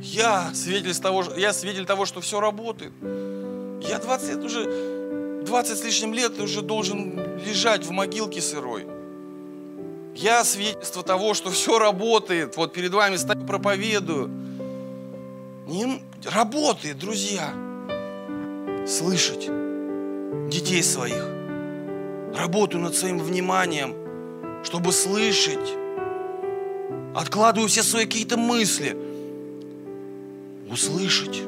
Я 0.00 0.54
свидетель 0.54 0.94
того, 0.96 1.24
я 1.36 1.52
свидетель 1.52 1.84
того, 1.84 2.06
что 2.06 2.20
все 2.20 2.40
работает. 2.40 2.92
Я 3.82 3.98
20 3.98 4.28
лет 4.28 4.44
уже, 4.44 4.64
20 5.44 5.78
с 5.78 5.84
лишним 5.84 6.14
лет 6.14 6.38
уже 6.38 6.62
должен 6.62 7.18
лежать 7.44 7.84
в 7.84 7.90
могилке 7.90 8.40
сырой. 8.40 8.86
Я 10.14 10.44
свидетельство 10.44 11.02
того, 11.02 11.34
что 11.34 11.50
все 11.50 11.78
работает. 11.78 12.56
Вот 12.56 12.72
перед 12.72 12.92
вами 12.92 13.16
стою, 13.16 13.46
проповедую. 13.46 14.28
Не, 15.66 16.02
работает, 16.24 16.98
друзья. 16.98 17.52
Слышать 18.86 19.48
детей 20.50 20.82
своих. 20.82 21.24
Работаю 22.36 22.82
над 22.82 22.94
своим 22.94 23.18
вниманием, 23.18 23.94
чтобы 24.64 24.92
слышать. 24.92 25.76
Откладываю 27.14 27.68
все 27.68 27.82
свои 27.82 28.04
какие-то 28.04 28.36
мысли. 28.36 28.96
Услышать. 30.70 31.40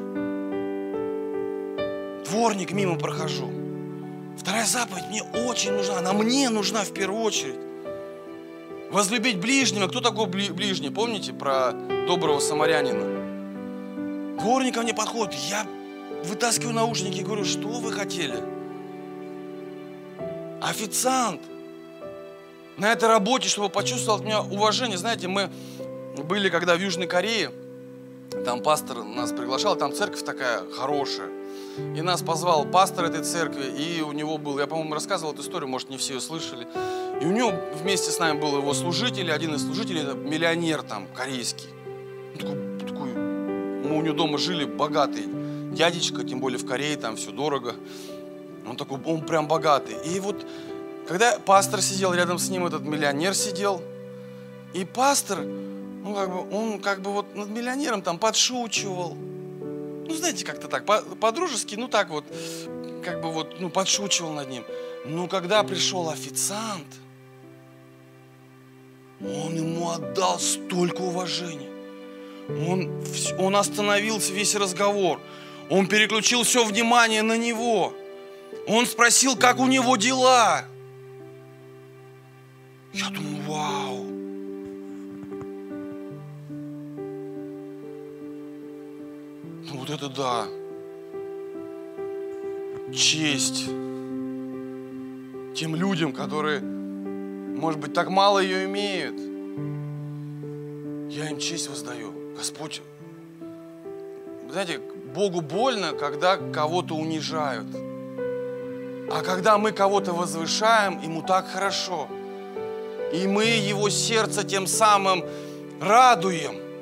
Дворник 2.25 2.71
мимо 2.71 2.97
прохожу. 2.97 3.62
Вторая 4.43 4.65
заповедь 4.65 5.07
мне 5.07 5.23
очень 5.23 5.71
нужна. 5.71 5.99
Она 5.99 6.11
мне 6.11 6.49
нужна 6.49 6.83
в 6.83 6.91
первую 6.91 7.21
очередь. 7.23 7.55
Возлюбить 8.91 9.39
ближнего. 9.39 9.87
Кто 9.87 10.01
такой 10.01 10.27
ближний? 10.27 10.89
Помните 10.89 11.31
про 11.31 11.71
доброго 11.71 12.41
самарянина? 12.41 14.37
Дворник 14.37 14.75
ко 14.75 14.81
мне 14.81 14.93
подходит. 14.93 15.33
Я 15.49 15.65
вытаскиваю 16.25 16.73
наушники 16.73 17.21
и 17.21 17.23
говорю, 17.23 17.45
что 17.45 17.69
вы 17.69 17.93
хотели? 17.93 18.35
Официант 20.61 21.39
на 22.75 22.91
этой 22.91 23.07
работе, 23.07 23.47
чтобы 23.47 23.69
почувствовал 23.69 24.19
от 24.19 24.25
меня 24.25 24.41
уважение. 24.41 24.97
Знаете, 24.97 25.29
мы 25.29 25.49
были 26.17 26.49
когда 26.49 26.75
в 26.75 26.81
Южной 26.81 27.07
Корее, 27.07 27.49
там 28.43 28.61
пастор 28.61 29.03
нас 29.05 29.31
приглашал, 29.31 29.77
там 29.77 29.93
церковь 29.93 30.23
такая 30.23 30.69
хорошая. 30.69 31.42
И 31.77 32.01
нас 32.01 32.21
позвал 32.21 32.65
пастор 32.65 33.05
этой 33.05 33.23
церкви, 33.23 33.65
и 33.65 34.01
у 34.01 34.11
него 34.11 34.37
был, 34.37 34.59
я, 34.59 34.67
по-моему, 34.67 34.93
рассказывал 34.93 35.33
эту 35.33 35.41
историю, 35.41 35.67
может, 35.69 35.89
не 35.89 35.97
все 35.97 36.15
ее 36.15 36.21
слышали. 36.21 36.67
И 37.21 37.25
у 37.25 37.31
него 37.31 37.51
вместе 37.81 38.11
с 38.11 38.19
нами 38.19 38.39
был 38.39 38.57
его 38.57 38.73
служитель, 38.73 39.31
один 39.31 39.55
из 39.55 39.63
служителей, 39.63 40.01
это 40.01 40.13
миллионер 40.13 40.83
там, 40.83 41.07
корейский. 41.15 41.69
Такой, 42.39 42.79
такой, 42.79 43.13
мы 43.13 43.97
у 43.97 44.01
него 44.01 44.15
дома 44.15 44.37
жили, 44.37 44.65
богатый 44.65 45.25
дядечка, 45.73 46.23
тем 46.23 46.39
более 46.39 46.59
в 46.59 46.65
Корее, 46.65 46.95
там 46.97 47.15
все 47.15 47.31
дорого. 47.31 47.75
Он 48.67 48.77
такой, 48.77 48.99
он 49.05 49.25
прям 49.25 49.47
богатый. 49.47 49.95
И 50.05 50.19
вот, 50.19 50.45
когда 51.07 51.37
пастор 51.39 51.81
сидел 51.81 52.13
рядом 52.13 52.37
с 52.37 52.49
ним, 52.49 52.65
этот 52.65 52.83
миллионер 52.83 53.33
сидел, 53.33 53.81
и 54.73 54.85
пастор, 54.85 55.39
ну, 55.41 56.15
как 56.15 56.29
бы, 56.29 56.55
он 56.55 56.79
как 56.79 57.01
бы 57.01 57.11
вот 57.11 57.35
над 57.35 57.49
миллионером 57.49 58.01
там 58.01 58.17
подшучивал. 58.17 59.17
Ну, 60.05 60.13
знаете, 60.15 60.45
как-то 60.45 60.67
так, 60.67 60.85
по-дружески, 60.85 61.75
ну, 61.75 61.87
так 61.87 62.09
вот, 62.09 62.25
как 63.03 63.21
бы 63.21 63.31
вот, 63.31 63.59
ну, 63.59 63.69
подшучивал 63.69 64.33
над 64.33 64.49
ним. 64.49 64.65
Но 65.05 65.27
когда 65.27 65.63
пришел 65.63 66.09
официант, 66.09 66.87
он 69.19 69.55
ему 69.55 69.89
отдал 69.89 70.39
столько 70.39 71.01
уважения. 71.01 71.69
Он, 72.49 73.03
он 73.37 73.55
остановился 73.55 74.33
весь 74.33 74.55
разговор. 74.55 75.21
Он 75.69 75.87
переключил 75.87 76.43
все 76.43 76.65
внимание 76.65 77.21
на 77.21 77.37
него. 77.37 77.93
Он 78.67 78.85
спросил, 78.85 79.37
как 79.37 79.59
у 79.59 79.67
него 79.67 79.95
дела. 79.95 80.65
Я 82.93 83.09
думаю, 83.09 83.43
вау. 83.47 84.12
Вот 89.85 89.89
это 89.89 90.07
да. 90.07 90.45
Честь 92.93 93.65
тем 95.55 95.75
людям, 95.75 96.13
которые, 96.13 96.61
может 96.61 97.81
быть, 97.81 97.93
так 97.93 98.09
мало 98.09 98.39
ее 98.39 98.63
имеют. 98.65 99.17
Я 101.11 101.29
им 101.29 101.37
честь 101.37 101.69
воздаю. 101.69 102.13
Господь, 102.37 102.81
знаете, 104.49 104.79
Богу 105.13 105.41
больно, 105.41 105.91
когда 105.91 106.37
кого-то 106.37 106.95
унижают. 106.95 107.67
А 109.11 109.21
когда 109.21 109.57
мы 109.57 109.73
кого-то 109.73 110.13
возвышаем, 110.13 111.01
ему 111.01 111.21
так 111.23 111.49
хорошо. 111.49 112.07
И 113.13 113.27
мы 113.27 113.43
его 113.45 113.89
сердце 113.89 114.45
тем 114.45 114.65
самым 114.65 115.25
радуем. 115.81 116.72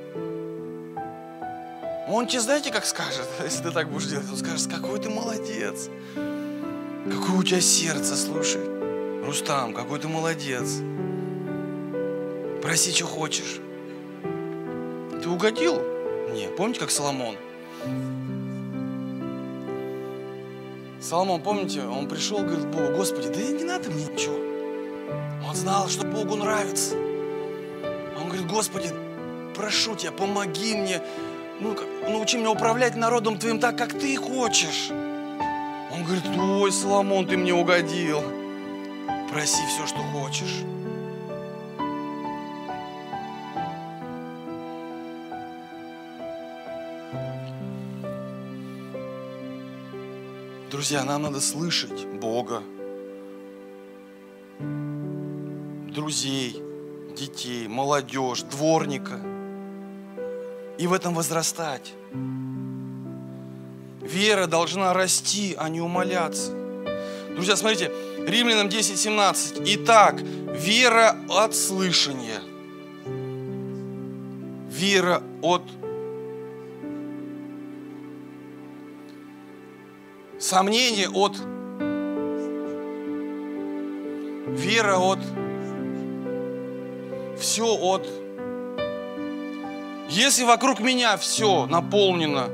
Он 2.13 2.27
тебе, 2.27 2.41
знаете, 2.41 2.71
как 2.71 2.85
скажет, 2.85 3.25
если 3.43 3.63
ты 3.63 3.71
так 3.71 3.89
будешь 3.89 4.07
делать? 4.07 4.27
Он 4.29 4.37
скажет, 4.37 4.69
какой 4.69 4.99
ты 4.99 5.09
молодец. 5.09 5.89
Какое 7.05 7.37
у 7.37 7.43
тебя 7.43 7.61
сердце, 7.61 8.17
слушай. 8.17 8.61
Рустам, 9.25 9.73
какой 9.73 9.97
ты 9.97 10.09
молодец. 10.09 10.81
Проси, 12.61 12.91
что 12.91 13.05
хочешь. 13.05 13.61
Ты 15.23 15.29
угодил? 15.29 15.81
Не, 16.33 16.49
помните, 16.57 16.81
как 16.81 16.91
Соломон? 16.91 17.37
Соломон, 20.99 21.41
помните, 21.41 21.83
он 21.83 22.09
пришел, 22.09 22.39
говорит 22.39 22.67
Богу, 22.67 22.97
Господи, 22.97 23.29
да 23.29 23.41
не 23.41 23.63
надо 23.63 23.89
мне 23.89 24.05
ничего. 24.05 24.35
Он 25.47 25.55
знал, 25.55 25.87
что 25.87 26.05
Богу 26.05 26.35
нравится. 26.35 26.95
Он 28.17 28.27
говорит, 28.27 28.47
Господи, 28.47 28.89
прошу 29.55 29.95
тебя, 29.95 30.11
помоги 30.11 30.75
мне, 30.75 31.01
ну, 31.61 31.75
научи 32.09 32.37
меня 32.37 32.51
управлять 32.51 32.95
народом 32.95 33.37
Твоим 33.37 33.59
так, 33.59 33.77
как 33.77 33.93
Ты 33.93 34.17
хочешь. 34.17 34.89
Он 34.89 36.03
говорит, 36.03 36.23
ой, 36.37 36.71
Соломон, 36.71 37.27
ты 37.27 37.37
мне 37.37 37.53
угодил. 37.53 38.21
Проси 39.29 39.61
все, 39.67 39.85
что 39.85 39.99
хочешь. 39.99 40.63
Друзья, 50.71 51.03
нам 51.03 51.23
надо 51.23 51.41
слышать 51.41 52.05
Бога, 52.05 52.63
друзей, 55.93 56.63
детей, 57.15 57.67
молодежь, 57.67 58.41
дворника. 58.43 59.30
И 60.81 60.87
в 60.87 60.93
этом 60.93 61.13
возрастать. 61.13 61.93
Вера 64.01 64.47
должна 64.47 64.93
расти, 64.93 65.55
а 65.55 65.69
не 65.69 65.79
умоляться. 65.79 66.53
Друзья, 67.35 67.55
смотрите, 67.55 67.91
Римлянам 68.25 68.67
10, 68.67 68.97
17. 68.97 69.61
Итак, 69.63 70.19
вера 70.19 71.15
от 71.29 71.55
слышания. 71.55 72.41
Вера 74.71 75.21
от 75.43 75.61
Сомнение 80.39 81.09
от 81.09 81.37
вера 84.47 84.97
от 84.97 85.19
все 87.39 87.67
от 87.67 88.20
если 90.11 90.43
вокруг 90.43 90.81
меня 90.81 91.15
все 91.15 91.65
наполнено 91.67 92.49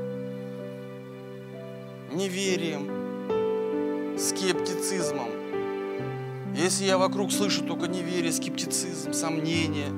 неверием, 2.12 2.88
скептицизмом, 4.16 5.28
если 6.54 6.84
я 6.84 6.98
вокруг 6.98 7.32
слышу 7.32 7.64
только 7.64 7.88
неверие, 7.88 8.32
скептицизм, 8.32 9.12
сомнения, 9.12 9.90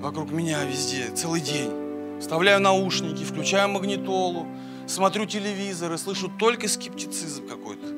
вокруг 0.00 0.30
меня 0.30 0.62
везде, 0.64 1.10
целый 1.16 1.40
день, 1.40 2.20
вставляю 2.20 2.60
наушники, 2.60 3.24
включаю 3.24 3.68
магнитолу, 3.70 4.46
смотрю 4.86 5.26
телевизор 5.26 5.92
и 5.92 5.98
слышу 5.98 6.30
только 6.38 6.68
скептицизм 6.68 7.48
какой-то. 7.48 7.88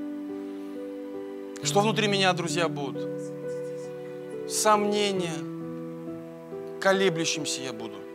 Что 1.63 1.81
внутри 1.81 2.09
меня, 2.09 2.33
друзья, 2.33 2.67
будут? 2.71 3.07
Сомнения. 4.49 5.37
Колеблющимся 6.81 7.61
я 7.61 7.75
буду. 7.75 8.10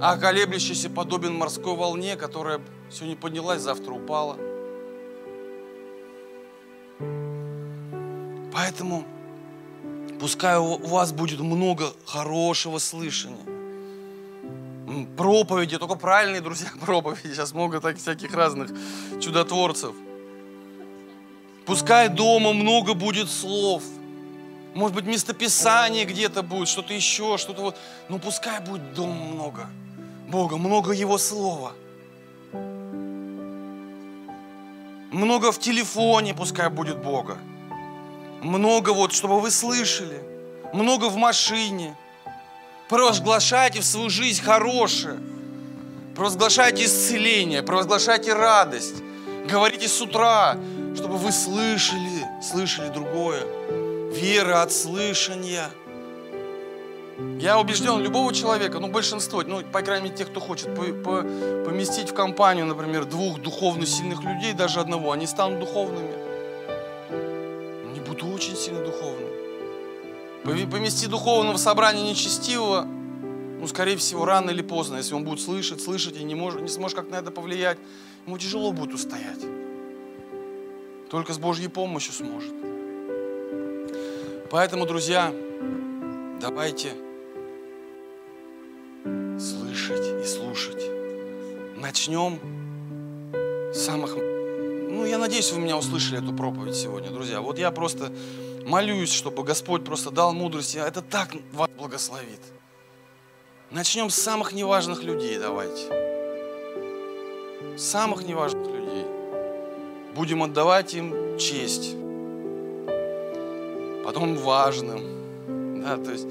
А 0.00 0.16
колеблющийся 0.18 0.90
подобен 0.90 1.34
морской 1.34 1.76
волне, 1.76 2.16
которая 2.16 2.60
сегодня 2.90 3.16
поднялась, 3.16 3.62
завтра 3.62 3.92
упала. 3.92 4.36
Поэтому 8.52 9.04
пускай 10.20 10.58
у 10.58 10.76
вас 10.86 11.12
будет 11.12 11.40
много 11.40 11.92
хорошего 12.06 12.78
слышания 12.78 13.54
проповеди, 15.16 15.78
только 15.78 15.96
правильные, 15.96 16.40
друзья, 16.40 16.68
проповеди. 16.80 17.34
Сейчас 17.34 17.52
много 17.52 17.80
так, 17.80 17.96
всяких 17.96 18.32
разных 18.34 18.70
чудотворцев. 19.20 19.94
Пускай 21.66 22.08
дома 22.08 22.52
много 22.52 22.94
будет 22.94 23.30
слов. 23.30 23.82
Может 24.74 24.94
быть, 24.94 25.06
местописание 25.06 26.04
где-то 26.04 26.42
будет, 26.42 26.68
что-то 26.68 26.92
еще, 26.92 27.38
что-то 27.38 27.62
вот. 27.62 27.76
Но 28.08 28.18
пускай 28.18 28.60
будет 28.60 28.94
дома 28.94 29.14
много. 29.14 29.70
Бога, 30.34 30.56
много 30.56 30.90
Его 30.90 31.16
Слова. 31.16 31.74
Много 35.12 35.52
в 35.52 35.60
телефоне 35.60 36.34
пускай 36.34 36.68
будет 36.70 36.98
Бога. 36.98 37.38
Много 38.42 38.90
вот, 38.90 39.12
чтобы 39.12 39.40
вы 39.40 39.52
слышали. 39.52 40.20
Много 40.72 41.08
в 41.08 41.16
машине. 41.16 41.94
Провозглашайте 42.88 43.80
в 43.80 43.84
свою 43.84 44.10
жизнь 44.10 44.42
хорошее. 44.42 45.20
Провозглашайте 46.16 46.84
исцеление, 46.84 47.62
провозглашайте 47.62 48.34
радость. 48.34 48.96
Говорите 49.48 49.86
с 49.86 50.00
утра, 50.02 50.56
чтобы 50.96 51.16
вы 51.16 51.30
слышали, 51.30 52.26
слышали 52.42 52.88
другое. 52.88 53.40
Вера 54.10 54.62
от 54.62 54.72
слышания. 54.72 55.70
Я 57.38 57.60
убежден, 57.60 58.00
любого 58.00 58.34
человека, 58.34 58.80
ну 58.80 58.88
большинство, 58.88 59.42
ну 59.42 59.62
по 59.62 59.82
крайней 59.82 60.06
мере 60.06 60.16
тех, 60.16 60.30
кто 60.30 60.40
хочет 60.40 60.74
по, 60.74 60.82
по, 60.82 61.22
поместить 61.64 62.10
в 62.10 62.14
компанию, 62.14 62.66
например, 62.66 63.04
двух 63.04 63.40
духовно 63.40 63.86
сильных 63.86 64.24
людей, 64.24 64.52
даже 64.52 64.80
одного, 64.80 65.12
они 65.12 65.26
станут 65.26 65.60
духовными. 65.60 66.12
Они 67.88 68.00
будут 68.00 68.24
очень 68.24 68.56
сильно 68.56 68.84
духовными. 68.84 69.24
Помести 70.70 71.06
духовного 71.06 71.56
собрания 71.56 72.02
нечестивого, 72.02 72.82
ну, 72.82 73.66
скорее 73.68 73.96
всего, 73.96 74.24
рано 74.24 74.50
или 74.50 74.62
поздно, 74.62 74.96
если 74.96 75.14
он 75.14 75.24
будет 75.24 75.40
слышать, 75.40 75.80
слышать 75.80 76.16
и 76.16 76.24
не, 76.24 76.34
может, 76.34 76.60
не 76.60 76.68
сможет 76.68 76.98
как 76.98 77.10
на 77.10 77.16
это 77.16 77.30
повлиять, 77.30 77.78
ему 78.26 78.36
тяжело 78.38 78.72
будет 78.72 78.92
устоять. 78.92 79.40
Только 81.10 81.32
с 81.32 81.38
Божьей 81.38 81.68
помощью 81.68 82.12
сможет. 82.12 82.52
Поэтому, 84.50 84.84
друзья, 84.84 85.32
давайте 86.44 86.92
слышать 89.38 90.22
и 90.22 90.26
слушать. 90.26 90.84
Начнем 91.74 92.38
с 93.72 93.78
самых... 93.78 94.14
Ну, 94.14 95.06
я 95.06 95.16
надеюсь, 95.16 95.50
вы 95.52 95.60
меня 95.60 95.78
услышали 95.78 96.22
эту 96.22 96.36
проповедь 96.36 96.76
сегодня, 96.76 97.08
друзья. 97.10 97.40
Вот 97.40 97.58
я 97.58 97.70
просто 97.70 98.12
молюсь, 98.66 99.10
чтобы 99.10 99.42
Господь 99.42 99.86
просто 99.86 100.10
дал 100.10 100.34
мудрость. 100.34 100.76
Это 100.76 101.00
так 101.00 101.30
вас 101.54 101.70
благословит. 101.78 102.40
Начнем 103.70 104.10
с 104.10 104.16
самых 104.16 104.52
неважных 104.52 105.02
людей, 105.02 105.38
давайте. 105.38 105.88
Самых 107.78 108.26
неважных 108.26 108.66
людей. 108.66 109.06
Будем 110.14 110.42
отдавать 110.42 110.92
им 110.92 111.38
честь. 111.38 111.96
Потом 114.04 114.36
важным. 114.36 115.23
Да, 115.84 115.98
то 115.98 116.12
есть 116.12 116.26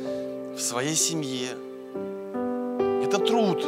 в 0.56 0.60
своей 0.60 0.95
семье. 0.95 1.49
Это 3.04 3.20
труд. 3.20 3.64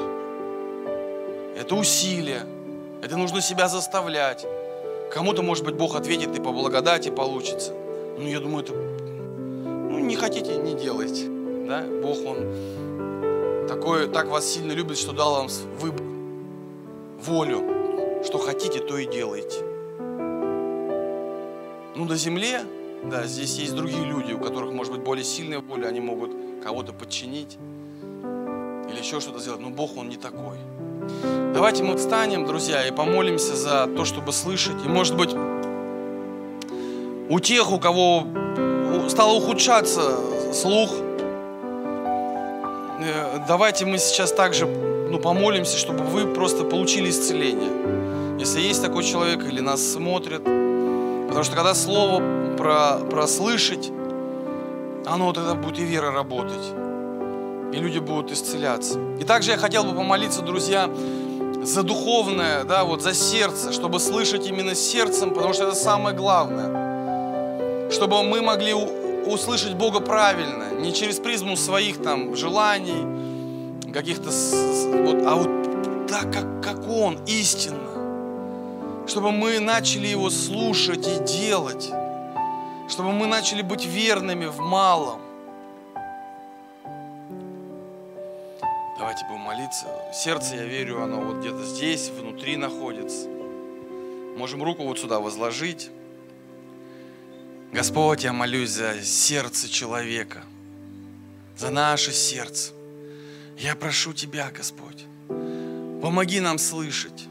Это 1.56 1.76
усилие. 1.76 2.42
Это 3.04 3.18
нужно 3.18 3.40
себя 3.40 3.68
заставлять. 3.68 4.48
Кому-то, 5.14 5.44
может 5.44 5.64
быть, 5.64 5.76
Бог 5.76 5.96
ответит 5.96 6.36
и 6.36 6.42
по 6.42 6.52
благодати 6.52 7.10
получится. 7.10 7.72
Ну, 8.18 8.28
я 8.28 8.40
думаю, 8.40 8.64
это... 8.64 8.74
Ну, 8.74 10.00
не 10.00 10.16
хотите, 10.16 10.58
не 10.58 10.74
делайте. 10.74 11.28
Да? 11.68 11.84
Бог, 12.02 12.18
Он 12.26 13.68
такой, 13.68 14.08
так 14.08 14.28
вас 14.28 14.46
сильно 14.46 14.72
любит, 14.72 14.98
что 14.98 15.12
дал 15.12 15.36
вам 15.36 15.48
выбор, 15.80 16.04
волю. 17.22 18.24
Что 18.24 18.40
хотите, 18.40 18.80
то 18.80 18.98
и 18.98 19.06
делайте. 19.06 19.60
Ну, 21.96 22.06
на 22.06 22.16
земле, 22.16 22.62
да, 23.10 23.26
здесь 23.26 23.58
есть 23.58 23.76
другие 23.76 24.04
люди, 24.04 24.34
у 24.34 24.40
которых, 24.40 24.72
может 24.72 24.94
быть, 24.94 25.02
более 25.02 25.24
сильная 25.24 25.60
воля, 25.60 25.88
они 25.88 26.00
могут 26.00 26.32
кого-то 26.64 26.94
подчинить 26.94 27.58
или 28.90 29.00
еще 29.00 29.20
что-то 29.20 29.40
сделать. 29.40 29.62
Но 29.62 29.70
Бог, 29.70 29.98
Он 29.98 30.10
не 30.10 30.18
такой. 30.18 30.58
Давайте 31.54 31.84
мы 31.84 31.96
встанем, 31.98 32.46
друзья, 32.46 32.88
и 32.88 32.92
помолимся 32.92 33.56
за 33.56 33.88
то, 33.88 34.06
чтобы 34.06 34.34
слышать. 34.34 34.84
И, 34.84 34.88
может 34.88 35.16
быть, 35.16 35.36
у 37.30 37.40
тех, 37.40 37.72
у 37.72 37.80
кого 37.80 38.26
стал 39.08 39.38
ухудшаться 39.38 40.18
слух, 40.54 40.92
э, 43.02 43.40
давайте 43.48 43.86
мы 43.86 43.98
сейчас 43.98 44.32
также 44.32 44.66
ну, 44.66 45.20
помолимся, 45.20 45.78
чтобы 45.78 46.04
вы 46.04 46.34
просто 46.34 46.64
получили 46.64 47.10
исцеление. 47.10 48.40
Если 48.40 48.60
есть 48.62 48.82
такой 48.82 49.04
человек 49.04 49.44
или 49.46 49.60
нас 49.60 49.82
смотрят. 49.82 50.44
Потому 50.44 51.44
что 51.44 51.56
когда 51.56 51.74
слово 51.74 52.22
про, 52.58 52.98
прослышать, 53.10 53.92
оно 55.06 55.34
тогда 55.34 55.56
будет 55.56 55.80
и 55.80 55.84
вера 55.84 56.12
работать. 56.12 56.74
И 57.74 57.78
люди 57.78 58.00
будут 58.00 58.32
исцеляться. 58.32 59.00
И 59.20 59.24
также 59.24 59.52
я 59.52 59.58
хотел 59.58 59.84
бы 59.84 59.96
помолиться, 59.96 60.42
друзья, 60.42 60.90
за 61.64 61.84
духовное, 61.84 62.64
да, 62.64 62.84
вот 62.84 63.02
за 63.02 63.14
сердце, 63.14 63.72
чтобы 63.72 64.00
слышать 64.00 64.48
именно 64.48 64.76
сердцем, 64.76 65.34
потому 65.34 65.54
что 65.54 65.66
это 65.66 65.76
самое 65.76 66.16
главное 66.16 66.86
чтобы 67.92 68.24
мы 68.24 68.42
могли 68.42 68.74
услышать 68.74 69.74
Бога 69.74 70.00
правильно, 70.00 70.72
не 70.80 70.94
через 70.94 71.20
призму 71.20 71.56
своих 71.56 72.02
там 72.02 72.36
желаний, 72.36 73.92
каких-то, 73.92 74.30
вот, 74.30 75.24
а 75.26 75.36
вот 75.36 76.08
так, 76.08 76.32
как, 76.32 76.64
как 76.64 76.88
Он, 76.88 77.18
истинно. 77.26 77.78
Чтобы 79.08 79.32
мы 79.32 79.60
начали 79.60 80.08
Его 80.08 80.30
слушать 80.30 81.08
и 81.08 81.24
делать. 81.24 81.92
Чтобы 82.88 83.12
мы 83.12 83.28
начали 83.28 83.62
быть 83.62 83.86
верными 83.86 84.46
в 84.46 84.60
малом. 84.60 85.22
Давайте 88.98 89.26
будем 89.26 89.42
молиться. 89.42 89.88
Сердце, 90.14 90.56
я 90.56 90.64
верю, 90.66 91.02
оно 91.02 91.22
вот 91.22 91.38
где-то 91.38 91.64
здесь, 91.64 92.10
внутри 92.10 92.58
находится. 92.58 93.28
Можем 94.38 94.64
руку 94.64 94.84
вот 94.84 95.00
сюда 95.00 95.20
возложить. 95.20 95.90
Господь, 97.72 98.24
я 98.24 98.32
молюсь 98.34 98.70
за 98.70 99.02
сердце 99.04 99.68
человека, 99.68 100.44
за 101.58 101.72
наше 101.72 102.14
сердце. 102.14 102.72
Я 103.58 103.76
прошу 103.76 104.14
Тебя, 104.14 104.50
Господь, 104.52 105.06
помоги 106.02 106.40
нам 106.40 106.58
слышать. 106.58 107.28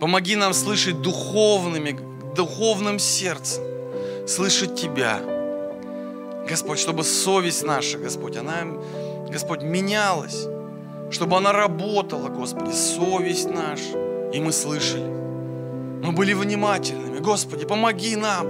Помоги 0.00 0.36
нам 0.36 0.52
слышать 0.52 1.00
духовными, 1.00 1.98
духовным 2.34 2.98
сердцем, 2.98 3.62
слышать 4.26 4.74
Тебя. 4.74 5.20
Господь, 6.48 6.78
чтобы 6.78 7.04
совесть 7.04 7.64
наша, 7.64 7.98
Господь, 7.98 8.36
она, 8.36 8.58
Господь, 9.28 9.62
менялась, 9.62 10.46
чтобы 11.10 11.36
она 11.36 11.52
работала, 11.52 12.28
Господи, 12.28 12.72
совесть 12.72 13.50
наша, 13.50 14.30
и 14.32 14.40
мы 14.40 14.52
слышали. 14.52 15.04
Мы 16.02 16.12
были 16.12 16.34
внимательными. 16.34 17.18
Господи, 17.18 17.64
помоги 17.64 18.16
нам 18.16 18.46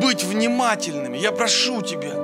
быть 0.00 0.24
внимательными. 0.24 1.16
Я 1.16 1.30
прошу 1.32 1.82
Тебя, 1.82 2.14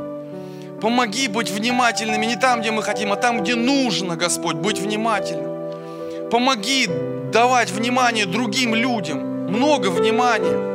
помоги 0.80 1.28
быть 1.28 1.50
внимательными 1.50 2.26
не 2.26 2.36
там, 2.36 2.60
где 2.60 2.70
мы 2.70 2.82
хотим, 2.82 3.12
а 3.12 3.16
там, 3.16 3.42
где 3.42 3.54
нужно, 3.54 4.16
Господь, 4.16 4.56
быть 4.56 4.78
внимательным. 4.78 6.28
Помоги 6.30 6.88
давать 7.32 7.70
внимание 7.70 8.26
другим 8.26 8.74
людям, 8.74 9.18
много 9.48 9.90
внимания. 9.90 10.70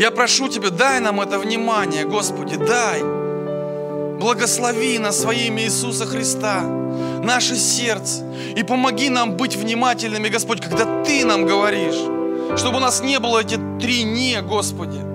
Я 0.00 0.10
прошу 0.10 0.48
Тебя, 0.48 0.70
дай 0.70 1.00
нам 1.00 1.20
это 1.20 1.38
внимание, 1.38 2.04
Господи, 2.04 2.56
дай. 2.56 3.02
Благослови 4.18 4.98
нас 4.98 5.24
во 5.24 5.34
Иисуса 5.34 6.06
Христа, 6.06 6.62
наше 7.22 7.56
сердце. 7.56 8.24
И 8.56 8.62
помоги 8.62 9.10
нам 9.10 9.36
быть 9.36 9.56
внимательными, 9.56 10.28
Господь, 10.28 10.60
когда 10.60 11.04
Ты 11.04 11.24
нам 11.24 11.46
говоришь, 11.46 12.00
чтобы 12.58 12.78
у 12.78 12.80
нас 12.80 13.02
не 13.02 13.18
было 13.18 13.40
эти 13.40 13.58
три 13.78 14.02
«не», 14.02 14.42
Господи 14.42 15.10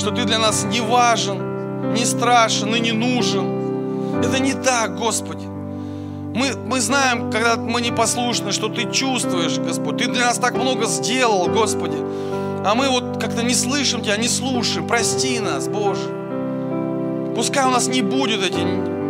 что 0.00 0.10
Ты 0.10 0.24
для 0.24 0.38
нас 0.38 0.64
не 0.64 0.80
важен, 0.80 1.92
не 1.92 2.04
страшен 2.04 2.74
и 2.74 2.80
не 2.80 2.92
нужен. 2.92 4.22
Это 4.24 4.38
не 4.38 4.54
так, 4.54 4.96
Господи. 4.96 5.46
Мы, 6.34 6.54
мы 6.66 6.80
знаем, 6.80 7.30
когда 7.30 7.56
мы 7.56 7.82
непослушны, 7.82 8.52
что 8.52 8.68
Ты 8.68 8.90
чувствуешь, 8.90 9.58
Господь. 9.58 9.98
Ты 9.98 10.06
для 10.06 10.26
нас 10.26 10.38
так 10.38 10.54
много 10.54 10.86
сделал, 10.86 11.48
Господи. 11.48 11.98
А 12.64 12.74
мы 12.74 12.88
вот 12.88 13.20
как-то 13.20 13.42
не 13.42 13.54
слышим 13.54 14.02
Тебя, 14.02 14.16
не 14.16 14.28
слушаем. 14.28 14.86
Прости 14.86 15.40
нас, 15.40 15.68
Боже. 15.68 17.32
Пускай 17.34 17.64
у 17.66 17.70
нас 17.70 17.88
не 17.88 18.02
будет 18.02 18.42
эти, 18.42 18.60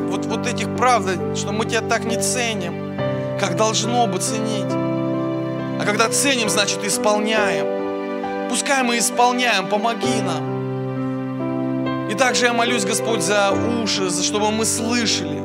вот, 0.09 0.27
вот 0.27 0.47
этих 0.47 0.77
правд, 0.77 1.37
что 1.37 1.53
мы 1.53 1.65
Тебя 1.65 1.81
так 1.81 2.05
не 2.05 2.17
ценим, 2.17 2.97
как 3.41 3.57
должно 3.57 4.07
бы 4.07 4.19
ценить. 4.19 4.71
А 4.71 5.83
когда 5.85 6.09
ценим, 6.09 6.49
значит 6.49 6.85
исполняем. 6.85 8.49
Пускай 8.49 8.83
мы 8.83 8.99
исполняем, 8.99 9.69
помоги 9.69 10.21
нам. 10.23 12.09
И 12.09 12.15
также 12.15 12.47
я 12.47 12.53
молюсь, 12.53 12.85
Господь, 12.85 13.23
за 13.23 13.53
уши, 13.83 14.11
за 14.11 14.23
чтобы 14.23 14.51
мы 14.51 14.65
слышали. 14.65 15.41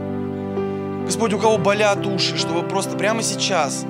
Господь, 1.05 1.33
у 1.33 1.39
кого 1.39 1.57
болят 1.57 2.05
уши, 2.05 2.37
чтобы 2.37 2.63
просто 2.63 2.97
прямо 2.97 3.21
сейчас 3.21 3.85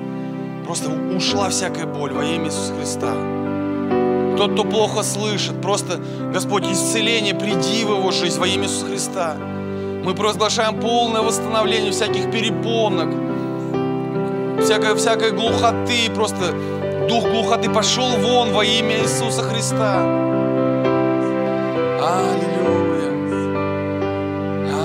просто 0.66 0.90
ушла 0.90 1.48
всякая 1.48 1.86
боль 1.86 2.12
во 2.12 2.24
имя 2.24 2.46
Иисуса 2.46 2.74
Христа. 2.74 3.45
Тот, 4.36 4.52
кто 4.52 4.64
плохо 4.64 5.02
слышит, 5.02 5.62
просто, 5.62 5.98
Господь, 6.32 6.64
исцеление, 6.64 7.34
приди 7.34 7.84
в 7.84 7.96
его 7.96 8.10
жизнь 8.10 8.38
во 8.38 8.46
имя 8.46 8.64
Иисуса 8.64 8.84
Христа. 8.84 9.36
Мы 10.04 10.14
провозглашаем 10.14 10.78
полное 10.78 11.22
восстановление 11.22 11.90
всяких 11.90 12.30
перепонок, 12.30 13.08
всякой, 14.62 14.94
всякой 14.96 15.30
глухоты, 15.32 16.10
просто 16.14 16.52
дух 17.08 17.24
глухоты 17.24 17.70
пошел 17.70 18.08
вон 18.18 18.52
во 18.52 18.62
имя 18.62 18.98
Иисуса 19.02 19.42
Христа. 19.42 20.02
Аллилуйя. 22.02 23.10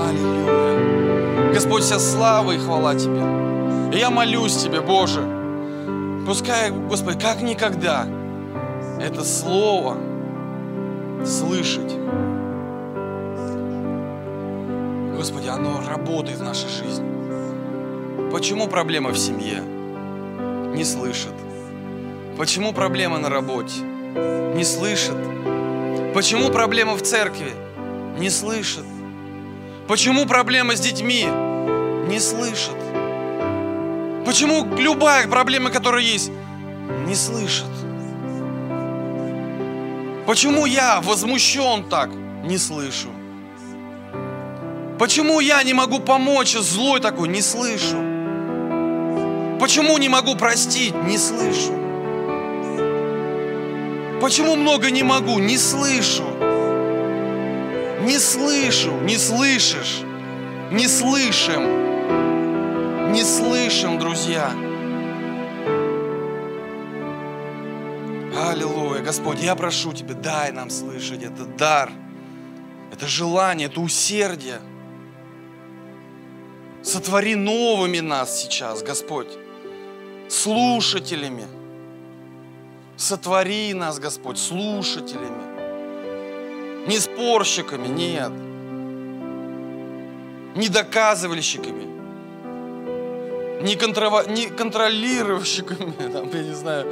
Аллилуйя. 0.07 1.53
Господь, 1.53 1.83
вся 1.83 1.99
слава 1.99 2.53
и 2.53 2.57
хвала 2.57 2.95
Тебе. 2.95 3.21
И 3.93 3.99
я 3.99 4.09
молюсь 4.09 4.55
Тебе, 4.55 4.79
Боже, 4.79 5.21
пускай, 6.25 6.71
Господи, 6.71 7.19
как 7.19 7.41
никогда 7.41 8.05
это 9.01 9.23
Слово 9.23 9.97
слышать. 11.25 11.91
Господи, 15.15 15.47
оно 15.47 15.81
работает 15.87 16.39
в 16.39 16.43
нашей 16.43 16.69
жизни. 16.69 18.31
Почему 18.31 18.67
проблема 18.67 19.09
в 19.09 19.17
семье? 19.17 19.61
Не 20.75 20.83
слышит. 20.83 21.33
Почему 22.37 22.73
проблема 22.73 23.17
на 23.17 23.29
работе? 23.29 23.81
Не 24.55 24.63
слышит. 24.63 25.17
Почему 26.13 26.49
проблема 26.49 26.93
в 26.95 27.01
церкви? 27.01 27.53
Не 28.19 28.29
слышит. 28.29 28.85
Почему 29.87 30.25
проблема 30.25 30.75
с 30.75 30.79
детьми? 30.79 31.25
Не 32.07 32.19
слышит. 32.19 32.77
Почему 34.25 34.65
любая 34.77 35.27
проблема, 35.27 35.71
которая 35.71 36.03
есть, 36.03 36.31
не 37.07 37.15
слышит? 37.15 37.65
Почему 40.31 40.65
я 40.65 41.01
возмущен 41.01 41.83
так? 41.89 42.09
Не 42.45 42.57
слышу. 42.57 43.09
Почему 44.97 45.41
я 45.41 45.61
не 45.61 45.73
могу 45.73 45.99
помочь 45.99 46.53
злой 46.53 47.01
такой? 47.01 47.27
Не 47.27 47.41
слышу. 47.41 47.97
Почему 49.59 49.97
не 49.97 50.07
могу 50.07 50.37
простить? 50.37 50.95
Не 51.03 51.17
слышу. 51.17 51.73
Почему 54.21 54.55
много 54.55 54.89
не 54.89 55.03
могу? 55.03 55.37
Не 55.37 55.57
слышу. 55.57 56.23
Не 58.01 58.17
слышу, 58.17 58.93
не 59.01 59.17
слышишь, 59.17 59.99
не 60.71 60.87
слышим, 60.87 63.11
не 63.11 63.25
слышим, 63.25 63.99
друзья. 63.99 64.49
Господь, 69.01 69.39
я 69.41 69.55
прошу 69.55 69.93
Тебя, 69.93 70.13
дай 70.13 70.51
нам 70.51 70.69
слышать 70.69 71.23
этот 71.23 71.55
дар, 71.57 71.91
это 72.91 73.07
желание, 73.07 73.67
это 73.67 73.81
усердие. 73.81 74.59
Сотвори 76.83 77.35
новыми 77.35 77.99
нас 77.99 78.41
сейчас, 78.41 78.81
Господь, 78.83 79.29
слушателями. 80.29 81.45
Сотвори 82.97 83.73
нас, 83.73 83.99
Господь, 83.99 84.37
слушателями. 84.37 85.51
Не 86.87 86.99
спорщиками, 86.99 87.87
нет. 87.87 88.31
Не 90.55 90.67
доказывальщиками. 90.69 91.85
Не, 93.61 93.75
контрово... 93.75 94.27
не 94.27 94.47
контролировщиками, 94.47 95.91
там, 96.13 96.29
я 96.33 96.43
не 96.43 96.53
знаю, 96.53 96.91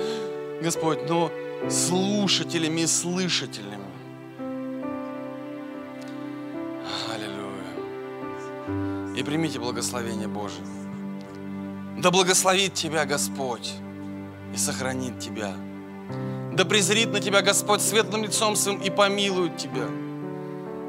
Господь, 0.61 1.09
но 1.09 1.31
слушателями 1.67 2.81
и 2.81 2.87
слышателями. 2.87 3.89
Аллилуйя. 7.13 9.15
И 9.15 9.23
примите 9.23 9.59
благословение 9.59 10.27
Божие. 10.27 10.65
Да 11.97 12.11
благословит 12.11 12.75
тебя 12.75 13.05
Господь 13.05 13.73
и 14.53 14.57
сохранит 14.57 15.19
тебя. 15.19 15.53
Да 16.53 16.65
презрит 16.65 17.11
на 17.11 17.19
тебя 17.19 17.41
Господь 17.41 17.81
светлым 17.81 18.23
лицом 18.23 18.55
своим 18.55 18.79
и 18.79 18.89
помилует 18.89 19.57
тебя. 19.57 19.87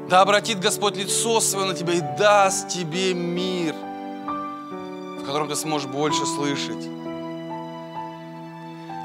Да 0.09 0.21
обратит 0.21 0.59
Господь 0.59 0.97
лицо 0.97 1.39
свое 1.39 1.67
на 1.67 1.73
тебя 1.73 1.93
и 1.93 2.01
даст 2.17 2.69
тебе 2.69 3.13
мир, 3.13 3.75
в 3.75 5.23
котором 5.25 5.47
ты 5.47 5.55
сможешь 5.55 5.89
больше 5.89 6.25
слышать. 6.25 6.87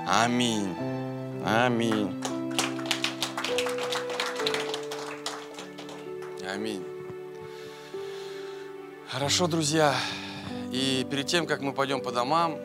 Аминь. 0.08 0.95
Аминь. 1.48 2.12
Аминь. 6.44 6.82
Хорошо, 9.08 9.46
друзья. 9.46 9.94
И 10.72 11.06
перед 11.08 11.28
тем, 11.28 11.46
как 11.46 11.60
мы 11.60 11.72
пойдем 11.72 12.00
по 12.00 12.10
домам, 12.10 12.58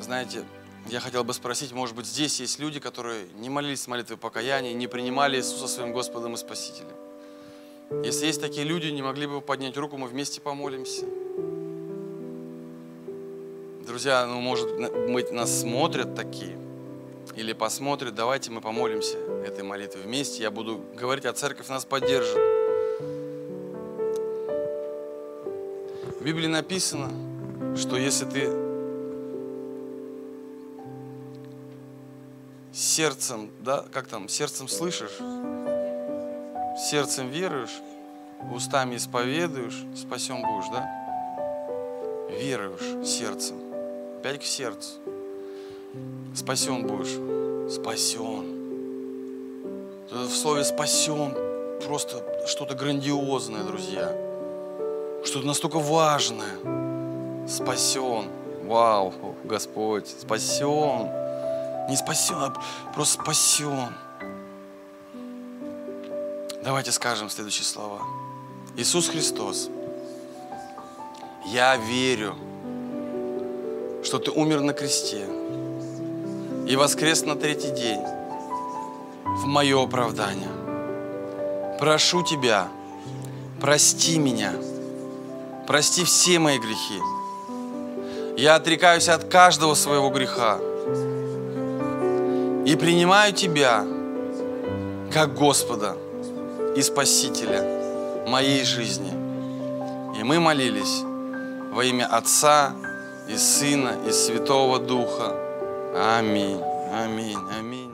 знаете, 0.00 0.42
я 0.88 0.98
хотел 0.98 1.22
бы 1.22 1.32
спросить, 1.34 1.70
может 1.70 1.94
быть, 1.94 2.06
здесь 2.06 2.40
есть 2.40 2.58
люди, 2.58 2.80
которые 2.80 3.28
не 3.36 3.48
молились 3.48 3.82
с 3.82 3.86
молитвой 3.86 4.16
покаяния, 4.16 4.74
не 4.74 4.88
принимали 4.88 5.36
Иисуса 5.36 5.68
своим 5.68 5.92
Господом 5.92 6.34
и 6.34 6.36
Спасителем. 6.36 6.96
Если 8.02 8.26
есть 8.26 8.40
такие 8.40 8.64
люди, 8.66 8.88
не 8.88 9.02
могли 9.02 9.28
бы 9.28 9.40
поднять 9.40 9.76
руку, 9.76 9.96
мы 9.96 10.08
вместе 10.08 10.40
помолимся. 10.40 11.06
Друзья, 13.86 14.26
ну, 14.26 14.40
может 14.40 14.68
быть, 15.12 15.30
нас 15.30 15.60
смотрят 15.60 16.16
такие 16.16 16.58
или 17.36 17.52
посмотрят, 17.52 18.14
давайте 18.14 18.50
мы 18.50 18.60
помолимся 18.60 19.18
этой 19.44 19.64
молитвой 19.64 20.02
вместе. 20.02 20.42
Я 20.42 20.50
буду 20.50 20.84
говорить, 20.94 21.24
а 21.24 21.32
церковь 21.32 21.68
нас 21.68 21.84
поддержит. 21.84 22.36
В 26.20 26.22
Библии 26.24 26.46
написано, 26.46 27.10
что 27.76 27.96
если 27.96 28.24
ты 28.24 28.64
сердцем, 32.72 33.50
да, 33.60 33.84
как 33.92 34.06
там, 34.06 34.28
сердцем 34.28 34.68
слышишь, 34.68 35.18
сердцем 36.90 37.28
веруешь, 37.28 37.80
устами 38.52 38.96
исповедуешь, 38.96 39.84
спасен 39.96 40.40
будешь, 40.42 40.70
да? 40.70 40.88
Веруешь 42.30 43.06
сердцем, 43.06 43.56
опять 44.18 44.40
к 44.40 44.44
сердцу. 44.44 45.00
Спасен 46.34 46.84
будешь, 46.84 47.72
спасен. 47.72 48.44
В 50.10 50.30
слове 50.30 50.64
спасен 50.64 51.32
просто 51.86 52.24
что-то 52.48 52.74
грандиозное, 52.74 53.62
друзья. 53.62 54.12
Что-то 55.24 55.46
настолько 55.46 55.78
важное. 55.78 56.58
Спасен. 57.46 58.24
Вау, 58.64 59.14
Господь, 59.44 60.08
спасен. 60.08 61.08
Не 61.88 61.96
спасен, 61.96 62.36
а 62.36 62.52
просто 62.92 63.22
спасен. 63.22 63.94
Давайте 66.64 66.90
скажем 66.90 67.30
следующие 67.30 67.64
слова. 67.64 68.00
Иисус 68.76 69.08
Христос, 69.08 69.70
я 71.46 71.76
верю, 71.76 72.34
что 74.02 74.18
Ты 74.18 74.32
умер 74.32 74.62
на 74.62 74.72
кресте 74.72 75.43
и 76.66 76.76
воскрес 76.76 77.24
на 77.24 77.36
третий 77.36 77.70
день 77.70 78.00
в 79.24 79.46
мое 79.46 79.82
оправдание. 79.82 80.48
Прошу 81.78 82.22
Тебя, 82.22 82.68
прости 83.60 84.18
меня, 84.18 84.52
прости 85.66 86.04
все 86.04 86.38
мои 86.38 86.58
грехи. 86.58 87.00
Я 88.36 88.56
отрекаюсь 88.56 89.08
от 89.08 89.24
каждого 89.24 89.74
своего 89.74 90.10
греха 90.10 90.58
и 92.66 92.76
принимаю 92.76 93.32
Тебя 93.32 93.84
как 95.12 95.34
Господа 95.34 95.96
и 96.76 96.82
Спасителя 96.82 97.62
моей 98.26 98.64
жизни. 98.64 99.12
И 100.18 100.22
мы 100.22 100.40
молились 100.40 101.02
во 101.72 101.84
имя 101.84 102.06
Отца 102.06 102.72
и 103.28 103.36
Сына 103.36 103.92
и 104.08 104.12
Святого 104.12 104.78
Духа. 104.78 105.43
Аминь, 105.96 106.60
аминь, 106.92 107.38
аминь. 107.56 107.93